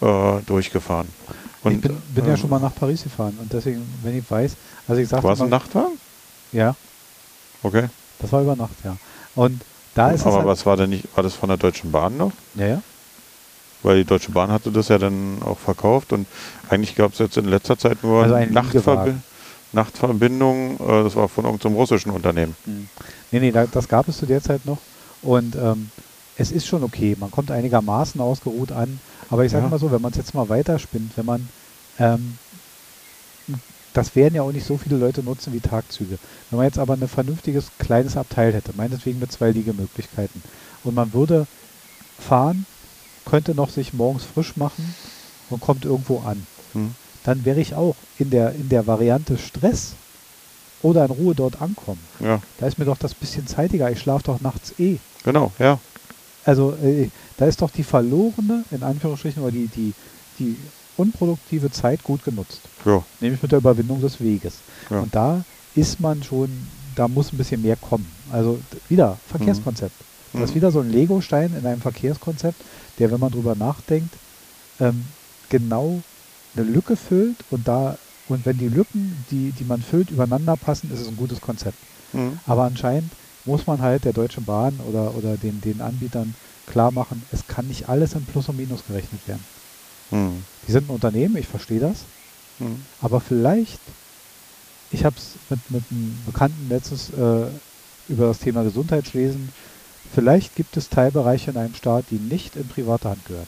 äh, 0.00 0.40
durchgefahren. 0.46 1.08
Und, 1.64 1.72
ich 1.72 1.80
bin, 1.80 1.96
bin 2.14 2.24
ja 2.24 2.32
ähm, 2.32 2.36
schon 2.36 2.50
mal 2.50 2.60
nach 2.60 2.74
Paris 2.74 3.02
gefahren 3.02 3.36
und 3.40 3.52
deswegen, 3.52 3.82
wenn 4.02 4.18
ich 4.18 4.30
weiß, 4.30 4.52
also 4.88 5.00
ich 5.00 5.08
sage 5.08 5.22
War 5.24 5.32
es 5.32 5.40
ein 5.40 5.48
Nachtwagen? 5.48 5.98
Ja, 6.52 6.74
Okay. 7.62 7.88
das 8.20 8.32
war 8.32 8.42
über 8.42 8.56
Nacht, 8.56 8.74
ja. 8.84 8.96
Und 9.34 9.60
da 9.94 10.10
ist 10.10 10.20
es 10.20 10.26
Aber 10.26 10.38
halt, 10.38 10.46
was 10.46 10.66
war 10.66 10.76
denn 10.76 10.90
nicht, 10.90 11.04
war 11.16 11.22
das 11.22 11.34
von 11.34 11.48
der 11.48 11.58
Deutschen 11.58 11.92
Bahn 11.92 12.16
noch? 12.16 12.32
ja, 12.54 12.66
ja. 12.66 12.82
Weil 13.82 13.98
die 13.98 14.04
Deutsche 14.04 14.30
Bahn 14.30 14.50
hatte 14.50 14.70
das 14.70 14.88
ja 14.88 14.98
dann 14.98 15.42
auch 15.42 15.58
verkauft 15.58 16.12
und 16.12 16.26
eigentlich 16.68 16.94
gab 16.94 17.12
es 17.12 17.18
jetzt 17.18 17.36
in 17.36 17.46
letzter 17.46 17.76
Zeit 17.76 18.02
nur 18.02 18.22
Also 18.22 18.36
Nachtverbi. 18.52 19.14
Nachtverbindungen, 19.72 20.76
äh, 20.76 21.04
das 21.04 21.16
war 21.16 21.28
von 21.28 21.44
irgendeinem 21.44 21.74
russischen 21.76 22.10
Unternehmen. 22.10 22.54
Nee, 23.30 23.40
nee, 23.40 23.50
da, 23.50 23.66
das 23.66 23.88
gab 23.88 24.06
es 24.08 24.18
zu 24.18 24.26
der 24.26 24.42
Zeit 24.42 24.64
noch. 24.66 24.78
Und 25.22 25.56
ähm, 25.56 25.88
es 26.36 26.52
ist 26.52 26.66
schon 26.66 26.84
okay. 26.84 27.16
Man 27.18 27.30
kommt 27.30 27.50
einigermaßen 27.50 28.20
ausgeruht 28.20 28.72
an. 28.72 28.98
Aber 29.30 29.44
ich 29.44 29.52
sage 29.52 29.64
Ja. 29.64 29.70
mal 29.70 29.78
so, 29.78 29.90
wenn 29.90 30.02
man 30.02 30.10
es 30.12 30.18
jetzt 30.18 30.34
mal 30.34 30.48
weiterspinnt, 30.48 31.16
wenn 31.16 31.26
man, 31.26 31.48
ähm, 31.98 32.34
das 33.94 34.14
werden 34.16 34.34
ja 34.34 34.42
auch 34.42 34.52
nicht 34.52 34.66
so 34.66 34.76
viele 34.76 34.96
Leute 34.96 35.22
nutzen 35.22 35.52
wie 35.52 35.60
Tagzüge. 35.60 36.18
Wenn 36.50 36.56
man 36.56 36.66
jetzt 36.66 36.78
aber 36.78 36.94
ein 36.94 37.08
vernünftiges 37.08 37.68
kleines 37.78 38.16
Abteil 38.16 38.52
hätte, 38.52 38.72
meinetwegen 38.76 39.18
mit 39.18 39.32
zwei 39.32 39.50
Liegemöglichkeiten, 39.50 40.42
und 40.84 40.94
man 40.94 41.12
würde 41.12 41.46
fahren, 42.18 42.66
könnte 43.24 43.54
noch 43.54 43.70
sich 43.70 43.92
morgens 43.92 44.24
frisch 44.24 44.56
machen 44.56 44.94
und 45.50 45.60
kommt 45.60 45.84
irgendwo 45.84 46.20
an, 46.20 46.46
Hm. 46.72 46.94
dann 47.24 47.44
wäre 47.44 47.60
ich 47.60 47.74
auch 47.74 47.94
in 48.18 48.30
der, 48.30 48.54
in 48.54 48.68
der 48.68 48.86
Variante 48.86 49.36
Stress 49.38 49.92
oder 50.82 51.04
in 51.04 51.10
Ruhe 51.10 51.34
dort 51.34 51.60
ankommen. 51.60 52.00
Ja, 52.20 52.40
Da 52.58 52.66
ist 52.66 52.78
mir 52.78 52.84
doch 52.86 52.96
das 52.98 53.14
bisschen 53.14 53.46
zeitiger. 53.46 53.90
Ich 53.90 54.00
schlafe 54.00 54.24
doch 54.24 54.40
nachts 54.40 54.72
eh. 54.78 54.96
genau, 55.24 55.52
ja. 55.58 55.78
Also 56.44 56.72
äh, 56.82 57.08
da 57.36 57.46
ist 57.46 57.62
doch 57.62 57.70
die 57.70 57.84
verlorene, 57.84 58.64
in 58.72 58.82
Anführungsstrichen, 58.82 59.42
oder 59.42 59.52
die, 59.52 59.68
die, 59.68 59.92
die 60.40 60.56
unproduktive 60.96 61.70
Zeit 61.70 62.02
gut 62.02 62.24
genutzt. 62.24 62.60
ja. 62.84 63.02
Nämlich 63.20 63.40
mit 63.42 63.52
der 63.52 63.58
Überwindung 63.60 64.00
des 64.00 64.20
Weges. 64.20 64.54
Ja. 64.90 65.00
Und 65.00 65.14
da 65.14 65.44
ist 65.74 66.00
man 66.00 66.22
schon, 66.22 66.50
da 66.96 67.06
muss 67.08 67.32
ein 67.32 67.38
bisschen 67.38 67.62
mehr 67.62 67.76
kommen. 67.76 68.10
Also 68.32 68.58
wieder 68.88 69.18
Verkehrskonzept. 69.28 69.94
Das 70.32 70.42
ist 70.42 70.50
Mhm. 70.50 70.54
wieder 70.56 70.70
so 70.70 70.80
ein 70.80 70.88
Lego-Stein 70.88 71.52
in 71.52 71.66
einem 71.66 71.80
Verkehrskonzept, 71.80 72.64
der, 72.98 73.10
wenn 73.10 73.20
man 73.20 73.30
drüber 73.30 73.54
nachdenkt, 73.54 74.18
ähm, 74.78 75.04
genau 75.48 76.04
eine 76.54 76.64
Lücke 76.64 76.96
füllt 76.96 77.44
und 77.50 77.68
da 77.68 77.98
und 78.24 78.46
wenn 78.46 78.56
die 78.56 78.68
Lücken, 78.68 79.26
die, 79.28 79.52
die 79.52 79.64
man 79.64 79.82
füllt, 79.82 80.10
übereinander 80.10 80.56
passen, 80.56 80.90
ist 80.90 81.00
es 81.00 81.08
ein 81.08 81.16
gutes 81.16 81.40
Konzept. 81.40 81.84
Hm. 82.12 82.38
Aber 82.44 82.64
anscheinend 82.64 83.16
muss 83.44 83.66
man 83.66 83.82
halt 83.82 84.04
der 84.04 84.12
Deutschen 84.12 84.44
Bahn 84.44 84.80
oder, 84.80 85.14
oder 85.14 85.36
den, 85.36 85.60
den 85.60 85.80
Anbietern 85.80 86.36
klar 86.64 86.92
machen, 86.92 87.26
es 87.30 87.46
kann 87.46 87.66
nicht 87.66 87.88
alles 87.88 88.14
in 88.14 88.24
Plus 88.24 88.48
und 88.48 88.56
Minus 88.56 88.84
gerechnet 88.84 89.26
werden. 89.26 89.44
Hm. 90.10 90.44
Die 90.66 90.72
sind 90.72 90.86
ein 90.86 90.90
Unternehmen, 90.94 91.36
ich 91.36 91.48
verstehe 91.48 91.80
das, 91.80 92.08
Hm. 92.58 92.84
aber 92.98 93.20
vielleicht, 93.20 93.96
ich 94.88 95.04
habe 95.04 95.16
es 95.16 95.40
mit, 95.50 95.70
mit 95.70 95.90
einem 95.90 96.24
Bekannten 96.24 96.68
letztens 96.68 97.10
äh, 97.10 97.50
über 98.06 98.26
das 98.26 98.38
Thema 98.38 98.62
Gesundheitswesen, 98.62 99.52
vielleicht 100.14 100.54
gibt 100.56 100.76
es 100.76 100.88
Teilbereiche 100.88 101.50
in 101.50 101.56
einem 101.56 101.74
Staat, 101.74 102.06
die 102.10 102.18
nicht 102.18 102.56
in 102.56 102.68
private 102.68 103.10
Hand 103.10 103.24
gehören. 103.26 103.46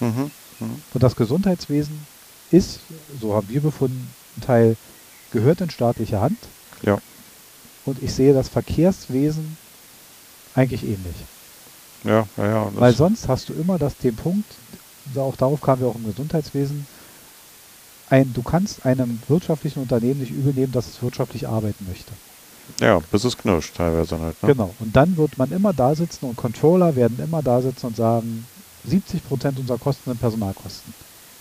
Mhm. 0.00 0.30
Mhm. 0.60 0.82
Und 0.94 1.02
das 1.02 1.16
Gesundheitswesen 1.16 2.06
ist, 2.50 2.80
so 3.20 3.34
haben 3.34 3.48
wir 3.48 3.60
befunden, 3.60 4.08
ein 4.36 4.42
Teil 4.42 4.76
gehört 5.32 5.60
in 5.60 5.70
staatliche 5.70 6.20
Hand. 6.20 6.38
Ja. 6.82 6.98
Und 7.84 8.02
ich 8.02 8.12
sehe 8.12 8.34
das 8.34 8.48
Verkehrswesen 8.48 9.56
eigentlich 10.54 10.82
ähnlich. 10.82 11.16
Ja, 12.04 12.26
ja, 12.36 12.46
ja. 12.46 12.70
Weil 12.74 12.94
sonst 12.94 13.28
hast 13.28 13.48
du 13.48 13.52
immer 13.54 13.78
das, 13.78 13.96
den 13.96 14.16
Punkt, 14.16 14.46
auch 15.16 15.36
darauf 15.36 15.60
kamen 15.60 15.82
wir 15.82 15.88
auch 15.88 15.96
im 15.96 16.04
Gesundheitswesen, 16.04 16.86
ein, 18.10 18.32
du 18.32 18.42
kannst 18.42 18.86
einem 18.86 19.20
wirtschaftlichen 19.28 19.80
Unternehmen 19.82 20.20
nicht 20.20 20.32
übel 20.32 20.54
nehmen, 20.54 20.72
dass 20.72 20.88
es 20.88 21.02
wirtschaftlich 21.02 21.46
arbeiten 21.46 21.86
möchte. 21.86 22.12
Ja, 22.80 23.00
bis 23.10 23.24
es 23.24 23.36
knirscht 23.36 23.76
teilweise 23.76 24.18
halt. 24.20 24.42
Ne? 24.42 24.52
Genau. 24.52 24.74
Und 24.78 24.94
dann 24.94 25.16
wird 25.16 25.36
man 25.38 25.50
immer 25.52 25.72
da 25.72 25.94
sitzen 25.94 26.26
und 26.26 26.36
Controller 26.36 26.94
werden 26.96 27.18
immer 27.22 27.42
da 27.42 27.60
sitzen 27.60 27.86
und 27.86 27.96
sagen, 27.96 28.46
70 28.84 29.26
Prozent 29.26 29.58
unserer 29.58 29.78
Kosten 29.78 30.10
sind 30.10 30.20
Personalkosten. 30.20 30.94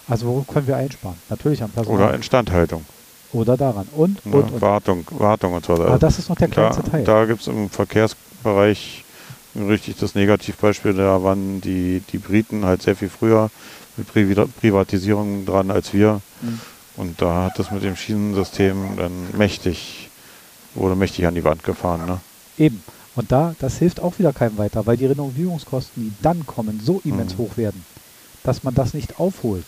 Also 0.07 0.25
worauf 0.27 0.47
können 0.47 0.67
wir 0.67 0.77
einsparen? 0.77 1.17
Natürlich 1.29 1.61
am 1.61 1.69
Personal. 1.69 2.01
Oder 2.07 2.13
Instandhaltung. 2.15 2.85
Oder 3.33 3.57
daran. 3.57 3.87
Und, 3.95 4.25
Ne? 4.25 4.37
und, 4.37 4.51
und. 4.53 4.61
Wartung, 4.61 5.05
Wartung 5.11 5.53
und 5.53 5.65
so 5.65 5.73
weiter. 5.73 5.87
Aber 5.87 5.99
das 5.99 6.17
ist 6.17 6.29
noch 6.29 6.37
der 6.37 6.47
da 6.47 6.53
kleinste 6.53 6.83
Teil. 6.83 7.03
da 7.03 7.25
gibt 7.25 7.41
es 7.41 7.47
im 7.47 7.69
Verkehrsbereich 7.69 9.03
richtig 9.55 9.97
das 9.97 10.15
Negativbeispiel. 10.15 10.93
Da 10.93 11.23
waren 11.23 11.61
die, 11.61 12.01
die 12.11 12.17
Briten 12.19 12.65
halt 12.65 12.81
sehr 12.81 12.95
viel 12.95 13.09
früher 13.09 13.49
mit 13.97 14.07
Privi- 14.13 14.47
Privatisierung 14.59 15.45
dran 15.45 15.71
als 15.71 15.93
wir. 15.93 16.21
Mhm. 16.41 16.59
Und 16.95 17.21
da 17.21 17.43
hat 17.45 17.59
das 17.59 17.69
mit 17.71 17.83
dem 17.83 17.95
Schienensystem 17.95 18.95
dann 18.97 19.11
mächtig, 19.37 20.06
wurde 20.77 20.95
mächtig 20.95 21.25
an 21.27 21.35
die 21.35 21.43
Wand 21.43 21.63
gefahren. 21.63 22.05
Ne? 22.05 22.19
Eben. 22.57 22.83
Und 23.15 23.31
da, 23.31 23.55
das 23.59 23.77
hilft 23.77 23.99
auch 23.99 24.19
wieder 24.19 24.31
keinem 24.31 24.57
weiter, 24.57 24.85
weil 24.85 24.95
die 24.97 25.07
Renovierungskosten, 25.07 26.03
die 26.03 26.13
dann 26.21 26.45
kommen, 26.45 26.79
so 26.83 27.01
immens 27.03 27.33
Mhm. 27.33 27.37
hoch 27.39 27.57
werden, 27.57 27.83
dass 28.43 28.63
man 28.63 28.75
das 28.75 28.93
nicht 28.93 29.19
aufholt. 29.19 29.65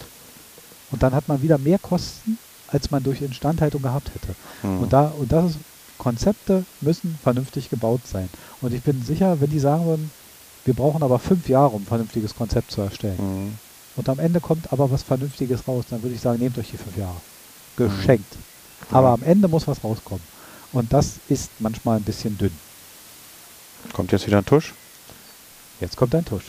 Und 0.91 1.01
dann 1.03 1.13
hat 1.15 1.27
man 1.27 1.41
wieder 1.41 1.57
mehr 1.57 1.79
Kosten, 1.79 2.37
als 2.67 2.91
man 2.91 3.01
durch 3.03 3.21
Instandhaltung 3.21 3.81
gehabt 3.81 4.11
hätte. 4.13 4.35
Mhm. 4.63 4.79
Und 4.83 4.93
da, 4.93 5.11
und 5.17 5.31
das 5.31 5.51
ist, 5.51 5.57
Konzepte 5.97 6.63
müssen 6.79 7.17
vernünftig 7.21 7.69
gebaut 7.69 8.01
sein. 8.05 8.29
Und 8.61 8.73
ich 8.73 8.83
bin 8.83 9.03
sicher, 9.03 9.41
wenn 9.41 9.49
die 9.49 9.59
sagen 9.59 9.85
würden, 9.85 10.11
wir 10.65 10.73
brauchen 10.73 11.01
aber 11.03 11.19
fünf 11.19 11.49
Jahre, 11.49 11.75
um 11.75 11.81
ein 11.81 11.87
vernünftiges 11.87 12.35
Konzept 12.35 12.71
zu 12.71 12.81
erstellen. 12.81 13.17
Mhm. 13.17 13.53
Und 13.95 14.07
am 14.07 14.19
Ende 14.19 14.39
kommt 14.39 14.71
aber 14.71 14.89
was 14.91 15.03
Vernünftiges 15.03 15.67
raus, 15.67 15.85
dann 15.89 16.01
würde 16.03 16.15
ich 16.15 16.21
sagen, 16.21 16.39
nehmt 16.39 16.57
euch 16.57 16.69
die 16.69 16.77
fünf 16.77 16.95
Jahre. 16.95 17.17
Geschenkt. 17.75 18.35
Aber 18.91 19.09
am 19.09 19.23
Ende 19.23 19.47
muss 19.47 19.67
was 19.67 19.83
rauskommen. 19.83 20.23
Und 20.71 20.93
das 20.93 21.15
ist 21.29 21.49
manchmal 21.59 21.97
ein 21.97 22.03
bisschen 22.03 22.37
dünn. 22.37 22.51
Kommt 23.93 24.11
jetzt 24.11 24.27
wieder 24.27 24.39
ein 24.39 24.45
Tusch? 24.45 24.73
Jetzt 25.79 25.95
kommt 25.95 26.13
ein 26.13 26.25
Tusch. 26.25 26.45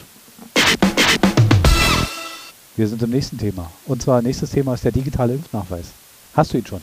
Wir 2.76 2.88
sind 2.88 3.02
im 3.02 3.10
nächsten 3.10 3.38
Thema. 3.38 3.70
Und 3.86 4.02
zwar 4.02 4.22
nächstes 4.22 4.50
Thema 4.50 4.74
ist 4.74 4.84
der 4.84 4.92
digitale 4.92 5.34
Impfnachweis. 5.34 5.86
Hast 6.34 6.52
du 6.52 6.58
ihn 6.58 6.66
schon? 6.66 6.82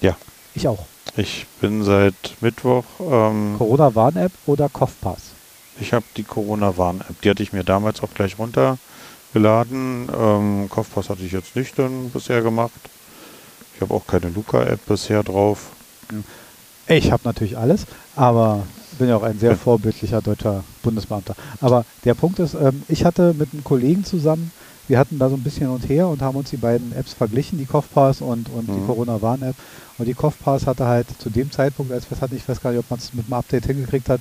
Ja. 0.00 0.16
Ich 0.54 0.68
auch. 0.68 0.86
Ich 1.16 1.46
bin 1.60 1.84
seit 1.84 2.14
Mittwoch, 2.40 2.84
ähm, 3.00 3.54
Corona-Warn-App 3.58 4.32
oder 4.46 4.68
Kopfpass? 4.68 5.34
ich 5.80 5.92
habe 5.92 6.04
die 6.16 6.22
Corona-Warn-App, 6.22 7.20
die 7.22 7.30
hatte 7.30 7.42
ich 7.42 7.52
mir 7.52 7.64
damals 7.64 8.02
auch 8.02 8.14
gleich 8.14 8.38
runtergeladen. 8.38 10.08
Ähm, 10.16 10.68
Kopfpass 10.70 11.10
hatte 11.10 11.22
ich 11.22 11.32
jetzt 11.32 11.56
nicht 11.56 11.78
dann 11.78 12.10
bisher 12.10 12.42
gemacht. 12.42 12.72
Ich 13.74 13.80
habe 13.80 13.94
auch 13.94 14.06
keine 14.06 14.28
Luca-App 14.30 14.86
bisher 14.86 15.22
drauf. 15.22 15.70
Ich 16.86 17.10
habe 17.10 17.22
natürlich 17.24 17.56
alles, 17.56 17.86
aber 18.14 18.62
bin 18.98 19.08
ja 19.08 19.16
auch 19.16 19.22
ein 19.22 19.38
sehr 19.38 19.56
vorbildlicher 19.56 20.20
deutscher 20.20 20.64
Bundesbeamter. 20.82 21.34
Aber 21.60 21.84
der 22.04 22.14
Punkt 22.14 22.38
ist, 22.38 22.54
ähm, 22.54 22.82
ich 22.88 23.04
hatte 23.04 23.32
mit 23.34 23.52
einem 23.52 23.64
Kollegen 23.64 24.04
zusammen, 24.04 24.52
wir 24.86 24.98
hatten 24.98 25.18
da 25.18 25.30
so 25.30 25.34
ein 25.36 25.42
bisschen 25.42 25.70
und 25.70 25.88
her 25.88 26.08
und 26.08 26.20
haben 26.20 26.36
uns 26.36 26.50
die 26.50 26.58
beiden 26.58 26.92
Apps 26.92 27.14
verglichen, 27.14 27.58
die 27.58 27.64
Kopfpass 27.64 28.20
und, 28.20 28.50
und 28.50 28.66
die 28.66 28.72
Mhm. 28.72 28.86
Corona-Warn-App. 28.86 29.56
Und 29.96 30.06
die 30.06 30.12
Kopfpass 30.14 30.66
hatte 30.66 30.84
halt 30.86 31.10
zu 31.18 31.30
dem 31.30 31.50
Zeitpunkt, 31.50 31.90
als 31.90 32.08
wir 32.10 32.16
es 32.16 32.22
hatten, 32.22 32.36
ich 32.36 32.46
weiß 32.46 32.60
gar 32.60 32.70
nicht, 32.70 32.80
ob 32.80 32.90
man 32.90 32.98
es 32.98 33.14
mit 33.14 33.24
einem 33.24 33.32
Update 33.32 33.64
hingekriegt 33.66 34.10
hat, 34.10 34.20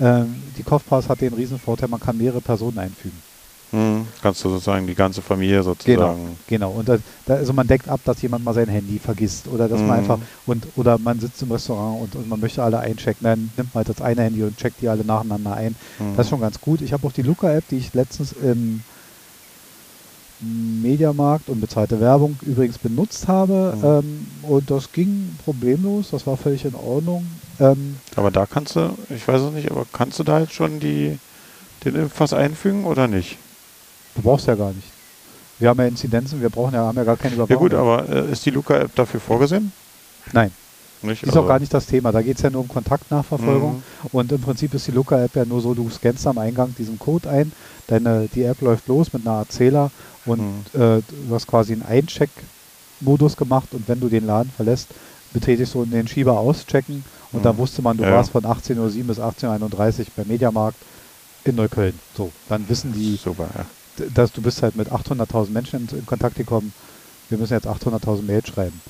ähm, 0.00 0.34
die 0.56 0.64
Kopfpass 0.64 1.08
hat 1.08 1.20
den 1.20 1.32
riesen 1.34 1.60
Vorteil, 1.60 1.88
man 1.88 2.00
kann 2.00 2.16
mehrere 2.16 2.40
Personen 2.40 2.78
einfügen. 2.78 3.22
Hm, 3.70 4.06
kannst 4.20 4.44
du 4.44 4.48
sozusagen 4.48 4.86
die 4.86 4.94
ganze 4.94 5.22
Familie 5.22 5.62
sozusagen. 5.62 6.36
Genau, 6.48 6.72
und 6.72 6.88
da, 6.88 6.98
also 7.28 7.52
man 7.52 7.68
deckt 7.68 7.88
ab, 7.88 8.00
dass 8.04 8.20
jemand 8.20 8.44
mal 8.44 8.52
sein 8.52 8.68
Handy 8.68 8.98
vergisst 8.98 9.46
oder 9.46 9.68
dass 9.68 9.80
man 9.80 9.90
Mhm. 9.90 9.96
einfach 10.10 10.18
und 10.44 10.68
oder 10.76 10.98
man 10.98 11.20
sitzt 11.20 11.40
im 11.42 11.52
Restaurant 11.52 12.00
und, 12.02 12.16
und 12.16 12.28
man 12.28 12.40
möchte 12.40 12.62
alle 12.64 12.80
einchecken, 12.80 13.22
dann 13.24 13.52
nimmt 13.56 13.72
man 13.72 13.84
halt 13.84 13.88
das 13.88 14.00
eine 14.00 14.22
Handy 14.22 14.42
und 14.42 14.56
checkt 14.56 14.80
die 14.80 14.88
alle 14.88 15.04
nacheinander 15.04 15.54
ein. 15.54 15.76
Hm. 15.98 16.16
Das 16.16 16.26
ist 16.26 16.30
schon 16.30 16.40
ganz 16.40 16.60
gut. 16.60 16.82
Ich 16.82 16.92
habe 16.92 17.06
auch 17.06 17.12
die 17.12 17.22
Luca-App, 17.22 17.68
die 17.68 17.76
ich 17.76 17.94
letztens 17.94 18.32
im 18.32 18.82
Mediamarkt 20.42 21.50
und 21.50 21.60
bezahlte 21.60 22.00
Werbung 22.00 22.38
übrigens 22.42 22.78
benutzt 22.78 23.28
habe. 23.28 23.74
Mhm. 23.76 23.84
Ähm, 23.84 24.26
und 24.42 24.70
das 24.70 24.90
ging 24.90 25.34
problemlos, 25.44 26.10
das 26.10 26.26
war 26.26 26.36
völlig 26.36 26.64
in 26.64 26.74
Ordnung. 26.74 27.26
Ähm, 27.58 27.96
Aber 28.16 28.30
da 28.30 28.46
kannst 28.46 28.74
du, 28.74 28.96
ich 29.10 29.26
weiß 29.28 29.42
es 29.42 29.52
nicht, 29.52 29.70
aber 29.70 29.84
kannst 29.92 30.18
du 30.18 30.24
da 30.24 30.40
jetzt 30.40 30.54
schon 30.54 30.80
die, 30.80 31.18
den 31.84 31.94
Impfpass 31.94 32.32
einfügen 32.32 32.84
oder 32.86 33.06
nicht? 33.06 33.38
Du 34.14 34.22
brauchst 34.22 34.46
ja 34.46 34.54
gar 34.54 34.72
nicht. 34.72 34.86
Wir 35.58 35.68
haben 35.68 35.78
ja 35.80 35.86
Inzidenzen, 35.86 36.40
wir 36.40 36.48
brauchen 36.50 36.74
ja, 36.74 36.80
haben 36.86 36.96
ja 36.96 37.04
gar 37.04 37.16
keine 37.16 37.36
Ja 37.36 37.44
Überwachung. 37.44 37.68
gut, 37.68 37.74
aber 37.74 38.08
äh, 38.08 38.30
ist 38.32 38.44
die 38.46 38.50
Luca-App 38.50 38.94
dafür 38.94 39.20
vorgesehen? 39.20 39.72
Nein, 40.32 40.52
Nicht? 41.02 41.22
ist 41.22 41.36
auch 41.36 41.46
gar 41.46 41.58
nicht 41.58 41.72
das 41.74 41.86
Thema. 41.86 42.12
Da 42.12 42.22
geht 42.22 42.36
es 42.36 42.42
ja 42.42 42.50
nur 42.50 42.62
um 42.62 42.68
Kontaktnachverfolgung. 42.68 43.76
Mhm. 43.76 43.82
Und 44.12 44.32
im 44.32 44.40
Prinzip 44.40 44.72
ist 44.74 44.86
die 44.86 44.92
Luca-App 44.92 45.36
ja 45.36 45.44
nur 45.44 45.60
so, 45.60 45.74
du 45.74 45.88
scannst 45.90 46.26
am 46.26 46.38
Eingang 46.38 46.74
diesen 46.74 46.98
Code 46.98 47.28
ein, 47.28 47.52
deine, 47.88 48.28
die 48.28 48.42
App 48.44 48.62
läuft 48.62 48.88
los 48.88 49.12
mit 49.12 49.26
einer 49.26 49.36
Art 49.36 49.52
Zähler 49.52 49.90
und 50.24 50.38
Mhm. 50.74 50.80
äh, 50.80 51.02
du 51.02 51.34
hast 51.34 51.46
quasi 51.46 51.74
einen 51.74 51.82
Eincheck-Modus 51.82 53.36
gemacht 53.36 53.74
und 53.74 53.86
wenn 53.88 54.00
du 54.00 54.08
den 54.08 54.24
Laden 54.24 54.50
verlässt, 54.50 54.94
betätigst 55.32 55.74
du 55.74 55.84
den 55.84 56.06
Schieber 56.08 56.38
auschecken 56.40 57.04
und 57.32 57.40
Mhm. 57.40 57.42
dann 57.44 57.58
wusste 57.58 57.82
man, 57.82 57.98
du 57.98 58.04
Ja. 58.04 58.12
warst 58.12 58.30
von 58.30 58.44
18.07 58.44 59.06
bis 59.06 59.20
18.31 59.20 60.08
beim 60.16 60.26
Mediamarkt 60.26 60.78
in 61.44 61.54
Neukölln. 61.56 61.98
So, 62.16 62.30
dann 62.48 62.68
wissen 62.68 62.92
die, 62.92 63.16
Super, 63.16 63.48
ja. 63.54 63.66
Dass 64.14 64.32
du 64.32 64.42
bist 64.42 64.62
halt 64.62 64.76
mit 64.76 64.90
800.000 64.90 65.50
Menschen 65.50 65.88
in, 65.90 65.98
in 65.98 66.06
Kontakt 66.06 66.36
gekommen. 66.36 66.72
Wir 67.28 67.38
müssen 67.38 67.54
jetzt 67.54 67.66
800.000 67.66 68.22
Mails 68.22 68.48
schreiben. 68.48 68.80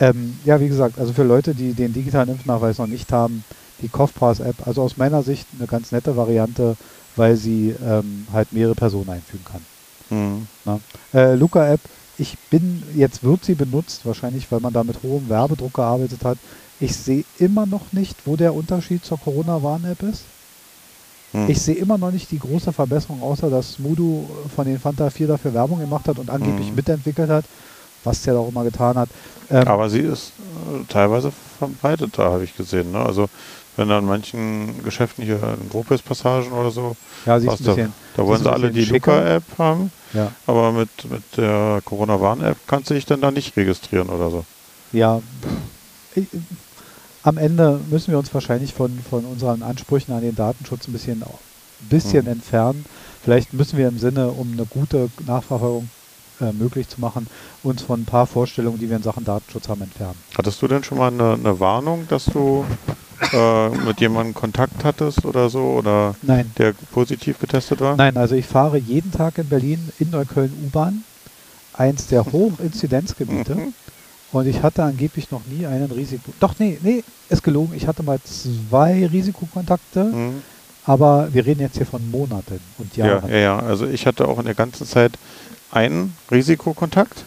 Ähm, 0.00 0.38
ja, 0.44 0.60
wie 0.60 0.68
gesagt, 0.68 0.98
also 0.98 1.12
für 1.12 1.24
Leute, 1.24 1.54
die 1.54 1.72
den 1.72 1.92
digitalen 1.92 2.30
Impfnachweis 2.30 2.78
noch 2.78 2.86
nicht 2.86 3.12
haben, 3.12 3.44
die 3.82 3.88
Kopfpass-App, 3.88 4.66
also 4.66 4.82
aus 4.82 4.96
meiner 4.96 5.22
Sicht 5.22 5.46
eine 5.56 5.66
ganz 5.66 5.92
nette 5.92 6.16
Variante, 6.16 6.76
weil 7.16 7.36
sie 7.36 7.74
ähm, 7.84 8.26
halt 8.32 8.52
mehrere 8.52 8.74
Personen 8.74 9.10
einfügen 9.10 9.44
kann. 9.44 9.64
Mhm. 10.10 10.46
Äh, 11.12 11.34
Luca-App, 11.34 11.80
ich 12.16 12.36
bin, 12.50 12.82
jetzt 12.94 13.22
wird 13.22 13.44
sie 13.44 13.54
benutzt, 13.54 14.04
wahrscheinlich, 14.06 14.50
weil 14.50 14.60
man 14.60 14.72
da 14.72 14.84
mit 14.84 15.02
hohem 15.02 15.28
Werbedruck 15.28 15.74
gearbeitet 15.74 16.24
hat. 16.24 16.38
Ich 16.80 16.96
sehe 16.96 17.24
immer 17.38 17.66
noch 17.66 17.92
nicht, 17.92 18.16
wo 18.24 18.36
der 18.36 18.54
Unterschied 18.54 19.04
zur 19.04 19.18
Corona-Warn-App 19.18 20.02
ist. 20.02 20.22
Mhm. 21.32 21.50
Ich 21.50 21.60
sehe 21.60 21.74
immer 21.74 21.98
noch 21.98 22.10
nicht 22.10 22.30
die 22.30 22.38
große 22.38 22.72
Verbesserung, 22.72 23.22
außer 23.22 23.50
dass 23.50 23.74
Smudo 23.74 24.28
von 24.54 24.64
den 24.66 24.78
Fanta 24.78 25.10
4 25.10 25.26
dafür 25.28 25.52
Werbung 25.54 25.78
gemacht 25.80 26.08
hat 26.08 26.18
und 26.18 26.30
angeblich 26.30 26.70
Mhm. 26.70 26.76
mitentwickelt 26.76 27.28
hat, 27.30 27.44
was 28.04 28.22
der 28.22 28.36
auch 28.36 28.48
immer 28.48 28.64
getan 28.64 28.96
hat. 28.96 29.08
Ähm, 29.50 29.66
Aber 29.68 29.90
sie 29.90 30.00
ist 30.00 30.32
äh, 30.72 30.84
teilweise 30.88 31.32
verbreitet 31.58 32.12
da, 32.18 32.32
habe 32.32 32.44
ich 32.44 32.56
gesehen. 32.56 32.92
Ne? 32.92 32.98
Also 33.00 33.28
wenn 33.76 33.88
da 33.88 33.98
in 33.98 34.06
manchen 34.06 34.82
Geschäften 34.82 35.24
hier 35.24 35.36
in 35.60 35.68
Gropius-Passagen 35.70 36.50
oder 36.52 36.70
so, 36.70 36.96
ja, 37.26 37.38
sie 37.38 37.46
ist 37.46 37.52
was 37.52 37.60
ein 37.60 37.64
da, 37.66 37.72
bisschen, 37.74 37.92
da 38.16 38.26
wollen 38.26 38.42
sie 38.42 38.50
alle 38.52 38.70
die. 38.70 38.84
Luca-App 38.86 39.44
haben, 39.58 39.92
ja, 40.14 40.32
aber 40.46 40.72
mit, 40.72 40.88
mit 41.10 41.22
der 41.36 41.80
Corona-Warn-App 41.84 42.56
kannst 42.66 42.90
du 42.90 42.94
dich 42.94 43.06
dann 43.06 43.20
da 43.20 43.30
nicht 43.30 43.56
registrieren 43.56 44.08
oder 44.08 44.30
so. 44.30 44.44
ja. 44.92 45.20
Ich, 46.14 46.26
am 47.28 47.36
Ende 47.36 47.78
müssen 47.90 48.10
wir 48.10 48.18
uns 48.18 48.32
wahrscheinlich 48.32 48.72
von, 48.72 48.90
von 49.10 49.26
unseren 49.26 49.62
Ansprüchen 49.62 50.12
an 50.12 50.22
den 50.22 50.34
Datenschutz 50.34 50.88
ein 50.88 50.92
bisschen, 50.92 51.22
bisschen 51.90 52.24
Mhm. 52.24 52.32
entfernen. 52.32 52.84
Vielleicht 53.22 53.52
müssen 53.52 53.76
wir 53.78 53.86
im 53.86 53.98
Sinne, 53.98 54.28
um 54.30 54.50
eine 54.52 54.64
gute 54.64 55.10
Nachverfolgung 55.26 55.88
äh, 56.40 56.52
möglich 56.52 56.88
zu 56.88 56.98
machen, 57.02 57.26
uns 57.62 57.82
von 57.82 58.00
ein 58.00 58.06
paar 58.06 58.26
Vorstellungen, 58.26 58.78
die 58.78 58.88
wir 58.88 58.96
in 58.96 59.02
Sachen 59.02 59.24
Datenschutz 59.26 59.68
haben, 59.68 59.82
entfernen. 59.82 60.16
Hattest 60.38 60.62
du 60.62 60.68
denn 60.68 60.82
schon 60.82 60.96
mal 60.96 61.08
eine, 61.12 61.34
eine 61.34 61.60
Warnung, 61.60 62.06
dass 62.08 62.24
du 62.24 62.64
äh, 63.34 63.68
mit 63.68 64.00
jemandem 64.00 64.32
Kontakt 64.32 64.82
hattest 64.82 65.26
oder 65.26 65.50
so 65.50 65.60
oder 65.64 66.14
Nein. 66.22 66.50
der 66.56 66.72
positiv 66.92 67.38
getestet 67.40 67.80
war? 67.80 67.94
Nein, 67.96 68.16
also 68.16 68.36
ich 68.36 68.46
fahre 68.46 68.78
jeden 68.78 69.12
Tag 69.12 69.36
in 69.36 69.50
Berlin 69.50 69.90
in 69.98 70.08
Neukölln 70.10 70.52
U-Bahn, 70.64 71.04
eins 71.74 72.06
der 72.06 72.24
Hochinzidenzgebiete. 72.32 73.74
Und 74.32 74.46
ich 74.46 74.62
hatte 74.62 74.82
angeblich 74.82 75.30
noch 75.30 75.40
nie 75.46 75.64
einen 75.66 75.90
Risiko. 75.90 76.32
Doch, 76.40 76.54
nee, 76.58 76.78
nee, 76.82 77.02
ist 77.30 77.42
gelogen. 77.42 77.72
Ich 77.74 77.86
hatte 77.86 78.02
mal 78.02 78.18
zwei 78.22 79.06
Risikokontakte, 79.06 80.04
Mhm. 80.04 80.42
aber 80.84 81.32
wir 81.32 81.46
reden 81.46 81.60
jetzt 81.62 81.76
hier 81.78 81.86
von 81.86 82.10
Monaten 82.10 82.60
und 82.78 82.94
Ja, 82.96 83.06
Jahren. 83.06 83.30
ja, 83.30 83.36
ja. 83.38 83.58
Also 83.58 83.86
ich 83.86 84.06
hatte 84.06 84.28
auch 84.28 84.38
in 84.38 84.44
der 84.44 84.54
ganzen 84.54 84.86
Zeit 84.86 85.12
einen 85.70 86.14
Risikokontakt 86.30 87.24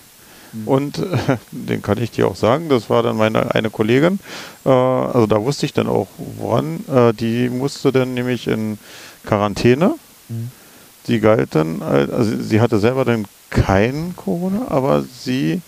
Mhm. 0.54 0.68
und 0.68 0.98
äh, 1.00 1.02
den 1.52 1.82
kann 1.82 1.98
ich 1.98 2.12
dir 2.12 2.28
auch 2.28 2.36
sagen, 2.36 2.70
das 2.70 2.90
war 2.90 3.02
dann 3.02 3.18
meine 3.18 3.56
eine 3.56 3.70
Kollegin. 3.72 4.20
Äh, 4.66 4.70
also 4.70 5.26
da 5.26 5.42
wusste 5.44 5.66
ich 5.66 5.74
dann 5.74 5.88
auch, 5.88 6.08
woran. 6.38 6.82
Äh, 6.88 7.14
die 7.14 7.50
musste 7.50 7.92
dann 7.92 8.14
nämlich 8.14 8.48
in 8.48 8.78
Quarantäne. 9.26 9.96
Mhm. 10.30 10.52
Sie 11.08 11.20
galt 11.20 11.56
dann, 11.56 11.82
als- 11.82 12.12
also 12.12 12.42
sie 12.44 12.62
hatte 12.62 12.78
selber 12.80 13.06
dann 13.06 13.26
kein 13.50 14.14
Corona, 14.16 14.68
aber 14.70 15.04
sie 15.04 15.62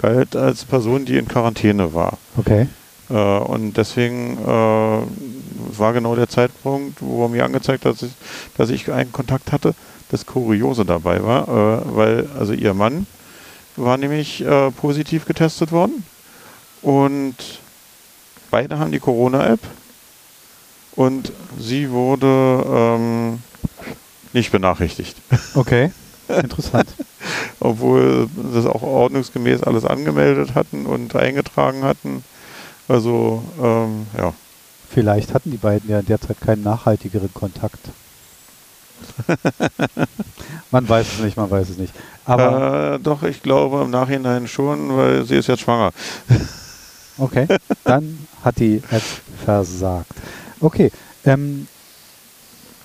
galt 0.00 0.36
als 0.36 0.64
Person, 0.64 1.04
die 1.04 1.16
in 1.16 1.28
Quarantäne 1.28 1.94
war. 1.94 2.18
Okay. 2.36 2.66
Äh, 3.08 3.14
und 3.14 3.76
deswegen 3.76 4.38
äh, 4.38 4.46
war 4.46 5.92
genau 5.92 6.14
der 6.16 6.28
Zeitpunkt, 6.28 7.00
wo 7.00 7.24
er 7.24 7.28
mir 7.28 7.44
angezeigt 7.44 7.84
hat, 7.84 7.94
dass 7.94 8.02
ich, 8.02 8.12
dass 8.56 8.70
ich 8.70 8.90
einen 8.90 9.12
Kontakt 9.12 9.52
hatte, 9.52 9.74
das 10.10 10.26
Kuriose 10.26 10.84
dabei 10.84 11.22
war, 11.22 11.48
äh, 11.48 11.96
weil 11.96 12.28
also 12.38 12.52
ihr 12.52 12.74
Mann 12.74 13.06
war 13.76 13.96
nämlich 13.96 14.42
äh, 14.44 14.70
positiv 14.70 15.26
getestet 15.26 15.72
worden 15.72 16.04
und 16.82 17.34
beide 18.50 18.78
haben 18.78 18.92
die 18.92 19.00
Corona-App 19.00 19.60
und 20.94 21.32
sie 21.58 21.90
wurde 21.90 22.64
ähm, 22.66 23.38
nicht 24.32 24.52
benachrichtigt, 24.52 25.16
Okay. 25.54 25.90
Interessant. 26.42 26.88
obwohl 27.60 28.28
das 28.52 28.66
auch 28.66 28.82
ordnungsgemäß 28.82 29.62
alles 29.62 29.84
angemeldet 29.84 30.54
hatten 30.54 30.86
und 30.86 31.14
eingetragen 31.16 31.82
hatten. 31.82 32.24
Also 32.88 33.42
ähm, 33.62 34.06
ja. 34.16 34.32
Vielleicht 34.88 35.34
hatten 35.34 35.50
die 35.50 35.56
beiden 35.56 35.90
ja 35.90 36.00
in 36.00 36.06
der 36.06 36.20
Zeit 36.20 36.40
keinen 36.40 36.62
nachhaltigeren 36.62 37.32
Kontakt. 37.34 37.80
man 40.70 40.88
weiß 40.88 41.06
es 41.14 41.18
nicht, 41.20 41.36
man 41.36 41.50
weiß 41.50 41.68
es 41.70 41.76
nicht. 41.76 41.92
Aber 42.24 42.94
äh, 42.94 42.98
doch, 43.00 43.22
ich 43.22 43.42
glaube 43.42 43.82
im 43.82 43.90
Nachhinein 43.90 44.46
schon, 44.48 44.96
weil 44.96 45.24
sie 45.24 45.36
ist 45.36 45.48
jetzt 45.48 45.60
schwanger. 45.60 45.92
okay, 47.18 47.46
dann 47.84 48.26
hat 48.42 48.58
die 48.58 48.82
App 48.90 49.02
versagt. 49.44 50.12
Okay, 50.60 50.90
ähm, 51.24 51.68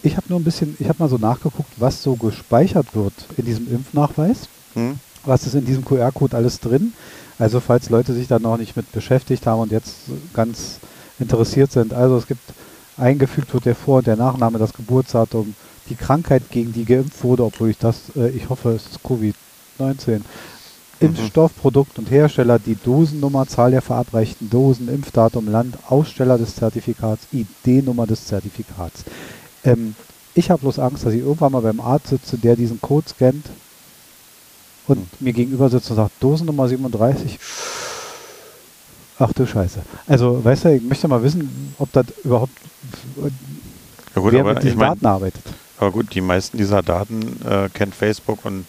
ich 0.04 0.18
habe 0.18 0.28
nur 0.30 0.40
ein 0.40 0.44
bisschen, 0.44 0.76
ich 0.80 0.88
habe 0.90 1.00
mal 1.00 1.10
so 1.10 1.18
nachgeguckt, 1.18 1.72
was 1.78 2.02
so 2.02 2.16
gespeichert 2.16 2.96
wird 2.96 3.14
in 3.38 3.46
diesem 3.46 3.72
Impfnachweis. 3.72 4.48
Hm? 4.74 5.00
Was 5.26 5.46
ist 5.46 5.54
in 5.54 5.66
diesem 5.66 5.86
QR-Code 5.86 6.36
alles 6.36 6.60
drin? 6.60 6.94
Also 7.38 7.60
falls 7.60 7.90
Leute 7.90 8.14
sich 8.14 8.28
da 8.28 8.40
noch 8.40 8.58
nicht 8.58 8.76
mit 8.76 8.92
beschäftigt 8.92 9.46
haben 9.46 9.62
und 9.62 9.72
jetzt 9.72 9.96
ganz 10.34 10.80
interessiert 11.20 11.72
sind. 11.72 11.94
Also 11.94 12.18
es 12.18 12.28
gibt 12.28 12.42
eingefügt 12.98 13.54
wird 13.54 13.66
der 13.66 13.76
Vor- 13.76 14.00
und 14.00 14.08
der 14.08 14.16
Nachname, 14.16 14.58
das 14.58 14.74
Geburtsdatum, 14.74 15.56
die 15.90 15.96
Krankheit, 15.96 16.44
gegen 16.52 16.74
die 16.74 16.86
geimpft 16.86 17.24
wurde, 17.24 17.44
obwohl 17.44 17.70
ich 17.70 17.78
das, 17.78 18.16
äh, 18.16 18.30
ich 18.30 18.50
hoffe, 18.50 18.72
es 18.72 18.86
ist 18.88 19.00
Covid-19. 19.06 20.18
Mhm. 20.18 20.24
Impfstoff, 21.00 21.56
Produkt 21.60 21.98
und 21.98 22.12
Hersteller, 22.12 22.60
die 22.60 22.76
Dosennummer, 22.76 23.48
Zahl 23.48 23.72
der 23.72 23.82
verabreichten 23.82 24.50
Dosen, 24.50 24.88
Impfdatum, 24.88 25.50
Land, 25.50 25.78
Aussteller 25.90 26.38
des 26.38 26.56
Zertifikats, 26.56 27.24
ID-Nummer 27.32 28.06
des 28.06 28.26
Zertifikats. 28.28 29.04
Ähm, 29.64 29.96
ich 30.34 30.50
habe 30.50 30.62
bloß 30.62 30.80
Angst, 30.80 31.06
dass 31.06 31.14
ich 31.14 31.20
irgendwann 31.22 31.52
mal 31.52 31.62
beim 31.62 31.80
Arzt 31.80 32.08
sitze, 32.08 32.38
der 32.38 32.56
diesen 32.56 32.80
Code 32.82 33.08
scannt 33.10 33.46
und 34.88 34.98
Hm. 34.98 35.08
mir 35.20 35.34
gegenüber 35.34 35.70
sitzt 35.70 35.90
und 35.90 35.98
sagt, 35.98 36.12
Dosennummer 36.20 36.68
37. 36.68 37.38
Ach 39.20 39.32
du 39.34 39.46
Scheiße. 39.46 39.82
Also, 40.08 40.44
weißt 40.44 40.66
du, 40.66 40.76
ich 40.76 40.82
möchte 40.82 41.08
mal 41.08 41.22
wissen, 41.22 41.76
ob 41.78 41.92
das 41.94 42.06
überhaupt 42.24 42.52
Ja 44.16 44.22
gut, 44.22 44.32
wer 44.34 44.40
aber 44.42 44.50
mit 44.54 44.60
ich 44.60 44.64
diesen 44.70 44.80
meine, 44.80 44.96
Daten 44.96 45.06
arbeitet. 45.06 45.44
aber 45.78 45.92
gut, 45.92 46.14
die 46.16 46.22
meisten 46.22 46.58
dieser 46.58 46.82
Daten 46.82 47.22
äh, 47.48 47.70
kennt 47.70 47.94
Facebook 47.94 48.44
und 48.46 48.66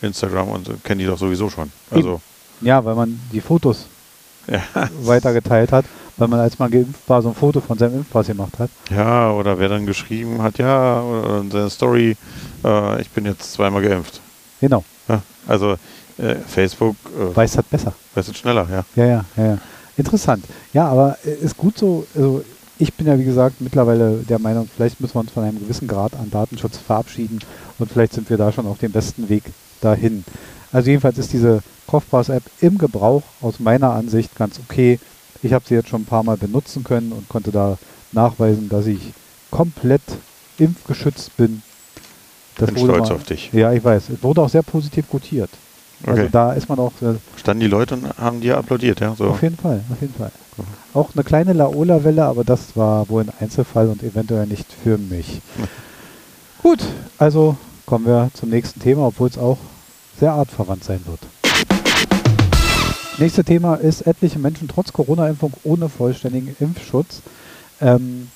Instagram 0.00 0.48
und 0.48 0.66
so, 0.66 0.74
kennen 0.82 1.00
die 1.00 1.06
doch 1.06 1.18
sowieso 1.18 1.50
schon. 1.50 1.70
Also, 1.90 2.20
Ja, 2.62 2.82
weil 2.84 2.94
man 2.94 3.20
die 3.32 3.40
Fotos 3.42 3.84
ja. 4.46 4.62
weitergeteilt 5.02 5.70
hat, 5.72 5.84
weil 6.20 6.28
man, 6.28 6.40
als 6.40 6.58
man 6.58 6.70
geimpft 6.70 7.08
war, 7.08 7.22
so 7.22 7.28
ein 7.30 7.34
Foto 7.34 7.60
von 7.60 7.76
seinem 7.78 7.96
Impfpass 7.96 8.26
gemacht 8.28 8.58
hat. 8.58 8.70
ja, 8.90 9.30
oder 9.32 9.58
wer 9.58 9.68
dann 9.68 9.86
geschrieben 9.86 10.42
hat, 10.42 10.58
ja, 10.58 11.00
oder 11.02 11.40
in 11.40 11.50
seiner 11.50 11.70
Story, 11.70 12.16
äh, 12.64 13.00
ich 13.00 13.10
bin 13.10 13.24
jetzt 13.26 13.52
zweimal 13.52 13.82
geimpft. 13.82 14.20
Genau, 14.60 14.84
Ja, 15.08 15.22
also 15.48 15.72
äh, 16.18 16.34
Facebook 16.46 16.96
äh, 17.18 17.34
weiß 17.34 17.52
das 17.52 17.64
besser. 17.64 17.92
weiß 18.14 18.28
es 18.28 18.36
schneller, 18.36 18.66
ja. 18.70 18.84
Ja, 18.94 19.06
ja, 19.06 19.24
ja, 19.36 19.44
ja. 19.46 19.58
Interessant. 19.96 20.44
Ja, 20.72 20.86
aber 20.88 21.16
äh, 21.24 21.30
ist 21.44 21.56
gut 21.56 21.76
so. 21.78 22.06
Also 22.14 22.44
ich 22.78 22.92
bin 22.94 23.06
ja, 23.06 23.18
wie 23.18 23.24
gesagt, 23.24 23.60
mittlerweile 23.60 24.18
der 24.28 24.38
Meinung, 24.38 24.68
vielleicht 24.74 25.00
müssen 25.00 25.14
wir 25.14 25.20
uns 25.20 25.32
von 25.32 25.44
einem 25.44 25.58
gewissen 25.58 25.88
Grad 25.88 26.14
an 26.14 26.30
Datenschutz 26.30 26.78
verabschieden 26.78 27.40
und 27.78 27.90
vielleicht 27.90 28.12
sind 28.14 28.30
wir 28.30 28.36
da 28.38 28.52
schon 28.52 28.66
auf 28.66 28.78
dem 28.78 28.92
besten 28.92 29.28
Weg 29.28 29.44
dahin. 29.80 30.24
Also 30.72 30.88
jedenfalls 30.90 31.18
ist 31.18 31.32
diese 31.32 31.62
Kopfpass-App 31.86 32.44
im 32.60 32.78
Gebrauch 32.78 33.22
aus 33.42 33.58
meiner 33.58 33.90
Ansicht 33.92 34.34
ganz 34.36 34.60
okay. 34.68 34.98
Ich 35.42 35.52
habe 35.52 35.64
sie 35.66 35.74
jetzt 35.74 35.88
schon 35.88 36.02
ein 36.02 36.06
paar 36.06 36.22
Mal 36.22 36.36
benutzen 36.36 36.84
können 36.84 37.12
und 37.12 37.28
konnte 37.28 37.50
da 37.50 37.78
nachweisen, 38.12 38.68
dass 38.68 38.86
ich 38.86 39.12
komplett 39.50 40.02
impfgeschützt 40.58 41.36
bin. 41.36 41.62
Das 42.58 42.70
bin 42.70 42.78
stolz 42.84 43.08
mal- 43.08 43.14
auf 43.16 43.24
dich. 43.24 43.50
Ja, 43.52 43.72
ich 43.72 43.82
weiß. 43.82 44.10
Es 44.10 44.22
wurde 44.22 44.42
auch 44.42 44.48
sehr 44.50 44.62
positiv 44.62 45.08
gutiert. 45.08 45.50
Also 46.06 46.22
Okay. 46.22 46.30
da 46.32 46.52
ist 46.52 46.68
man 46.68 46.78
auch 46.78 46.92
äh, 47.02 47.14
Standen 47.36 47.60
die 47.60 47.66
Leute 47.66 47.94
und 47.94 48.06
haben 48.18 48.40
dir 48.40 48.56
applaudiert, 48.56 49.00
ja? 49.00 49.14
So. 49.16 49.26
auf 49.28 49.42
jeden 49.42 49.56
Fall, 49.56 49.82
auf 49.92 50.00
jeden 50.00 50.14
Fall. 50.14 50.32
Mhm. 50.56 50.62
Auch 50.94 51.10
eine 51.14 51.24
kleine 51.24 51.52
Laola-Welle, 51.52 52.24
aber 52.24 52.42
das 52.44 52.74
war 52.74 53.08
wohl 53.10 53.22
ein 53.22 53.32
Einzelfall 53.38 53.88
und 53.88 54.02
eventuell 54.02 54.46
nicht 54.46 54.66
für 54.82 54.96
mich. 54.98 55.40
Mhm. 55.56 55.64
Gut, 56.62 56.80
also 57.18 57.56
kommen 57.86 58.06
wir 58.06 58.30
zum 58.34 58.48
nächsten 58.50 58.80
Thema, 58.80 59.06
obwohl 59.08 59.28
es 59.28 59.38
auch 59.38 59.58
sehr 60.18 60.32
artverwandt 60.32 60.84
sein 60.84 61.00
wird. 61.06 61.20
Nächste 63.20 63.44
Thema 63.44 63.74
ist 63.74 64.06
etliche 64.06 64.38
Menschen 64.38 64.66
trotz 64.66 64.92
Corona-Impfung 64.92 65.52
ohne 65.62 65.88
vollständigen 65.90 66.56
Impfschutz. 66.58 67.20
Ähm, 67.80 68.30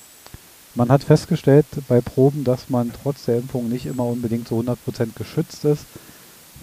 man 0.74 0.90
hat 0.90 1.02
festgestellt 1.04 1.64
bei 1.88 2.00
Proben, 2.02 2.44
dass 2.44 2.68
man 2.68 2.92
trotz 3.02 3.24
der 3.24 3.36
Impfung 3.38 3.68
nicht 3.70 3.86
immer 3.86 4.04
unbedingt 4.04 4.46
zu 4.46 4.56
100% 4.60 4.76
geschützt 5.16 5.64
ist. 5.64 5.86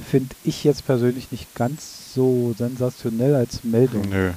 Finde 0.09 0.36
ich 0.43 0.63
jetzt 0.63 0.86
persönlich 0.86 1.32
nicht 1.32 1.53
ganz 1.55 2.13
so 2.13 2.53
sensationell 2.57 3.34
als 3.36 3.63
Meldung. 3.63 4.03
Nö. 4.09 4.32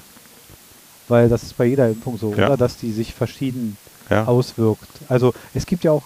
Weil 1.09 1.29
das 1.29 1.43
ist 1.43 1.57
bei 1.59 1.67
jeder 1.67 1.89
Impfung 1.89 2.17
so, 2.17 2.35
Ja. 2.35 2.47
oder? 2.47 2.57
Dass 2.57 2.79
die 2.79 2.93
sich 2.93 3.13
verschieden 3.15 3.77
Ja. 4.09 4.25
auswirkt. 4.25 4.89
Also 5.09 5.35
es 5.53 5.67
gibt 5.67 5.85
ja 5.85 5.93
auch. 5.93 6.05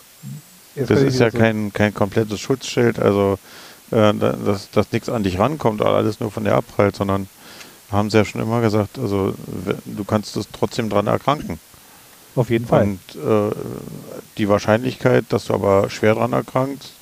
Das 0.74 0.90
ist 1.02 1.18
ja 1.20 1.30
so- 1.30 1.38
kein, 1.38 1.72
kein 1.72 1.94
komplettes 1.94 2.40
Schutzschild, 2.40 2.98
also 2.98 3.38
äh, 3.90 4.12
da- 4.14 4.32
dass, 4.32 4.70
dass 4.70 4.92
nichts 4.92 5.08
an 5.08 5.22
dich 5.22 5.38
rankommt, 5.38 5.80
alles 5.82 6.20
nur 6.20 6.30
von 6.30 6.44
der 6.44 6.54
abprallt, 6.56 6.94
sondern 6.96 7.28
haben 7.90 8.10
sie 8.10 8.18
ja 8.18 8.24
schon 8.24 8.40
immer 8.40 8.60
gesagt, 8.60 8.98
also 8.98 9.34
du 9.84 10.04
kannst 10.04 10.36
es 10.36 10.48
trotzdem 10.52 10.90
dran 10.90 11.06
erkranken. 11.06 11.58
Auf 12.34 12.50
jeden 12.50 12.66
Fall. 12.66 12.82
Und 12.82 13.00
äh, 13.16 13.54
die 14.36 14.48
Wahrscheinlichkeit, 14.48 15.24
dass 15.30 15.46
du 15.46 15.54
aber 15.54 15.90
schwer 15.90 16.14
dran 16.14 16.32
erkrankst, 16.32 16.92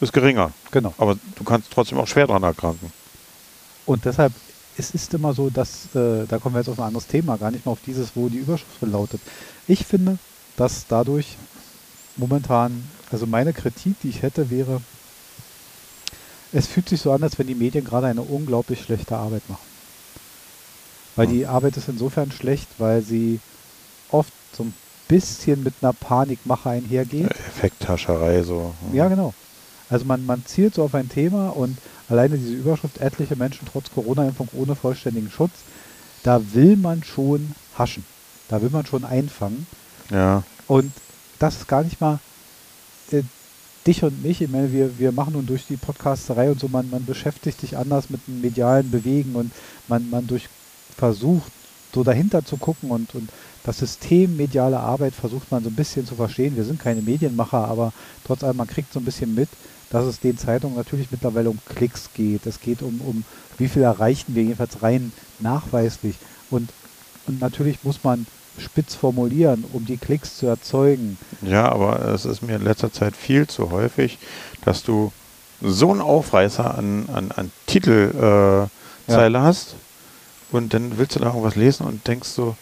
ist 0.00 0.12
geringer. 0.12 0.52
genau. 0.70 0.94
Aber 0.96 1.18
du 1.36 1.44
kannst 1.44 1.70
trotzdem 1.72 1.98
auch 1.98 2.06
schwer 2.06 2.26
dran 2.26 2.42
erkranken. 2.42 2.92
Und 3.84 4.04
deshalb, 4.04 4.32
es 4.76 4.92
ist 4.92 5.12
immer 5.14 5.34
so, 5.34 5.50
dass, 5.50 5.94
äh, 5.94 6.24
da 6.28 6.38
kommen 6.38 6.54
wir 6.54 6.60
jetzt 6.60 6.68
auf 6.68 6.78
ein 6.78 6.86
anderes 6.86 7.06
Thema, 7.06 7.36
gar 7.36 7.50
nicht 7.50 7.66
mal 7.66 7.72
auf 7.72 7.80
dieses, 7.84 8.14
wo 8.14 8.28
die 8.28 8.38
Überschrift 8.38 8.80
lautet. 8.82 9.20
Ich 9.66 9.84
finde, 9.84 10.18
dass 10.56 10.86
dadurch 10.86 11.36
momentan, 12.16 12.88
also 13.10 13.26
meine 13.26 13.52
Kritik, 13.52 14.00
die 14.02 14.08
ich 14.08 14.22
hätte, 14.22 14.50
wäre, 14.50 14.80
es 16.52 16.66
fühlt 16.66 16.88
sich 16.88 17.00
so 17.00 17.12
an, 17.12 17.22
als 17.22 17.38
wenn 17.38 17.46
die 17.46 17.54
Medien 17.54 17.84
gerade 17.84 18.06
eine 18.06 18.22
unglaublich 18.22 18.82
schlechte 18.82 19.16
Arbeit 19.16 19.48
machen. 19.48 19.67
Weil 21.18 21.26
Hm. 21.26 21.34
die 21.34 21.46
Arbeit 21.46 21.76
ist 21.76 21.88
insofern 21.88 22.30
schlecht, 22.30 22.68
weil 22.78 23.02
sie 23.02 23.40
oft 24.10 24.32
so 24.56 24.62
ein 24.62 24.74
bisschen 25.08 25.64
mit 25.64 25.74
einer 25.82 25.92
Panikmache 25.92 26.70
einhergeht. 26.70 27.30
Effekthascherei 27.30 28.42
so. 28.42 28.72
Ja, 28.92 29.08
genau. 29.08 29.34
Also 29.90 30.04
man, 30.04 30.24
man 30.26 30.44
zielt 30.46 30.74
so 30.74 30.84
auf 30.84 30.94
ein 30.94 31.08
Thema 31.08 31.48
und 31.48 31.76
alleine 32.08 32.38
diese 32.38 32.52
Überschrift, 32.52 32.98
etliche 32.98 33.36
Menschen 33.36 33.66
trotz 33.70 33.90
Corona-Impfung 33.90 34.48
ohne 34.52 34.76
vollständigen 34.76 35.30
Schutz, 35.30 35.52
da 36.22 36.40
will 36.52 36.76
man 36.76 37.02
schon 37.02 37.52
haschen. 37.76 38.04
Da 38.48 38.62
will 38.62 38.70
man 38.70 38.86
schon 38.86 39.04
einfangen. 39.04 39.66
Ja. 40.10 40.44
Und 40.66 40.92
das 41.38 41.56
ist 41.56 41.68
gar 41.68 41.82
nicht 41.82 42.00
mal 42.00 42.20
äh, 43.10 43.22
dich 43.86 44.04
und 44.04 44.22
mich. 44.22 44.40
Ich 44.40 44.50
meine, 44.50 44.72
wir, 44.72 44.98
wir 44.98 45.12
machen 45.12 45.32
nun 45.32 45.46
durch 45.46 45.66
die 45.66 45.76
Podcasterei 45.76 46.50
und 46.50 46.60
so, 46.60 46.68
man, 46.68 46.88
man 46.90 47.04
beschäftigt 47.04 47.60
sich 47.60 47.76
anders 47.76 48.08
mit 48.08 48.26
dem 48.28 48.40
medialen 48.40 48.90
Bewegen 48.90 49.34
und 49.34 49.50
man, 49.88 50.08
man 50.10 50.26
durch 50.26 50.48
versucht, 50.98 51.50
so 51.94 52.04
dahinter 52.04 52.44
zu 52.44 52.56
gucken 52.56 52.90
und, 52.90 53.14
und 53.14 53.30
das 53.64 53.78
System 53.78 54.36
mediale 54.36 54.78
Arbeit 54.78 55.14
versucht 55.14 55.50
man 55.50 55.62
so 55.62 55.70
ein 55.70 55.74
bisschen 55.74 56.06
zu 56.06 56.14
verstehen. 56.14 56.56
Wir 56.56 56.64
sind 56.64 56.80
keine 56.80 57.00
Medienmacher, 57.00 57.66
aber 57.66 57.92
trotz 58.26 58.44
allem, 58.44 58.56
man 58.56 58.66
kriegt 58.66 58.92
so 58.92 59.00
ein 59.00 59.04
bisschen 59.04 59.34
mit, 59.34 59.48
dass 59.90 60.04
es 60.04 60.20
den 60.20 60.36
Zeitungen 60.36 60.76
natürlich 60.76 61.10
mittlerweile 61.10 61.50
um 61.50 61.58
Klicks 61.66 62.10
geht. 62.14 62.46
Es 62.46 62.60
geht 62.60 62.82
um, 62.82 63.00
um 63.00 63.24
wie 63.56 63.68
viel 63.68 63.82
erreichten 63.82 64.34
wir 64.34 64.42
jedenfalls 64.42 64.82
rein 64.82 65.12
nachweislich. 65.38 66.16
Und, 66.50 66.70
und 67.26 67.40
natürlich 67.40 67.84
muss 67.84 68.04
man 68.04 68.26
spitz 68.58 68.94
formulieren, 68.94 69.64
um 69.72 69.86
die 69.86 69.96
Klicks 69.96 70.36
zu 70.36 70.46
erzeugen. 70.46 71.16
Ja, 71.42 71.70
aber 71.70 72.04
es 72.08 72.24
ist 72.24 72.42
mir 72.42 72.56
in 72.56 72.64
letzter 72.64 72.92
Zeit 72.92 73.16
viel 73.16 73.46
zu 73.46 73.70
häufig, 73.70 74.18
dass 74.64 74.82
du 74.82 75.12
so 75.60 75.90
einen 75.90 76.00
Aufreißer 76.00 76.76
an, 76.76 77.08
an, 77.12 77.32
an 77.32 77.50
Titelzeile 77.66 78.68
äh, 79.08 79.12
Zeile 79.12 79.40
hast 79.40 79.74
und 80.50 80.74
dann 80.74 80.98
willst 80.98 81.16
du 81.16 81.20
da 81.20 81.26
irgendwas 81.26 81.56
lesen 81.56 81.86
und 81.86 82.06
denkst 82.06 82.28
so, 82.28 82.56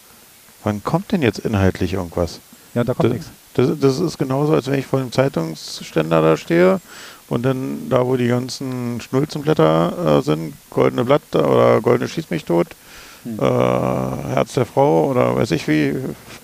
wann 0.64 0.82
kommt 0.82 1.12
denn 1.12 1.22
jetzt 1.22 1.38
inhaltlich 1.38 1.92
irgendwas? 1.94 2.40
Ja, 2.74 2.84
da 2.84 2.94
kommt 2.94 3.12
nichts. 3.12 3.30
das, 3.54 3.70
das 3.80 4.00
ist 4.00 4.18
genauso, 4.18 4.52
als 4.52 4.66
wenn 4.66 4.78
ich 4.78 4.86
vor 4.86 4.98
dem 5.00 5.12
Zeitungsständer 5.12 6.20
da 6.20 6.36
stehe 6.36 6.80
und 7.28 7.42
dann 7.44 7.88
da, 7.88 8.06
wo 8.06 8.16
die 8.16 8.28
ganzen 8.28 9.00
Schnulzenblätter 9.00 10.18
äh, 10.18 10.22
sind, 10.22 10.54
goldene 10.70 11.04
Blatt 11.04 11.22
oder 11.34 11.80
goldene 11.80 12.08
Schieß 12.08 12.30
mich 12.30 12.44
tot, 12.44 12.68
Hm. 13.24 13.38
äh, 13.40 13.42
Herz 13.42 14.54
der 14.54 14.66
Frau 14.66 15.10
oder 15.10 15.34
weiß 15.34 15.50
ich 15.50 15.66
wie, 15.66 15.94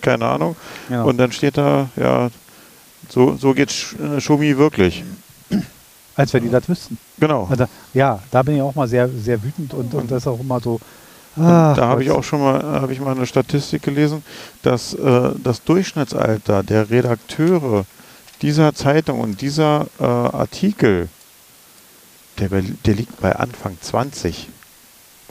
keine 0.01 0.26
Ahnung. 0.26 0.57
Genau. 0.88 1.07
Und 1.07 1.16
dann 1.18 1.30
steht 1.30 1.57
da, 1.57 1.88
ja, 1.95 2.28
so, 3.09 3.36
so 3.36 3.55
geht 3.55 3.70
Sch 3.70 3.95
äh, 4.01 4.20
Schumi 4.20 4.59
wirklich. 4.59 5.05
Als 6.16 6.32
wenn 6.34 6.43
die 6.43 6.51
das 6.51 6.68
wüssten. 6.68 6.99
Genau. 7.18 7.47
Also, 7.49 7.66
ja, 7.95 8.18
da 8.32 8.43
bin 8.43 8.57
ich 8.57 8.62
auch 8.62 8.74
mal 8.74 8.88
sehr, 8.88 9.09
sehr 9.09 9.40
wütend 9.45 9.74
und, 9.74 9.95
und 9.95 10.11
das 10.11 10.22
ist 10.22 10.26
auch 10.26 10.40
immer 10.40 10.59
so. 10.61 10.80
Ah, 11.37 11.72
da 11.74 11.87
habe 11.89 12.03
ich 12.05 12.11
auch 12.11 12.22
schon 12.24 12.41
mal, 12.41 12.62
habe 12.62 12.93
ich 12.93 13.01
mal 13.01 13.16
eine 13.16 13.26
Statistik 13.26 13.83
gelesen, 13.83 14.22
dass 14.62 14.93
äh, 14.95 15.30
das 15.43 15.62
Durchschnittsalter 15.64 16.62
der 16.62 16.91
Redakteure 16.91 17.87
dieser 18.43 18.74
Zeitung 18.74 19.20
und 19.20 19.41
dieser 19.41 19.87
äh, 19.99 20.05
Artikel, 20.05 21.09
der, 22.39 22.49
der 22.51 22.95
liegt 22.95 23.20
bei 23.20 23.35
Anfang 23.35 23.78
20. 23.80 24.49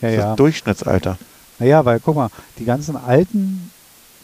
Ja, 0.02 0.08
Das 0.10 0.16
ja. 0.18 0.36
Durchschnittsalter. 0.36 1.18
Naja, 1.60 1.86
weil 1.86 2.00
guck 2.00 2.16
mal, 2.16 2.30
die 2.58 2.66
ganzen 2.66 2.96
alten 2.96 3.70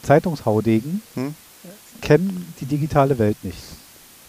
Zeitungshaudegen 0.02 1.02
Hm? 1.14 1.34
kennen 2.00 2.52
die 2.60 2.66
digitale 2.66 3.18
Welt 3.18 3.36
nicht. 3.44 3.58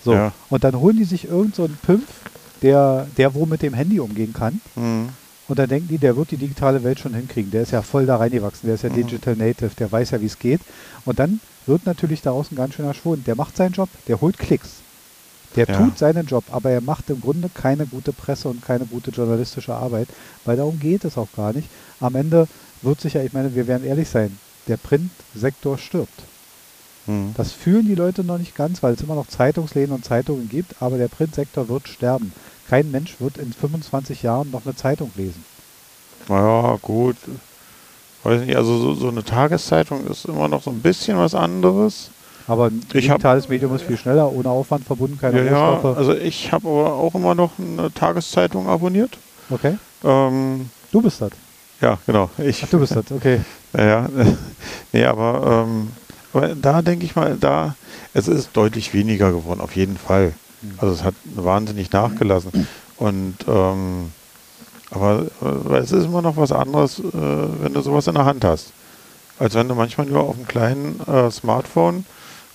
So. 0.03 0.13
Ja. 0.13 0.31
Und 0.49 0.63
dann 0.63 0.79
holen 0.79 0.97
die 0.97 1.03
sich 1.05 1.25
irgend 1.25 1.55
so 1.55 1.63
einen 1.65 1.77
Pimpf, 1.85 2.07
der, 2.61 3.07
der 3.17 3.33
wo 3.33 3.45
mit 3.45 3.61
dem 3.61 3.73
Handy 3.73 3.99
umgehen 3.99 4.33
kann. 4.33 4.61
Mhm. 4.75 5.09
Und 5.49 5.57
dann 5.57 5.67
denken 5.67 5.87
die, 5.87 5.97
der 5.97 6.15
wird 6.15 6.31
die 6.31 6.37
digitale 6.37 6.83
Welt 6.83 6.99
schon 6.99 7.13
hinkriegen. 7.15 7.49
Der 7.51 7.63
ist 7.63 7.71
ja 7.71 7.81
voll 7.81 8.05
da 8.05 8.17
reingewachsen, 8.17 8.67
der 8.67 8.75
ist 8.75 8.83
ja 8.83 8.89
Mhm. 8.89 8.93
Digital 9.07 9.35
Native, 9.35 9.71
der 9.77 9.91
weiß 9.91 10.11
ja, 10.11 10.21
wie 10.21 10.27
es 10.27 10.37
geht. 10.37 10.61
Und 11.05 11.19
dann 11.19 11.41
wird 11.65 11.85
natürlich 11.85 12.21
daraus 12.21 12.51
ein 12.51 12.55
ganz 12.55 12.75
schöner 12.75 12.93
Schwund. 12.93 13.25
Der 13.27 13.35
macht 13.35 13.57
seinen 13.57 13.71
Job, 13.71 13.89
der 14.07 14.21
holt 14.21 14.37
Klicks. 14.37 14.83
Der 15.55 15.65
Ja. 15.67 15.73
tut 15.75 15.97
seinen 15.97 16.27
Job, 16.27 16.43
aber 16.51 16.69
er 16.69 16.81
macht 16.81 17.09
im 17.09 17.19
Grunde 17.19 17.49
keine 17.49 17.87
gute 17.87 18.13
Presse 18.13 18.47
und 18.47 18.61
keine 18.61 18.85
gute 18.85 19.09
journalistische 19.09 19.73
Arbeit, 19.73 20.09
weil 20.45 20.57
darum 20.57 20.77
geht 20.79 21.03
es 21.03 21.17
auch 21.17 21.31
gar 21.35 21.53
nicht. 21.53 21.67
Am 21.99 22.13
Ende 22.13 22.47
wird 22.83 23.01
sich 23.01 23.15
ja, 23.15 23.23
ich 23.23 23.33
meine, 23.33 23.55
wir 23.55 23.65
werden 23.65 23.83
ehrlich 23.83 24.07
sein, 24.09 24.37
der 24.67 24.77
Printsektor 24.77 25.79
stirbt. 25.79 26.28
Mhm. 27.09 27.33
Das 27.35 27.51
fühlen 27.51 27.85
die 27.87 27.95
Leute 27.95 28.23
noch 28.23 28.37
nicht 28.37 28.55
ganz, 28.55 28.83
weil 28.83 28.93
es 28.93 29.01
immer 29.01 29.15
noch 29.15 29.27
Zeitungsläden 29.27 29.93
und 29.95 30.05
Zeitungen 30.05 30.47
gibt, 30.47 30.81
aber 30.81 30.97
der 30.97 31.07
Printsektor 31.07 31.67
wird 31.67 31.87
sterben. 31.87 32.31
Kein 32.69 32.91
Mensch 32.91 33.19
wird 33.19 33.37
in 33.39 33.51
25 33.51 34.21
Jahren 34.21 34.51
noch 34.51 34.63
eine 34.65 34.75
Zeitung 34.75 35.11
lesen. 35.15 35.43
Naja, 36.27 36.77
gut. 36.81 37.15
Weiß 38.23 38.41
nicht, 38.41 38.55
also 38.55 38.77
so, 38.77 38.93
so 38.93 39.07
eine 39.07 39.23
Tageszeitung 39.23 40.05
ist 40.07 40.25
immer 40.25 40.47
noch 40.47 40.61
so 40.61 40.69
ein 40.69 40.81
bisschen 40.81 41.17
was 41.17 41.33
anderes. 41.33 42.11
Aber 42.47 42.65
ein 42.67 42.81
Ich 42.93 43.09
hab- 43.09 43.17
digitales 43.17 43.47
Medium 43.49 43.73
ist 43.75 43.83
viel 43.83 43.97
schneller, 43.97 44.31
ohne 44.31 44.49
Aufwand 44.49 44.83
verbunden, 44.83 45.17
keine 45.17 45.43
Ja, 45.45 45.73
Rohstoffe. 45.73 45.97
also 45.97 46.13
ich 46.13 46.51
habe 46.51 46.67
aber 46.67 46.93
auch 46.93 47.15
immer 47.15 47.33
noch 47.33 47.57
eine 47.57 47.91
Tageszeitung 47.93 48.67
abonniert. 48.67 49.17
Okay, 49.49 49.77
Ähm, 50.03 50.69
du 50.91 51.01
bist 51.01 51.21
das. 51.21 51.31
ja, 51.81 51.97
genau. 52.05 52.29
Ich, 52.37 52.63
Ach, 52.63 52.69
du 52.69 52.79
bist 52.79 52.95
das, 52.95 53.11
okay. 53.11 53.39
Ja, 53.77 54.07
nee, 54.91 55.05
aber, 55.05 55.65
ähm, 55.67 55.89
aber 56.33 56.55
da 56.55 56.81
denke 56.81 57.05
ich 57.05 57.15
mal, 57.15 57.37
da, 57.39 57.75
es 58.13 58.27
ist 58.27 58.49
deutlich 58.53 58.93
weniger 58.93 59.31
geworden, 59.31 59.61
auf 59.61 59.75
jeden 59.75 59.97
Fall. 59.97 60.33
Hm. 60.61 60.71
Also 60.77 60.93
es 60.93 61.03
hat 61.03 61.15
wahnsinnig 61.23 61.91
nachgelassen. 61.91 62.67
Und 62.97 63.35
ähm, 63.47 64.11
aber 64.91 65.27
äh, 65.41 65.77
es 65.77 65.91
ist 65.91 66.05
immer 66.05 66.21
noch 66.21 66.37
was 66.37 66.51
anderes, 66.51 66.99
äh, 66.99 67.03
wenn 67.13 67.73
du 67.73 67.81
sowas 67.81 68.07
in 68.07 68.15
der 68.15 68.25
Hand 68.25 68.43
hast. 68.43 68.71
Als 69.37 69.53
wenn 69.55 69.67
du 69.67 69.75
manchmal 69.75 70.07
nur 70.07 70.21
auf 70.21 70.35
einem 70.35 70.47
kleinen 70.47 70.99
äh, 71.07 71.31
Smartphone 71.31 72.05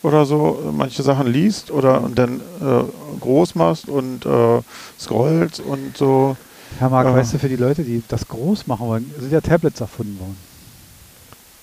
oder 0.03 0.27
so 0.27 0.63
äh, 0.63 0.73
manche 0.73 1.03
Sachen 1.03 1.27
liest 1.27 1.71
oder 1.71 2.03
und 2.03 2.19
dann 2.19 2.41
äh, 2.61 3.21
groß 3.21 3.55
machst 3.55 3.89
und 3.89 4.27
äh, 4.27 4.61
scrollst 4.99 5.61
und 5.61 5.97
so. 5.97 6.37
Herr 6.79 6.91
Marc, 6.91 7.07
weißt 7.07 7.35
du, 7.35 7.39
für 7.39 7.49
die 7.49 7.57
Leute, 7.57 7.85
die 7.85 8.03
das 8.09 8.27
groß 8.27 8.67
machen 8.67 8.87
wollen, 8.87 9.15
sind 9.19 9.33
ja 9.33 9.41
Tablets 9.41 9.81
erfunden 9.81 10.19
worden. 10.19 10.37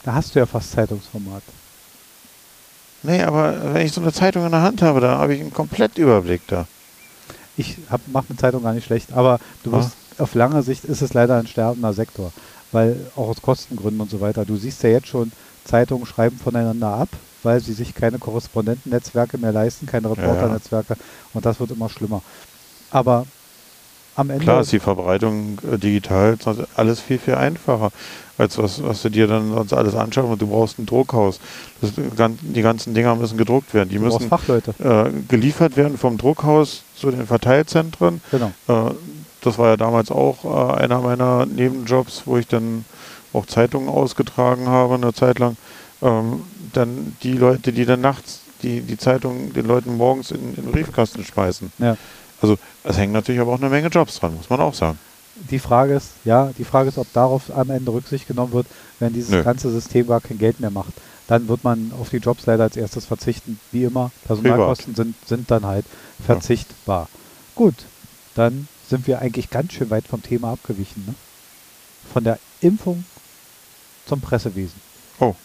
Da 0.03 0.13
hast 0.13 0.33
du 0.33 0.39
ja 0.39 0.45
fast 0.45 0.71
Zeitungsformat. 0.71 1.43
Nee, 3.03 3.23
aber 3.23 3.73
wenn 3.73 3.85
ich 3.85 3.93
so 3.93 4.01
eine 4.01 4.13
Zeitung 4.13 4.45
in 4.45 4.51
der 4.51 4.61
Hand 4.61 4.81
habe, 4.81 4.99
dann 5.01 5.17
habe 5.17 5.33
ich 5.33 5.41
einen 5.41 5.53
Komplettüberblick 5.53 6.41
da. 6.47 6.67
Ich 7.57 7.77
hab, 7.89 8.01
mach 8.11 8.23
eine 8.29 8.37
Zeitung 8.37 8.63
gar 8.63 8.73
nicht 8.73 8.85
schlecht, 8.85 9.11
aber 9.13 9.39
du 9.63 9.71
Ah. 9.73 9.77
musst, 9.77 9.91
auf 10.17 10.35
lange 10.35 10.61
Sicht 10.63 10.83
ist 10.85 11.01
es 11.01 11.13
leider 11.13 11.37
ein 11.37 11.47
sterbender 11.47 11.93
Sektor. 11.93 12.31
Weil 12.71 12.95
auch 13.15 13.27
aus 13.29 13.41
Kostengründen 13.41 13.99
und 14.01 14.09
so 14.09 14.21
weiter. 14.21 14.45
Du 14.45 14.55
siehst 14.55 14.81
ja 14.83 14.89
jetzt 14.89 15.07
schon, 15.07 15.31
Zeitungen 15.65 16.05
schreiben 16.05 16.37
voneinander 16.37 16.87
ab, 16.87 17.09
weil 17.43 17.59
sie 17.59 17.73
sich 17.73 17.93
keine 17.93 18.17
Korrespondentennetzwerke 18.17 19.37
mehr 19.37 19.51
leisten, 19.51 19.85
keine 19.87 20.09
Reporternetzwerke 20.11 20.95
und 21.33 21.45
das 21.45 21.59
wird 21.59 21.71
immer 21.71 21.89
schlimmer. 21.89 22.21
Aber 22.91 23.25
am 24.21 24.29
Ende. 24.29 24.43
Klar 24.43 24.61
ist 24.61 24.71
die 24.71 24.79
Verbreitung 24.79 25.59
äh, 25.71 25.77
digital 25.77 26.37
alles 26.75 26.99
viel, 26.99 27.19
viel 27.19 27.35
einfacher, 27.35 27.91
als 28.37 28.57
was, 28.57 28.83
was 28.83 29.01
du 29.01 29.09
dir 29.09 29.27
dann 29.27 29.53
sonst 29.53 29.73
alles 29.73 29.95
anschaust 29.95 30.29
und 30.29 30.41
du 30.41 30.47
brauchst 30.47 30.79
ein 30.79 30.85
Druckhaus. 30.85 31.39
Das, 31.81 31.91
die 31.95 32.61
ganzen 32.61 32.93
Dinger 32.93 33.15
müssen 33.15 33.37
gedruckt 33.37 33.73
werden. 33.73 33.89
Die 33.89 33.97
du 33.97 34.01
müssen 34.01 34.27
Fachleute. 34.27 34.73
äh, 34.79 35.11
geliefert 35.27 35.77
werden 35.77 35.97
vom 35.97 36.17
Druckhaus 36.17 36.83
zu 36.95 37.11
den 37.11 37.27
Verteilzentren. 37.27 38.21
Genau. 38.31 38.51
Äh, 38.67 38.93
das 39.41 39.57
war 39.57 39.69
ja 39.69 39.77
damals 39.77 40.11
auch 40.11 40.45
äh, 40.45 40.81
einer 40.81 41.01
meiner 41.01 41.45
Nebenjobs, 41.45 42.23
wo 42.25 42.37
ich 42.37 42.47
dann 42.47 42.85
auch 43.33 43.45
Zeitungen 43.45 43.89
ausgetragen 43.89 44.67
habe, 44.67 44.95
eine 44.95 45.13
Zeit 45.13 45.39
lang. 45.39 45.57
Ähm, 46.01 46.41
dann 46.73 47.15
die 47.23 47.33
Leute, 47.33 47.73
die 47.73 47.85
dann 47.85 48.01
nachts 48.01 48.41
die, 48.63 48.81
die 48.81 48.97
Zeitungen 48.97 49.53
den 49.53 49.65
Leuten 49.65 49.97
morgens 49.97 50.31
in, 50.31 50.55
in 50.55 50.63
den 50.63 50.71
Briefkasten 50.71 51.23
schmeißen. 51.23 51.71
Ja. 51.79 51.97
Also 52.41 52.57
es 52.83 52.97
hängen 52.97 53.13
natürlich 53.13 53.39
aber 53.41 53.53
auch 53.53 53.59
eine 53.59 53.69
Menge 53.69 53.87
Jobs 53.87 54.19
dran, 54.19 54.35
muss 54.35 54.49
man 54.49 54.59
auch 54.59 54.73
sagen. 54.73 54.97
Die 55.49 55.59
Frage 55.59 55.93
ist, 55.93 56.09
ja, 56.25 56.51
die 56.57 56.63
Frage 56.63 56.89
ist, 56.89 56.97
ob 56.97 57.11
darauf 57.13 57.55
am 57.55 57.69
Ende 57.69 57.93
Rücksicht 57.93 58.27
genommen 58.27 58.53
wird, 58.53 58.67
wenn 58.99 59.13
dieses 59.13 59.29
Nö. 59.29 59.43
ganze 59.43 59.71
System 59.71 60.07
gar 60.07 60.21
kein 60.21 60.37
Geld 60.37 60.59
mehr 60.59 60.71
macht. 60.71 60.93
Dann 61.27 61.47
wird 61.47 61.63
man 61.63 61.93
auf 61.99 62.09
die 62.09 62.17
Jobs 62.17 62.45
leider 62.45 62.63
als 62.63 62.75
erstes 62.75 63.05
verzichten. 63.05 63.59
Wie 63.71 63.85
immer, 63.85 64.11
Personalkosten 64.25 64.95
sind, 64.95 65.15
sind 65.25 65.49
dann 65.49 65.65
halt 65.65 65.85
verzichtbar. 66.25 67.07
Gut, 67.55 67.75
dann 68.35 68.67
sind 68.89 69.07
wir 69.07 69.19
eigentlich 69.19 69.49
ganz 69.49 69.73
schön 69.73 69.89
weit 69.89 70.05
vom 70.05 70.21
Thema 70.21 70.51
abgewichen. 70.51 71.05
Ne? 71.07 71.15
Von 72.11 72.25
der 72.25 72.37
Impfung 72.59 73.05
zum 74.05 74.19
Pressewesen. 74.19 74.79
Oh. 75.19 75.35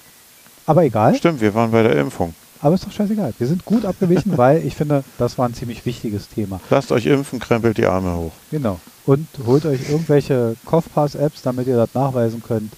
Aber 0.66 0.82
egal, 0.82 1.14
Stimmt, 1.14 1.40
wir 1.40 1.54
waren 1.54 1.70
bei 1.70 1.84
der 1.84 1.96
Impfung. 1.96 2.34
Aber 2.60 2.74
ist 2.74 2.86
doch 2.86 2.92
scheißegal. 2.92 3.34
Wir 3.38 3.46
sind 3.46 3.64
gut 3.64 3.84
abgewichen, 3.84 4.32
weil 4.36 4.64
ich 4.64 4.74
finde, 4.74 5.04
das 5.18 5.38
war 5.38 5.48
ein 5.48 5.54
ziemlich 5.54 5.84
wichtiges 5.86 6.28
Thema. 6.28 6.60
Lasst 6.70 6.92
euch 6.92 7.06
impfen, 7.06 7.38
krempelt 7.38 7.78
die 7.78 7.86
Arme 7.86 8.14
hoch. 8.16 8.32
Genau. 8.50 8.80
Und 9.04 9.28
holt 9.46 9.66
euch 9.66 9.88
irgendwelche 9.88 10.56
Kopfpass-Apps, 10.64 11.42
damit 11.42 11.66
ihr 11.66 11.76
das 11.76 11.94
nachweisen 11.94 12.42
könnt. 12.42 12.72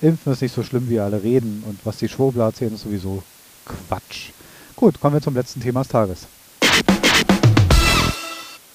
Impfen 0.00 0.32
ist 0.32 0.42
nicht 0.42 0.54
so 0.54 0.62
schlimm, 0.62 0.88
wie 0.88 1.00
alle 1.00 1.22
reden. 1.22 1.64
Und 1.66 1.78
was 1.84 1.98
die 1.98 2.08
Schwurbler 2.08 2.44
erzählen, 2.44 2.74
ist 2.74 2.82
sowieso 2.82 3.22
Quatsch. 3.64 4.30
Gut, 4.74 5.00
kommen 5.00 5.14
wir 5.14 5.22
zum 5.22 5.34
letzten 5.34 5.60
Thema 5.60 5.80
des 5.80 5.88
Tages. 5.88 6.26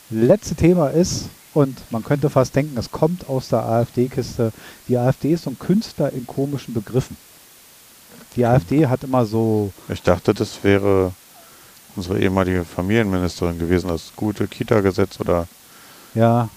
Letzte 0.10 0.56
Thema 0.56 0.90
ist, 0.90 1.30
und 1.54 1.80
man 1.92 2.04
könnte 2.04 2.30
fast 2.30 2.56
denken, 2.56 2.78
es 2.78 2.92
kommt 2.92 3.30
aus 3.30 3.50
der 3.50 3.64
AfD-Kiste. 3.64 4.52
Die 4.88 4.98
AfD 4.98 5.34
ist 5.34 5.44
so 5.44 5.50
ein 5.50 5.60
Künstler 5.60 6.12
in 6.12 6.26
komischen 6.26 6.74
Begriffen. 6.74 7.18
Die 8.36 8.46
AfD 8.46 8.88
hat 8.88 9.04
immer 9.04 9.26
so 9.26 9.72
Ich 9.90 10.02
dachte, 10.02 10.34
das 10.34 10.64
wäre 10.64 11.12
unsere 11.96 12.20
ehemalige 12.20 12.64
Familienministerin 12.64 13.60
gewesen, 13.60 13.90
das 13.90 14.14
gute 14.16 14.48
Kita-Gesetz 14.48 15.20
oder 15.20 15.48
ja, 16.16 16.50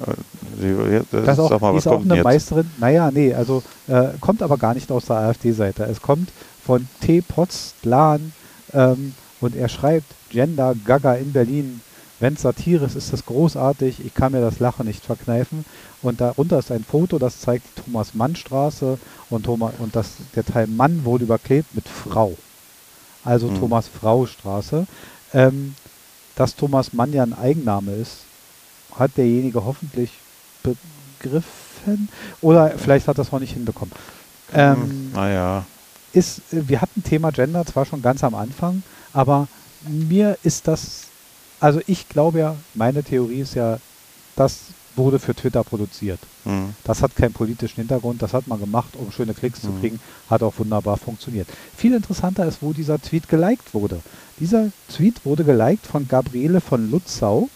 äh, 0.00 1.02
das, 1.10 1.24
Das 1.24 1.38
auch, 1.38 1.50
sag 1.50 1.60
mal, 1.60 1.74
was 1.74 1.84
ist 1.84 1.92
auch 1.92 2.00
eine 2.00 2.16
jetzt? 2.16 2.24
Meisterin. 2.24 2.70
Naja, 2.78 3.10
nee, 3.10 3.34
also 3.34 3.62
äh, 3.88 4.08
kommt 4.20 4.42
aber 4.42 4.56
gar 4.56 4.74
nicht 4.74 4.90
aus 4.90 5.06
der 5.06 5.16
AfD-Seite. 5.16 5.84
Es 5.84 6.00
kommt 6.00 6.30
von 6.64 6.88
T. 7.00 7.22
Potzlan 7.22 8.32
ähm, 8.72 9.14
und 9.40 9.54
er 9.54 9.68
schreibt 9.68 10.06
Gender 10.30 10.74
Gaga 10.84 11.14
in 11.14 11.32
Berlin. 11.32 11.80
Wenn 12.18 12.36
Satire 12.36 12.86
ist, 12.86 12.96
ist 12.96 13.12
das 13.12 13.26
großartig. 13.26 14.04
Ich 14.04 14.14
kann 14.14 14.32
mir 14.32 14.40
das 14.40 14.58
Lachen 14.58 14.86
nicht 14.86 15.04
verkneifen. 15.04 15.66
Und 16.00 16.20
darunter 16.20 16.58
ist 16.58 16.72
ein 16.72 16.84
Foto, 16.84 17.18
das 17.18 17.40
zeigt 17.40 17.66
die 17.66 17.82
Thomas-Mann-Straße 17.82 18.98
und, 19.30 19.44
Thomas, 19.44 19.74
und 19.78 19.94
das, 19.96 20.10
der 20.34 20.44
Teil 20.44 20.66
Mann 20.66 21.04
wurde 21.04 21.24
überklebt 21.24 21.74
mit 21.74 21.88
Frau. 21.88 22.36
Also 23.24 23.48
Hm. 23.48 23.58
Thomas-Frau-Straße. 23.58 24.86
Ähm, 25.34 25.74
dass 26.36 26.54
Thomas 26.54 26.92
Mann 26.92 27.12
ja 27.12 27.22
ein 27.22 27.32
Eigenname 27.36 27.92
ist, 27.92 28.18
hat 28.94 29.16
derjenige 29.16 29.64
hoffentlich 29.64 30.10
begriffen. 30.62 32.08
Oder 32.40 32.70
vielleicht 32.78 33.08
hat 33.08 33.18
es 33.18 33.32
auch 33.32 33.40
nicht 33.40 33.54
hinbekommen. 33.54 33.92
Ähm, 34.52 34.82
Hm, 34.82 35.12
naja, 35.12 35.64
ist, 36.12 36.42
wir 36.50 36.80
hatten 36.80 37.02
Thema 37.02 37.30
Gender 37.32 37.64
zwar 37.66 37.84
schon 37.84 38.02
ganz 38.02 38.22
am 38.22 38.34
Anfang, 38.34 38.82
aber 39.12 39.48
mir 39.82 40.38
ist 40.42 40.68
das, 40.68 41.02
also 41.60 41.80
ich 41.86 42.08
glaube 42.08 42.38
ja, 42.38 42.56
meine 42.74 43.02
Theorie 43.02 43.40
ist 43.40 43.54
ja, 43.54 43.78
das 44.36 44.58
wurde 44.96 45.18
für 45.18 45.34
Twitter 45.34 45.62
produziert. 45.64 46.18
hm, 46.44 46.74
Das 46.84 47.02
hat 47.02 47.14
keinen 47.16 47.32
politischen 47.32 47.76
Hintergrund, 47.76 48.22
das 48.22 48.32
hat 48.32 48.46
man 48.46 48.58
gemacht, 48.58 48.90
um 48.96 49.12
schöne 49.12 49.34
Klicks 49.34 49.60
zu 49.60 49.68
Mhm. 49.68 49.80
kriegen, 49.80 50.00
hat 50.30 50.42
auch 50.42 50.54
wunderbar 50.58 50.96
funktioniert. 50.96 51.48
Viel 51.76 51.94
interessanter 51.94 52.46
ist, 52.46 52.58
wo 52.62 52.72
dieser 52.72 53.00
Tweet 53.00 53.28
geliked 53.28 53.74
wurde. 53.74 54.00
Dieser 54.40 54.70
Tweet 54.94 55.24
wurde 55.24 55.44
geliked 55.44 55.86
von 55.86 56.08
Gabriele 56.08 56.60
von 56.60 56.90
Lutzau. 56.90 57.48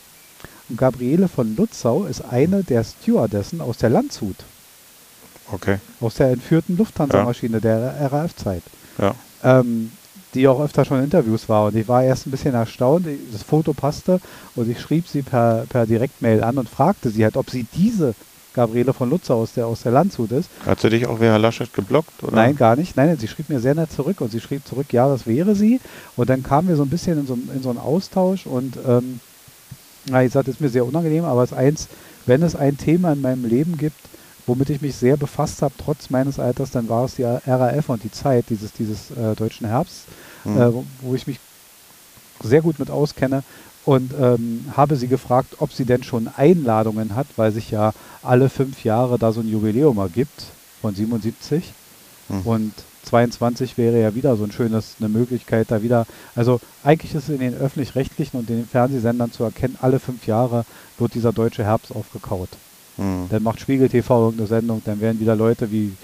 Und 0.68 0.76
Gabriele 0.76 1.26
von 1.28 1.57
Lutzau 1.57 2.05
ist 2.05 2.20
eine 2.22 2.62
der 2.62 2.84
Stewardessen 2.84 3.61
aus 3.61 3.76
der 3.78 3.91
Landshut, 3.91 4.36
okay, 5.51 5.78
aus 6.01 6.14
der 6.14 6.28
entführten 6.30 6.76
Lufthansa-Maschine 6.76 7.61
der 7.61 8.11
RAF-Zeit. 8.12 8.62
ja. 8.99 9.14
ähm, 9.43 9.91
die 10.34 10.46
auch 10.48 10.60
öfter 10.60 10.84
schon 10.84 10.98
in 10.98 11.04
Interviews 11.04 11.48
war. 11.48 11.66
Und 11.66 11.76
ich 11.76 11.88
war 11.88 12.02
erst 12.02 12.26
ein 12.26 12.30
bisschen 12.30 12.54
erstaunt. 12.54 13.06
Das 13.32 13.42
Foto 13.42 13.72
passte 13.72 14.20
und 14.56 14.70
ich 14.70 14.80
schrieb 14.80 15.08
sie 15.08 15.22
per, 15.22 15.66
per 15.68 15.86
Direktmail 15.86 16.42
an 16.42 16.58
und 16.58 16.68
fragte 16.68 17.10
sie 17.10 17.24
halt, 17.24 17.36
ob 17.36 17.50
sie 17.50 17.66
diese 17.74 18.14
Gabriele 18.52 18.92
von 18.92 19.08
Lutzer 19.08 19.34
aus 19.34 19.52
der, 19.54 19.66
aus 19.66 19.82
der 19.82 19.92
Landshut 19.92 20.32
ist. 20.32 20.50
Hat 20.66 20.80
sie 20.80 20.90
dich 20.90 21.06
auch 21.06 21.20
wie 21.20 21.24
Herr 21.24 21.38
Laschet 21.38 21.72
geblockt? 21.72 22.22
Oder? 22.22 22.34
Nein, 22.34 22.56
gar 22.56 22.76
nicht. 22.76 22.96
Nein, 22.96 23.16
sie 23.18 23.28
schrieb 23.28 23.48
mir 23.48 23.60
sehr 23.60 23.74
nett 23.74 23.92
zurück 23.92 24.20
und 24.20 24.32
sie 24.32 24.40
schrieb 24.40 24.66
zurück, 24.66 24.92
ja, 24.92 25.08
das 25.08 25.26
wäre 25.26 25.54
sie. 25.54 25.80
Und 26.16 26.30
dann 26.30 26.42
kamen 26.42 26.68
wir 26.68 26.76
so 26.76 26.82
ein 26.82 26.90
bisschen 26.90 27.18
in 27.18 27.26
so, 27.26 27.34
in 27.34 27.62
so 27.62 27.70
einen 27.70 27.78
Austausch 27.78 28.46
und 28.46 28.76
ähm, 28.86 29.20
na, 30.08 30.24
ich 30.24 30.32
sagte, 30.32 30.50
das 30.50 30.56
ist 30.56 30.60
mir 30.60 30.70
sehr 30.70 30.86
unangenehm, 30.86 31.24
aber 31.24 31.42
es 31.42 31.52
ist 31.52 31.56
eins, 31.56 31.88
wenn 32.26 32.42
es 32.42 32.56
ein 32.56 32.76
Thema 32.76 33.12
in 33.12 33.20
meinem 33.20 33.44
Leben 33.44 33.76
gibt, 33.76 34.00
womit 34.47 34.70
ich 34.70 34.80
mich 34.80 34.97
sehr 34.97 35.16
befasst 35.16 35.62
habe, 35.62 35.74
trotz 35.78 36.11
meines 36.11 36.38
Alters, 36.38 36.70
dann 36.70 36.88
war 36.88 37.05
es 37.05 37.16
die 37.16 37.24
RAF 37.24 37.88
und 37.88 38.05
die 38.05 38.11
Zeit 38.11 38.47
dieses, 38.51 38.72
dieses 38.72 39.11
äh, 39.11 39.34
deutschen 39.36 39.66
Herbst, 39.66 40.07
Hm. 40.45 40.57
äh, 40.57 40.74
wo, 40.74 40.84
wo 41.03 41.14
ich 41.14 41.26
mich 41.26 41.38
sehr 42.43 42.62
gut 42.62 42.78
mit 42.78 42.91
auskenne 42.91 43.43
und 43.84 44.12
ähm, 44.18 44.64
habe 44.76 44.97
sie 44.97 45.09
gefragt, 45.09 45.57
ob 45.59 45.72
sie 45.72 45.84
denn 45.84 46.03
schon 46.03 46.28
Einladungen 46.36 47.14
hat, 47.14 47.26
weil 47.36 47.53
sich 47.53 47.70
ja 47.70 47.93
alle 48.22 48.49
fünf 48.49 48.84
Jahre 48.84 49.18
da 49.18 49.32
so 49.32 49.41
ein 49.41 49.49
Jubiläum 49.49 49.99
ergibt 49.99 50.47
von 50.80 50.95
77 50.95 51.72
hm. 52.28 52.41
und 52.47 52.72
22 53.05 53.78
wäre 53.78 54.01
ja 54.01 54.14
wieder 54.14 54.36
so 54.36 54.45
ein 54.45 54.53
schönes, 54.53 54.97
eine 55.01 55.09
Möglichkeit 55.09 55.70
da 55.70 55.82
wieder, 55.82 56.07
also 56.34 56.61
eigentlich 56.84 57.14
ist 57.14 57.24
es 57.24 57.34
in 57.34 57.41
den 57.41 57.55
öffentlich-rechtlichen 57.55 58.38
und 58.38 58.49
den 58.49 58.66
Fernsehsendern 58.66 59.32
zu 59.32 59.43
erkennen, 59.43 59.78
alle 59.80 59.99
fünf 59.99 60.26
Jahre 60.26 60.64
wird 60.99 61.14
dieser 61.14 61.32
deutsche 61.32 61.64
Herbst 61.64 61.95
aufgekaut. 61.95 62.51
Hm. 63.01 63.28
Dann 63.30 63.42
macht 63.42 63.61
Spiegel 63.61 63.88
TV 63.88 64.26
irgendeine 64.26 64.46
Sendung, 64.46 64.82
dann 64.84 65.01
werden 65.01 65.18
wieder 65.20 65.34
Leute 65.34 65.72
wie 65.72 65.96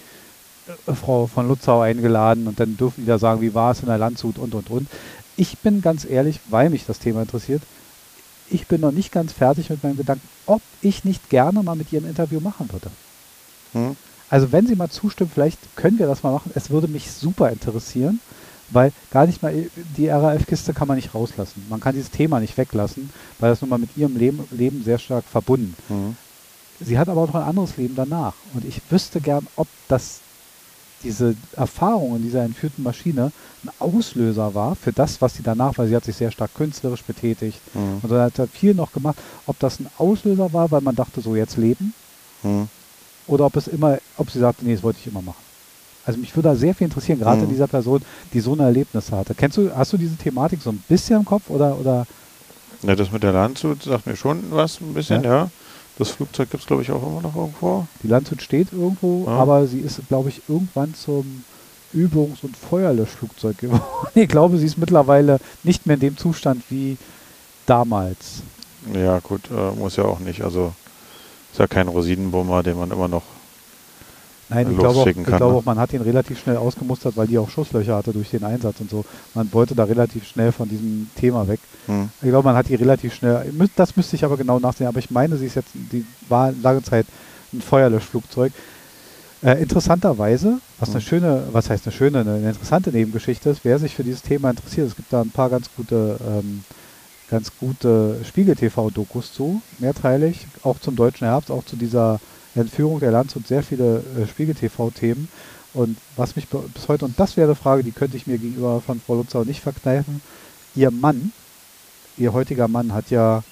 äh, 0.86 0.94
Frau 0.94 1.26
von 1.26 1.46
Lutzau 1.46 1.82
eingeladen 1.82 2.46
und 2.46 2.58
dann 2.58 2.76
dürfen 2.76 3.02
wieder 3.02 3.18
sagen, 3.18 3.42
wie 3.42 3.54
war 3.54 3.72
es 3.72 3.80
in 3.80 3.86
der 3.86 3.98
Landshut 3.98 4.38
und 4.38 4.54
und 4.54 4.70
und. 4.70 4.88
Ich 5.36 5.58
bin 5.58 5.82
ganz 5.82 6.06
ehrlich, 6.06 6.40
weil 6.48 6.70
mich 6.70 6.86
das 6.86 6.98
Thema 6.98 7.20
interessiert, 7.20 7.62
ich 8.48 8.66
bin 8.66 8.80
noch 8.80 8.92
nicht 8.92 9.12
ganz 9.12 9.32
fertig 9.32 9.68
mit 9.68 9.82
meinem 9.82 9.98
Gedanken, 9.98 10.26
ob 10.46 10.62
ich 10.80 11.04
nicht 11.04 11.28
gerne 11.28 11.62
mal 11.62 11.76
mit 11.76 11.92
ihr 11.92 12.00
ein 12.00 12.08
Interview 12.08 12.40
machen 12.40 12.70
würde. 12.72 12.90
Hm. 13.72 13.96
Also 14.30 14.50
wenn 14.52 14.66
sie 14.66 14.74
mal 14.74 14.88
zustimmt, 14.88 15.32
vielleicht 15.34 15.58
können 15.76 15.98
wir 15.98 16.06
das 16.06 16.22
mal 16.22 16.32
machen. 16.32 16.50
Es 16.54 16.70
würde 16.70 16.88
mich 16.88 17.12
super 17.12 17.50
interessieren, 17.50 18.20
weil 18.70 18.92
gar 19.10 19.26
nicht 19.26 19.42
mal 19.42 19.66
die 19.96 20.08
RAF-Kiste 20.08 20.72
kann 20.72 20.88
man 20.88 20.96
nicht 20.96 21.14
rauslassen. 21.14 21.66
Man 21.68 21.80
kann 21.80 21.94
dieses 21.94 22.10
Thema 22.10 22.40
nicht 22.40 22.56
weglassen, 22.56 23.10
weil 23.38 23.50
das 23.50 23.60
nun 23.60 23.70
mal 23.70 23.78
mit 23.78 23.96
ihrem 23.96 24.16
Leben, 24.16 24.44
Leben 24.50 24.82
sehr 24.82 24.98
stark 24.98 25.24
verbunden. 25.24 25.76
Mhm. 25.88 26.16
Sie 26.80 26.98
hat 26.98 27.08
aber 27.08 27.22
auch 27.22 27.28
noch 27.28 27.36
ein 27.36 27.48
anderes 27.48 27.76
Leben 27.76 27.94
danach. 27.94 28.34
Und 28.54 28.64
ich 28.64 28.80
wüsste 28.90 29.20
gern, 29.20 29.46
ob 29.56 29.68
das 29.88 30.20
diese 31.02 31.36
Erfahrung 31.56 32.16
in 32.16 32.22
dieser 32.22 32.42
entführten 32.42 32.82
Maschine 32.82 33.32
ein 33.64 33.70
Auslöser 33.78 34.54
war 34.54 34.74
für 34.74 34.92
das, 34.92 35.20
was 35.20 35.34
sie 35.34 35.42
danach, 35.42 35.76
weil 35.78 35.88
sie 35.88 35.96
hat 35.96 36.04
sich 36.04 36.16
sehr 36.16 36.30
stark 36.30 36.54
künstlerisch 36.54 37.02
betätigt 37.02 37.60
mhm. 37.74 38.00
und 38.02 38.08
so 38.08 38.18
hat 38.18 38.32
viel 38.52 38.74
noch 38.74 38.92
gemacht, 38.92 39.16
ob 39.46 39.58
das 39.58 39.78
ein 39.78 39.88
Auslöser 39.98 40.52
war, 40.52 40.70
weil 40.70 40.80
man 40.80 40.94
dachte, 40.94 41.20
so 41.20 41.36
jetzt 41.36 41.56
leben, 41.58 41.94
mhm. 42.42 42.68
oder 43.26 43.46
ob 43.46 43.56
es 43.56 43.68
immer, 43.68 43.98
ob 44.16 44.30
sie 44.30 44.38
sagte, 44.38 44.64
nee, 44.64 44.74
das 44.74 44.82
wollte 44.82 44.98
ich 45.00 45.06
immer 45.06 45.22
machen. 45.22 45.44
Also 46.04 46.18
mich 46.20 46.34
würde 46.34 46.50
da 46.50 46.54
sehr 46.54 46.74
viel 46.74 46.86
interessieren, 46.86 47.18
gerade 47.18 47.42
mhm. 47.42 47.50
dieser 47.50 47.66
Person, 47.66 48.00
die 48.32 48.40
so 48.40 48.54
ein 48.54 48.60
Erlebnis 48.60 49.10
hatte. 49.10 49.34
Kennst 49.34 49.58
du, 49.58 49.70
hast 49.76 49.92
du 49.92 49.96
diese 49.96 50.16
Thematik 50.16 50.62
so 50.62 50.70
ein 50.70 50.82
bisschen 50.88 51.18
im 51.18 51.24
Kopf 51.24 51.50
oder, 51.50 51.78
oder? 51.78 52.06
Ja, 52.82 52.94
das 52.94 53.10
mit 53.10 53.22
der 53.22 53.32
Landshut 53.32 53.82
sagt 53.82 54.06
mir 54.06 54.16
schon 54.16 54.44
was, 54.50 54.80
ein 54.80 54.94
bisschen, 54.94 55.24
ja. 55.24 55.34
ja. 55.34 55.50
Das 55.98 56.10
Flugzeug 56.10 56.50
gibt 56.50 56.62
es, 56.62 56.66
glaube 56.66 56.82
ich, 56.82 56.90
auch 56.90 57.02
immer 57.02 57.22
noch 57.22 57.34
irgendwo. 57.34 57.86
Die 58.02 58.08
Landshut 58.08 58.42
steht 58.42 58.72
irgendwo, 58.72 59.24
ja. 59.26 59.32
aber 59.32 59.66
sie 59.66 59.80
ist, 59.80 60.00
glaube 60.08 60.28
ich, 60.28 60.42
irgendwann 60.48 60.94
zum 60.94 61.44
Übungs- 61.94 62.42
und 62.42 62.56
Feuerlöschflugzeug 62.56 63.58
geworden. 63.58 63.82
ich 64.14 64.28
glaube, 64.28 64.58
sie 64.58 64.66
ist 64.66 64.76
mittlerweile 64.76 65.38
nicht 65.62 65.86
mehr 65.86 65.94
in 65.94 66.00
dem 66.00 66.16
Zustand 66.16 66.62
wie 66.68 66.98
damals. 67.64 68.42
Ja, 68.92 69.18
gut, 69.20 69.42
äh, 69.50 69.74
muss 69.74 69.96
ja 69.96 70.04
auch 70.04 70.18
nicht. 70.18 70.42
Also 70.42 70.72
ist 71.52 71.58
ja 71.58 71.66
kein 71.66 71.88
Rosinenbomber, 71.88 72.62
den 72.62 72.78
man 72.78 72.90
immer 72.90 73.08
noch 73.08 73.22
Nein, 74.48 74.70
ich 74.70 74.78
glaube, 74.78 75.00
auch, 75.00 75.06
ich 75.06 75.24
glaube 75.24 75.52
ne? 75.52 75.58
auch, 75.58 75.64
man 75.64 75.78
hat 75.78 75.92
ihn 75.92 76.02
relativ 76.02 76.38
schnell 76.38 76.56
ausgemustert, 76.56 77.16
weil 77.16 77.26
die 77.26 77.36
auch 77.36 77.50
Schusslöcher 77.50 77.96
hatte 77.96 78.12
durch 78.12 78.30
den 78.30 78.44
Einsatz 78.44 78.80
und 78.80 78.88
so. 78.88 79.04
Man 79.34 79.52
wollte 79.52 79.74
da 79.74 79.84
relativ 79.84 80.24
schnell 80.24 80.52
von 80.52 80.68
diesem 80.68 81.10
Thema 81.16 81.48
weg. 81.48 81.58
Hm. 81.86 82.10
Ich 82.22 82.28
glaube, 82.28 82.46
man 82.46 82.56
hat 82.56 82.68
die 82.68 82.76
relativ 82.76 83.14
schnell, 83.14 83.44
das 83.74 83.96
müsste 83.96 84.14
ich 84.14 84.24
aber 84.24 84.36
genau 84.36 84.60
nachsehen, 84.60 84.86
aber 84.86 85.00
ich 85.00 85.10
meine, 85.10 85.36
sie 85.36 85.46
ist 85.46 85.56
jetzt, 85.56 85.70
die 85.74 86.04
war 86.28 86.52
lange 86.62 86.82
Zeit 86.82 87.06
ein 87.52 87.60
Feuerlöschflugzeug. 87.60 88.52
Äh, 89.42 89.60
interessanterweise, 89.60 90.60
was 90.78 90.90
eine 90.90 91.00
hm. 91.00 91.06
schöne, 91.06 91.42
was 91.50 91.68
heißt 91.68 91.84
eine 91.86 91.92
schöne, 91.92 92.20
eine, 92.20 92.34
eine, 92.34 92.48
interessante 92.48 92.90
Nebengeschichte 92.90 93.50
ist, 93.50 93.64
wer 93.64 93.80
sich 93.80 93.96
für 93.96 94.04
dieses 94.04 94.22
Thema 94.22 94.50
interessiert, 94.50 94.88
es 94.88 94.96
gibt 94.96 95.12
da 95.12 95.22
ein 95.22 95.30
paar 95.30 95.50
ganz 95.50 95.68
gute, 95.76 96.18
ähm, 96.24 96.62
ganz 97.30 97.50
gute 97.58 98.20
Spiegel-TV-Dokus 98.24 99.32
zu, 99.32 99.60
mehrteilig, 99.78 100.46
auch 100.62 100.78
zum 100.78 100.94
deutschen 100.94 101.26
Herbst, 101.26 101.50
auch 101.50 101.64
zu 101.64 101.74
dieser 101.74 102.20
Entführung 102.60 103.00
der 103.00 103.10
Lanz 103.10 103.36
und 103.36 103.46
sehr 103.46 103.62
viele 103.62 104.02
äh, 104.18 104.26
Spiegel-TV-Themen. 104.26 105.28
Und 105.74 105.98
was 106.16 106.36
mich 106.36 106.48
bis 106.48 106.88
heute, 106.88 107.04
und 107.04 107.18
das 107.20 107.36
wäre 107.36 107.48
eine 107.48 107.54
Frage, 107.54 107.82
die 107.82 107.92
könnte 107.92 108.16
ich 108.16 108.26
mir 108.26 108.38
gegenüber 108.38 108.80
von 108.80 109.00
Frau 109.00 109.16
Lutzau 109.16 109.44
nicht 109.44 109.60
verkneifen. 109.60 110.22
Ihr 110.74 110.90
Mann, 110.90 111.32
ihr 112.16 112.32
heutiger 112.32 112.68
Mann, 112.68 112.94
hat 112.94 113.10
ja 113.10 113.42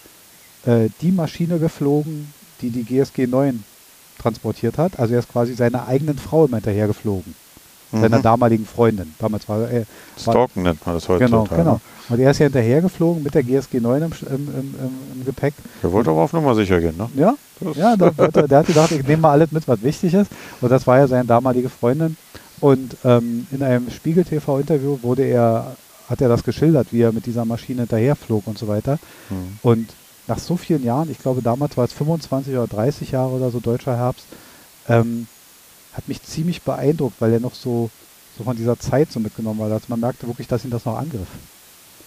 äh, 0.64 0.88
die 1.02 1.12
Maschine 1.12 1.58
geflogen, 1.58 2.32
die 2.62 2.70
die 2.70 2.84
GSG 2.84 3.26
9 3.26 3.62
transportiert 4.18 4.78
hat. 4.78 4.98
Also 4.98 5.14
er 5.14 5.20
ist 5.20 5.30
quasi 5.30 5.54
seiner 5.54 5.86
eigenen 5.86 6.18
Frau 6.18 6.46
immer 6.46 6.56
hinterher 6.56 6.86
geflogen 6.86 7.34
mhm. 7.94 8.00
seiner 8.00 8.20
damaligen 8.20 8.66
Freundin. 8.66 9.14
Damals 9.18 9.48
war 9.48 9.68
er. 9.70 9.84
Stalken 10.18 10.62
nennt 10.62 10.84
man 10.84 10.96
das 10.96 11.08
heute. 11.08 11.24
Genau, 11.24 11.42
total, 11.42 11.58
genau. 11.58 11.74
Ne? 11.74 11.80
Und 12.08 12.20
er 12.20 12.30
ist 12.30 12.38
ja 12.38 12.44
hinterhergeflogen 12.44 13.22
mit 13.22 13.34
der 13.34 13.42
GSG 13.42 13.80
9 13.80 14.02
im, 14.02 14.12
im, 14.28 14.48
im, 14.48 14.74
im 15.14 15.24
Gepäck. 15.24 15.54
Der 15.82 15.90
wollte 15.90 16.10
aber 16.10 16.20
auf 16.20 16.32
Nummer 16.32 16.54
sicher 16.54 16.80
gehen, 16.80 16.96
ne? 16.96 17.08
Ja, 17.16 17.34
ja 17.74 17.96
der, 17.96 18.10
der, 18.30 18.48
der, 18.48 18.58
hat 18.58 18.66
gedacht, 18.66 18.92
ich 18.92 19.06
nehme 19.06 19.22
mal 19.22 19.32
alles 19.32 19.52
mit, 19.52 19.66
was 19.66 19.82
wichtig 19.82 20.12
ist. 20.12 20.30
Und 20.60 20.70
das 20.70 20.86
war 20.86 20.98
ja 20.98 21.06
seine 21.06 21.24
damalige 21.24 21.70
Freundin. 21.70 22.16
Und 22.60 22.96
ähm, 23.04 23.46
in 23.50 23.62
einem 23.62 23.90
Spiegel-TV-Interview 23.90 24.98
wurde 25.02 25.24
er, 25.24 25.76
hat 26.08 26.20
er 26.20 26.28
das 26.28 26.44
geschildert, 26.44 26.88
wie 26.90 27.00
er 27.00 27.12
mit 27.12 27.26
dieser 27.26 27.44
Maschine 27.44 27.82
hinterherflog 27.82 28.46
und 28.46 28.58
so 28.58 28.68
weiter. 28.68 28.98
Mhm. 29.30 29.58
Und 29.62 29.88
nach 30.26 30.38
so 30.38 30.56
vielen 30.56 30.84
Jahren, 30.84 31.10
ich 31.10 31.18
glaube 31.18 31.42
damals 31.42 31.76
war 31.76 31.84
es 31.84 31.92
25 31.92 32.54
oder 32.54 32.66
30 32.66 33.10
Jahre 33.10 33.32
oder 33.32 33.50
so 33.50 33.60
deutscher 33.60 33.96
Herbst, 33.96 34.26
ähm, 34.88 35.26
hat 35.92 36.08
mich 36.08 36.22
ziemlich 36.22 36.62
beeindruckt, 36.62 37.20
weil 37.20 37.32
er 37.32 37.40
noch 37.40 37.54
so, 37.54 37.90
so 38.36 38.44
von 38.44 38.56
dieser 38.56 38.78
Zeit 38.78 39.12
so 39.12 39.20
mitgenommen 39.20 39.60
war. 39.60 39.70
Also 39.70 39.86
man 39.88 40.00
merkte 40.00 40.26
wirklich, 40.26 40.48
dass 40.48 40.64
ihn 40.64 40.70
das 40.70 40.84
noch 40.84 40.98
angriff. 40.98 41.28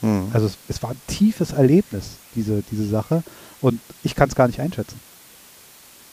Mhm. 0.01 0.29
Also 0.33 0.47
es, 0.47 0.57
es, 0.67 0.83
war 0.83 0.91
ein 0.91 1.01
tiefes 1.07 1.51
Erlebnis, 1.51 2.17
diese, 2.35 2.63
diese 2.71 2.87
Sache. 2.87 3.23
Und 3.61 3.79
ich 4.03 4.15
kann 4.15 4.29
es 4.29 4.35
gar 4.35 4.47
nicht 4.47 4.59
einschätzen. 4.59 4.99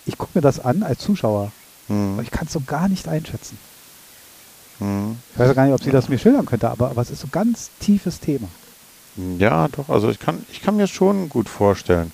Ich 0.07 0.19
gucke 0.19 0.33
mir 0.35 0.43
das 0.43 0.61
an 0.61 0.83
als 0.83 1.01
Zuschauer, 1.01 1.53
mhm. 1.89 2.15
aber 2.15 2.23
ich 2.23 2.31
kann 2.31 2.47
es 2.47 2.53
so 2.53 2.61
gar 2.61 2.89
nicht 2.89 3.09
einschätzen. 3.09 3.59
Mhm. 4.81 5.17
Ich 5.33 5.39
weiß 5.39 5.55
gar 5.55 5.65
nicht, 5.65 5.75
ob 5.75 5.83
sie 5.83 5.91
das 5.91 6.09
mir 6.09 6.19
schildern 6.19 6.47
könnte, 6.47 6.71
aber, 6.71 6.91
aber 6.91 7.03
es 7.03 7.11
ist 7.11 7.21
so 7.21 7.27
ein 7.27 7.33
ganz 7.33 7.71
tiefes 7.81 8.21
Thema. 8.21 8.49
Ja, 9.39 9.69
doch, 9.69 9.89
also 9.89 10.11
ich 10.11 10.19
kann, 10.19 10.45
ich 10.51 10.61
kann 10.61 10.77
mir 10.77 10.89
schon 10.89 11.29
gut 11.29 11.49
vorstellen, 11.49 12.11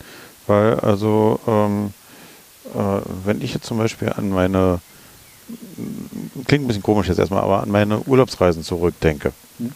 weil 0.47 0.79
also 0.81 1.41
ähm, 1.47 1.95
äh, 2.75 3.01
wenn 3.25 3.41
ich 3.41 3.55
jetzt 3.55 3.65
zum 3.65 3.79
Beispiel 3.79 4.11
an 4.11 4.29
meine 4.29 4.81
klingt 6.47 6.65
ein 6.65 6.69
bisschen 6.69 6.83
komisch 6.83 7.09
jetzt 7.09 7.19
erstmal, 7.19 7.43
aber 7.43 7.63
an 7.63 7.71
meine 7.71 8.01
Urlaubsreisen 8.01 8.63
zurückdenke, 8.63 9.33
mhm. 9.59 9.73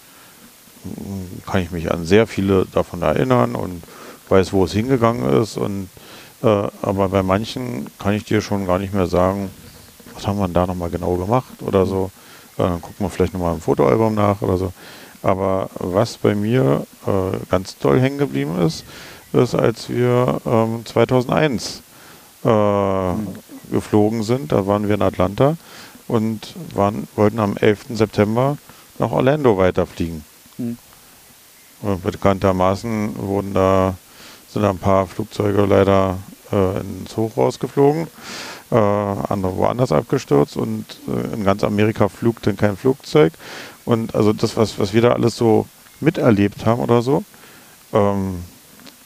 Kann 1.47 1.63
ich 1.63 1.71
mich 1.71 1.91
an 1.91 2.05
sehr 2.05 2.27
viele 2.27 2.67
davon 2.67 3.03
erinnern 3.03 3.55
und 3.55 3.83
weiß, 4.29 4.53
wo 4.53 4.65
es 4.65 4.73
hingegangen 4.73 5.43
ist. 5.43 5.57
Und, 5.57 5.89
äh, 6.43 6.69
aber 6.83 7.09
bei 7.09 7.23
manchen 7.23 7.87
kann 7.99 8.15
ich 8.15 8.25
dir 8.25 8.41
schon 8.41 8.67
gar 8.67 8.79
nicht 8.79 8.95
mehr 8.95 9.07
sagen, 9.07 9.51
was 10.15 10.27
haben 10.27 10.39
wir 10.39 10.49
da 10.49 10.67
nochmal 10.67 10.91
genau 10.91 11.17
gemacht 11.17 11.63
oder 11.63 11.87
so. 11.87 12.11
Äh, 12.57 12.63
dann 12.63 12.83
gucken 12.83 13.07
wir 13.07 13.11
vielleicht 13.11 13.35
nochmal 13.35 13.55
im 13.55 13.61
Fotoalbum 13.61 14.15
nach 14.15 14.43
oder 14.43 14.57
so. 14.57 14.73
Aber 15.23 15.71
was 15.79 16.19
bei 16.19 16.35
mir 16.35 16.87
äh, 17.07 17.37
ganz 17.51 17.79
toll 17.79 18.01
hängen 18.01 18.19
geblieben 18.19 18.61
ist, 18.61 18.85
ist, 19.33 19.55
als 19.55 19.89
wir 19.89 20.41
ähm, 20.47 20.85
2001 20.85 21.83
äh, 22.45 22.49
mhm. 23.13 23.29
geflogen 23.71 24.23
sind, 24.23 24.53
da 24.53 24.67
waren 24.67 24.87
wir 24.87 24.95
in 24.95 25.03
Atlanta 25.03 25.57
und 26.09 26.55
waren, 26.75 27.09
wollten 27.17 27.41
am 27.41 27.57
11. 27.57 27.87
September 27.91 28.59
nach 28.99 29.11
Orlando 29.11 29.57
weiterfliegen. 29.57 30.25
Mhm. 31.83 32.01
bekanntermaßen 32.01 33.17
wurden 33.19 33.55
da, 33.55 33.95
sind 34.49 34.63
da 34.63 34.71
ein 34.71 34.79
paar 34.79 35.07
Flugzeuge 35.07 35.65
leider 35.65 36.19
äh, 36.53 36.81
ins 36.81 37.17
Hochhaus 37.17 37.59
geflogen, 37.59 38.09
äh, 38.71 38.77
andere 38.77 39.57
woanders 39.57 39.93
abgestürzt 39.93 40.57
und 40.57 40.85
äh, 41.09 41.35
in 41.35 41.45
ganz 41.45 41.65
Amerika 41.65 42.09
flog 42.09 42.43
dann 42.43 42.57
kein 42.57 42.77
Flugzeug. 42.77 43.33
Und 43.85 44.15
also 44.15 44.33
das, 44.33 44.57
was, 44.57 44.79
was 44.79 44.95
wir 44.95 45.03
da 45.03 45.13
alles 45.13 45.37
so 45.37 45.67
miterlebt 46.01 46.65
haben 46.65 46.81
oder 46.81 47.03
so, 47.03 47.25
ähm, 47.93 48.43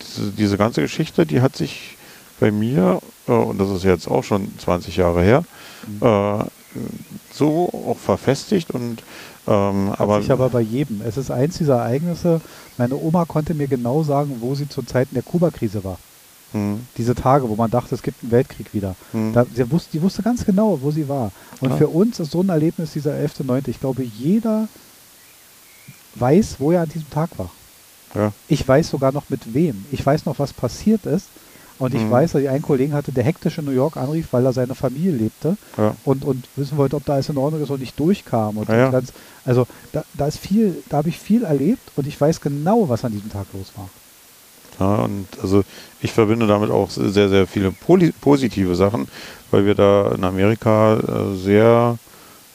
diese, 0.00 0.30
diese 0.32 0.56
ganze 0.56 0.82
Geschichte, 0.82 1.26
die 1.26 1.40
hat 1.40 1.56
sich 1.56 1.96
bei 2.40 2.50
mir, 2.50 3.00
äh, 3.26 3.32
und 3.32 3.58
das 3.58 3.70
ist 3.70 3.84
jetzt 3.84 4.08
auch 4.08 4.24
schon 4.24 4.56
20 4.58 4.96
Jahre 4.96 5.22
her, 5.22 5.44
mhm. 5.86 6.06
äh, 6.06 6.44
so 7.32 7.70
auch 7.88 7.98
verfestigt 7.98 8.70
und 8.70 9.02
ähm, 9.48 9.90
Hat 9.90 10.00
aber, 10.00 10.20
sich 10.20 10.30
aber 10.30 10.48
bei 10.50 10.60
jedem. 10.60 11.00
Es 11.02 11.16
ist 11.16 11.30
eins 11.30 11.58
dieser 11.58 11.76
Ereignisse, 11.76 12.40
meine 12.76 12.96
Oma 12.96 13.24
konnte 13.24 13.54
mir 13.54 13.66
genau 13.66 14.02
sagen, 14.02 14.36
wo 14.40 14.54
sie 14.54 14.68
zu 14.68 14.82
Zeiten 14.82 15.14
der 15.14 15.22
Kuba-Krise 15.22 15.84
war. 15.84 15.98
Mhm. 16.52 16.86
Diese 16.96 17.14
Tage, 17.14 17.48
wo 17.48 17.56
man 17.56 17.70
dachte, 17.70 17.94
es 17.94 18.02
gibt 18.02 18.22
einen 18.22 18.32
Weltkrieg 18.32 18.72
wieder. 18.72 18.94
Mhm. 19.12 19.32
Da, 19.32 19.46
sie 19.52 19.70
wusste, 19.70 19.90
die 19.92 20.02
wusste 20.02 20.22
ganz 20.22 20.44
genau, 20.44 20.78
wo 20.80 20.90
sie 20.90 21.08
war. 21.08 21.32
Und 21.60 21.70
ja. 21.70 21.76
für 21.76 21.88
uns 21.88 22.20
ist 22.20 22.30
so 22.30 22.42
ein 22.42 22.48
Erlebnis 22.48 22.92
dieser 22.92 23.12
11.9. 23.12 23.68
Ich 23.68 23.80
glaube, 23.80 24.02
jeder 24.02 24.68
weiß, 26.14 26.56
wo 26.58 26.72
er 26.72 26.82
an 26.82 26.88
diesem 26.88 27.10
Tag 27.10 27.30
war. 27.38 27.50
Ja. 28.14 28.32
Ich 28.48 28.66
weiß 28.66 28.90
sogar 28.90 29.12
noch 29.12 29.28
mit 29.28 29.54
wem. 29.54 29.84
Ich 29.92 30.04
weiß 30.04 30.24
noch, 30.24 30.38
was 30.38 30.52
passiert 30.52 31.06
ist, 31.06 31.26
Und 31.78 31.94
ich 31.94 32.02
Mhm. 32.02 32.10
weiß, 32.10 32.32
dass 32.32 32.42
ich 32.42 32.48
einen 32.48 32.62
Kollegen 32.62 32.92
hatte, 32.92 33.12
der 33.12 33.24
hektisch 33.24 33.58
in 33.58 33.64
New 33.64 33.70
York 33.70 33.96
anrief, 33.96 34.28
weil 34.32 34.44
er 34.44 34.52
seine 34.52 34.74
Familie 34.74 35.12
lebte 35.12 35.56
Ja. 35.76 35.94
und, 36.04 36.24
und 36.24 36.48
wissen 36.56 36.76
wollte, 36.76 36.96
ob 36.96 37.04
da 37.04 37.14
alles 37.14 37.28
in 37.28 37.38
Ordnung 37.38 37.62
ist 37.62 37.70
und 37.70 37.80
nicht 37.80 37.98
durchkam. 37.98 38.58
Und 38.58 38.68
Ja. 38.68 38.90
Ganz, 38.90 39.12
also 39.44 39.66
da, 39.92 40.04
da 40.14 40.26
ist 40.26 40.38
viel, 40.38 40.82
da 40.88 40.98
habe 40.98 41.08
ich 41.08 41.18
viel 41.18 41.44
erlebt 41.44 41.80
und 41.96 42.06
ich 42.06 42.20
weiß 42.20 42.40
genau, 42.40 42.88
was 42.88 43.04
an 43.04 43.12
diesem 43.12 43.30
Tag 43.30 43.46
los 43.52 43.72
war. 43.76 43.88
Ja, 44.80 45.02
und 45.04 45.26
also 45.42 45.64
ich 46.00 46.12
verbinde 46.12 46.46
damit 46.46 46.70
auch 46.70 46.90
sehr, 46.90 47.28
sehr 47.28 47.46
viele 47.46 47.72
positive 47.72 48.74
Sachen, 48.76 49.08
weil 49.50 49.66
wir 49.66 49.74
da 49.74 50.12
in 50.12 50.24
Amerika 50.24 50.96
äh, 50.96 51.34
sehr 51.36 51.98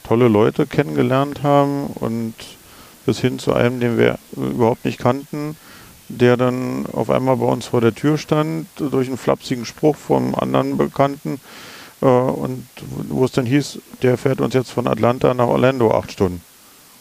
tolle 0.04 0.28
Leute 0.28 0.66
kennengelernt 0.66 1.44
haben 1.44 1.88
und 1.88 2.34
bis 3.06 3.20
hin 3.20 3.40
zu 3.40 3.54
einem, 3.54 3.80
den 3.82 3.98
wir 3.98 4.18
überhaupt 4.36 4.86
nicht 4.86 5.00
kannten, 5.00 5.58
der 6.20 6.38
dann 6.38 6.86
auf 6.92 7.10
einmal 7.10 7.38
bei 7.38 7.46
uns 7.46 7.66
vor 7.66 7.82
der 7.82 7.94
Tür 7.96 8.18
stand, 8.18 8.68
durch 8.78 9.08
einen 9.08 9.18
flapsigen 9.18 9.66
Spruch 9.66 9.96
vom 9.96 10.36
anderen 10.36 10.78
Bekannten 10.78 11.40
äh, 12.02 12.06
und 12.06 12.66
wo 13.10 13.26
es 13.26 13.32
dann 13.32 13.46
hieß, 13.46 13.80
der 14.02 14.18
fährt 14.18 14.42
uns 14.42 14.54
jetzt 14.54 14.72
von 14.72 14.88
Atlanta 14.88 15.34
nach 15.34 15.48
Orlando 15.48 15.92
acht 15.92 16.12
Stunden 16.12 16.42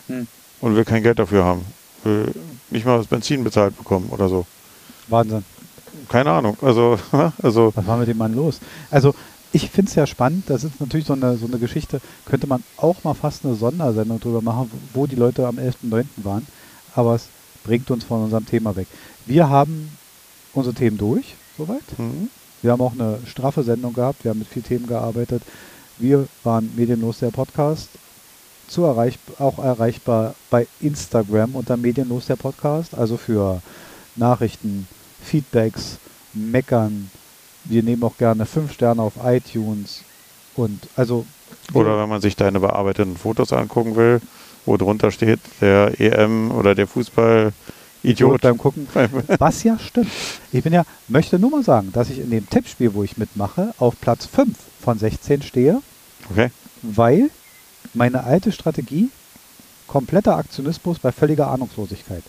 Hm. 0.09 0.27
und 0.61 0.75
wir 0.77 0.85
kein 0.85 1.03
Geld 1.03 1.19
dafür 1.21 1.45
haben. 1.45 1.65
Wir 2.03 2.27
nicht 2.71 2.85
mal 2.85 2.99
das 2.99 3.07
Benzin 3.07 3.45
bezahlt 3.45 3.77
bekommen 3.79 4.09
oder 4.11 4.29
so. 4.29 4.47
Wahnsinn. 5.09 5.45
Keine 6.09 6.31
Ahnung. 6.33 6.57
Also, 6.61 6.99
also 7.43 7.73
Was 7.77 7.87
war 7.87 7.99
mit 7.99 8.09
dem 8.09 8.19
Mann 8.19 8.35
los? 8.35 8.59
Also 8.91 9.15
ich 9.53 9.71
finde 9.71 9.91
es 9.91 9.95
ja 9.95 10.07
spannend, 10.07 10.49
das 10.49 10.65
ist 10.65 10.81
natürlich 10.81 11.07
so 11.07 11.13
eine, 11.13 11.37
so 11.37 11.47
eine 11.47 11.59
Geschichte, 11.59 12.01
könnte 12.25 12.47
man 12.47 12.65
auch 12.79 13.05
mal 13.05 13.15
fast 13.15 13.45
eine 13.45 13.55
Sondersendung 13.55 14.19
drüber 14.19 14.41
machen, 14.41 14.71
wo 14.95 15.07
die 15.07 15.15
Leute 15.17 15.47
am 15.47 15.59
11.09. 15.59 16.05
waren, 16.25 16.47
aber 16.95 17.15
es 17.15 17.29
bringt 17.65 17.91
uns 17.91 18.05
von 18.05 18.25
unserem 18.25 18.47
Thema 18.47 18.75
weg. 18.77 18.87
Wir 19.27 19.49
haben 19.49 19.97
unsere 20.53 20.75
Themen 20.75 20.99
durch, 20.99 21.35
soweit. 21.57 21.83
hm, 21.97 22.29
Wir 22.63 22.73
haben 22.73 22.81
auch 22.81 22.93
eine 22.93 23.19
straffe 23.27 23.63
Sendung 23.63 23.93
gehabt, 23.95 24.25
wir 24.25 24.31
haben 24.31 24.39
mit 24.39 24.49
vielen 24.49 24.65
Themen 24.65 24.87
gearbeitet. 24.87 25.43
Wir 25.99 26.27
waren 26.45 26.71
Medienlos 26.77 27.19
der 27.19 27.31
Podcast, 27.31 27.89
zu 28.69 28.85
erreich 28.85 29.19
auch 29.39 29.59
erreichbar 29.59 30.35
bei 30.51 30.67
Instagram 30.81 31.55
unter 31.55 31.77
Medienlos 31.77 32.27
der 32.27 32.37
Podcast, 32.37 32.95
also 32.95 33.17
für 33.17 33.61
Nachrichten, 34.17 34.87
Feedbacks, 35.23 35.99
Meckern. 36.33 37.11
Wir 37.65 37.83
nehmen 37.83 38.03
auch 38.03 38.17
gerne 38.17 38.47
5 38.47 38.73
Sterne 38.73 39.03
auf 39.03 39.15
iTunes 39.25 40.03
und 40.57 40.89
also 40.97 41.25
oder 41.75 41.99
wenn 42.01 42.09
man 42.09 42.21
sich 42.21 42.35
deine 42.35 42.61
bearbeiteten 42.61 43.17
Fotos 43.17 43.53
angucken 43.53 43.95
will, 43.95 44.21
wo 44.65 44.77
drunter 44.77 45.11
steht, 45.11 45.41
der 45.61 45.99
EM 46.01 46.51
oder 46.51 46.75
der 46.75 46.87
Fußball 46.87 47.53
Idiot 48.03 48.41
beim 48.41 48.59
Gucken. 48.59 48.89
Was 49.39 49.63
ja 49.63 49.79
stimmt. 49.79 50.09
Ich 50.53 50.63
bin 50.65 50.73
ja, 50.73 50.85
möchte 51.09 51.39
nur 51.39 51.51
mal 51.51 51.63
sagen, 51.63 51.91
dass 51.93 52.11
ich 52.11 52.19
in 52.19 52.31
dem 52.31 52.49
Tippspiel, 52.49 52.95
wo 52.95 53.03
ich 53.05 53.17
mitmache, 53.17 53.75
auf 53.79 54.01
Platz 54.01 54.27
5 54.27 54.57
von 54.83 54.99
16 54.99 55.43
stehe, 55.43 55.81
Okay. 56.31 56.51
weil 56.83 57.31
meine 57.95 58.25
alte 58.25 58.53
Strategie 58.53 59.11
kompletter 59.87 60.37
Aktionismus 60.37 60.99
bei 60.99 61.13
völliger 61.13 61.49
Ahnungslosigkeit. 61.49 62.23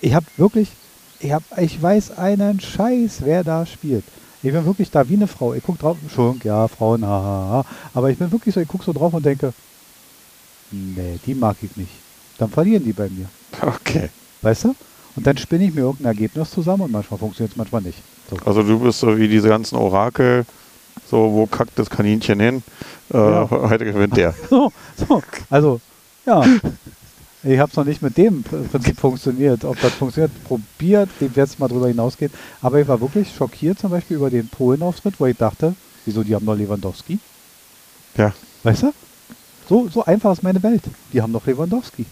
Ich 0.00 0.14
habe 0.14 0.26
wirklich, 0.36 0.68
ich, 1.20 1.32
hab, 1.32 1.42
ich 1.58 1.82
weiß 1.82 2.16
einen 2.16 2.60
Scheiß, 2.60 3.22
wer 3.24 3.42
da 3.44 3.66
spielt. 3.66 4.04
Ich 4.42 4.52
bin 4.52 4.64
wirklich 4.64 4.90
da 4.92 5.08
wie 5.08 5.14
eine 5.14 5.26
Frau. 5.26 5.52
Ich 5.54 5.64
gucke 5.64 5.78
drauf, 5.80 5.96
schon, 6.14 6.40
ja, 6.44 6.68
Frauen, 6.68 7.04
haha. 7.04 7.64
Aber 7.92 8.08
ich 8.10 8.18
bin 8.18 8.30
wirklich 8.30 8.54
so, 8.54 8.60
ich 8.60 8.68
gucke 8.68 8.84
so 8.84 8.92
drauf 8.92 9.12
und 9.12 9.26
denke, 9.26 9.52
nee, 10.70 11.18
die 11.26 11.34
mag 11.34 11.56
ich 11.62 11.76
nicht. 11.76 11.90
Dann 12.38 12.50
verlieren 12.50 12.84
die 12.84 12.92
bei 12.92 13.08
mir. 13.08 13.28
Okay. 13.60 14.10
Weißt 14.42 14.64
du? 14.64 14.74
Und 15.16 15.26
dann 15.26 15.36
spinne 15.36 15.64
ich 15.64 15.74
mir 15.74 15.80
irgendein 15.80 16.06
Ergebnis 16.12 16.50
zusammen 16.50 16.82
und 16.82 16.92
manchmal 16.92 17.18
funktioniert 17.18 17.52
es, 17.52 17.56
manchmal 17.56 17.82
nicht. 17.82 17.98
So. 18.30 18.36
Also 18.44 18.62
du 18.62 18.78
bist 18.78 19.00
so 19.00 19.16
wie 19.18 19.26
diese 19.26 19.48
ganzen 19.48 19.76
Orakel, 19.76 20.44
so 21.10 21.16
wo 21.32 21.46
kackt 21.46 21.76
das 21.78 21.90
Kaninchen 21.90 22.38
hin? 22.38 22.62
Äh, 23.12 23.16
Ja. 23.16 23.48
Heute 23.50 23.84
gewinnt 23.84 24.16
der. 24.16 24.34
So, 24.50 24.72
so. 25.08 25.22
Also, 25.50 25.80
ja. 26.26 26.44
Ich 27.44 27.58
habe 27.58 27.70
es 27.70 27.76
noch 27.76 27.84
nicht 27.84 28.02
mit 28.02 28.16
dem 28.16 28.42
Pr- 28.44 28.68
Prinzip 28.68 28.98
funktioniert. 28.98 29.64
Ob 29.64 29.80
das 29.80 29.92
funktioniert, 29.94 30.32
probiert. 30.44 31.08
Werde 31.20 31.40
es 31.42 31.58
mal 31.58 31.68
drüber 31.68 31.88
hinausgehen. 31.88 32.32
Aber 32.60 32.80
ich 32.80 32.86
war 32.88 33.00
wirklich 33.00 33.32
schockiert 33.34 33.78
zum 33.78 33.90
Beispiel 33.90 34.16
über 34.18 34.28
den 34.28 34.48
Polen-Auftritt, 34.48 35.14
wo 35.18 35.26
ich 35.26 35.36
dachte, 35.36 35.74
wieso, 36.04 36.22
die 36.24 36.34
haben 36.34 36.44
doch 36.44 36.56
Lewandowski. 36.56 37.18
Ja. 38.16 38.32
Weißt 38.64 38.82
du? 38.82 38.92
So, 39.68 39.88
so 39.88 40.04
einfach 40.04 40.32
ist 40.32 40.42
meine 40.42 40.62
Welt. 40.62 40.82
Die 41.12 41.20
haben 41.20 41.32
doch 41.32 41.46
Lewandowski. 41.46 42.06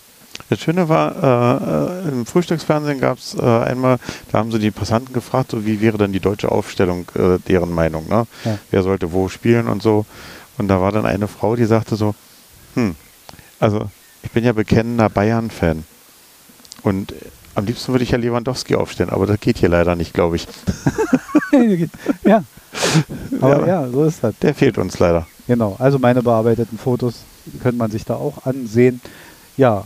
Das 0.50 0.60
Schöne 0.60 0.88
war, 0.88 2.02
äh, 2.04 2.06
äh, 2.06 2.08
im 2.12 2.26
Frühstücksfernsehen 2.26 3.00
gab 3.00 3.18
es 3.18 3.34
äh, 3.34 3.40
einmal, 3.42 3.98
da 4.30 4.38
haben 4.38 4.52
sie 4.52 4.58
die 4.58 4.70
Passanten 4.70 5.14
gefragt, 5.14 5.50
so 5.52 5.64
wie 5.64 5.80
wäre 5.80 5.96
denn 5.96 6.12
die 6.12 6.20
deutsche 6.20 6.52
Aufstellung, 6.52 7.06
äh, 7.14 7.38
deren 7.48 7.72
Meinung, 7.72 8.06
ne? 8.08 8.26
Ja. 8.44 8.58
Wer 8.70 8.82
sollte 8.82 9.12
wo 9.12 9.28
spielen 9.28 9.66
und 9.68 9.82
so. 9.82 10.04
Und 10.58 10.68
da 10.68 10.80
war 10.80 10.92
dann 10.92 11.06
eine 11.06 11.26
Frau, 11.28 11.56
die 11.56 11.64
sagte 11.64 11.96
so, 11.96 12.14
hm, 12.74 12.94
also 13.58 13.90
ich 14.22 14.30
bin 14.30 14.44
ja 14.44 14.52
bekennender 14.52 15.08
Bayern-Fan. 15.08 15.84
Und 16.82 17.12
äh, 17.12 17.16
am 17.54 17.64
liebsten 17.64 17.92
würde 17.92 18.04
ich 18.04 18.10
ja 18.10 18.18
Lewandowski 18.18 18.74
aufstellen, 18.74 19.08
aber 19.10 19.26
das 19.26 19.40
geht 19.40 19.56
hier 19.56 19.70
leider 19.70 19.96
nicht, 19.96 20.12
glaube 20.12 20.36
ich. 20.36 20.46
ja. 22.24 22.44
Aber 23.40 23.66
Ja. 23.66 23.82
ja, 23.82 23.88
so 23.88 24.04
ist 24.04 24.22
das. 24.22 24.34
Der 24.42 24.54
fehlt 24.54 24.76
uns 24.76 24.98
leider. 24.98 25.26
Genau, 25.46 25.76
also 25.78 25.98
meine 25.98 26.22
bearbeiteten 26.22 26.76
Fotos 26.78 27.24
könnte 27.62 27.78
man 27.78 27.90
sich 27.90 28.04
da 28.04 28.14
auch 28.14 28.44
ansehen. 28.46 29.00
Ja, 29.56 29.84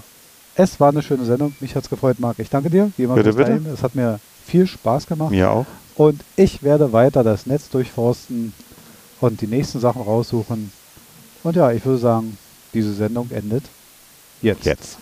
es 0.55 0.81
war 0.81 0.91
eine 0.91 1.03
schöne 1.03 1.25
Sendung. 1.25 1.55
Mich 1.61 1.75
hat 1.75 1.85
es 1.85 1.91
gefreut, 1.91 2.21
Marc. 2.21 2.39
Ich 2.39 2.51
danke 2.51 2.71
dir. 2.71 2.91
Bitte, 2.97 3.33
bitte. 3.33 3.61
Es 3.73 3.83
hat 3.83 3.95
mir 3.95 4.21
viel 4.45 4.67
Spaß 4.67 5.07
gemacht. 5.07 5.31
Mir 5.31 5.51
auch. 5.51 5.67
Und 5.97 6.23
ich 6.37 6.63
werde 6.63 6.93
weiter 6.93 7.23
das 7.23 7.47
Netz 7.47 7.69
durchforsten 7.69 8.53
und 9.21 9.41
die 9.41 9.47
nächsten 9.47 9.81
Sachen 9.81 10.03
raussuchen. 10.03 10.73
Und 11.43 11.57
ja, 11.57 11.73
ich 11.73 11.85
würde 11.85 11.99
sagen, 11.99 12.39
diese 12.75 12.93
Sendung 12.95 13.31
endet 13.31 13.65
jetzt. 14.43 14.65
Jetzt. 14.65 14.99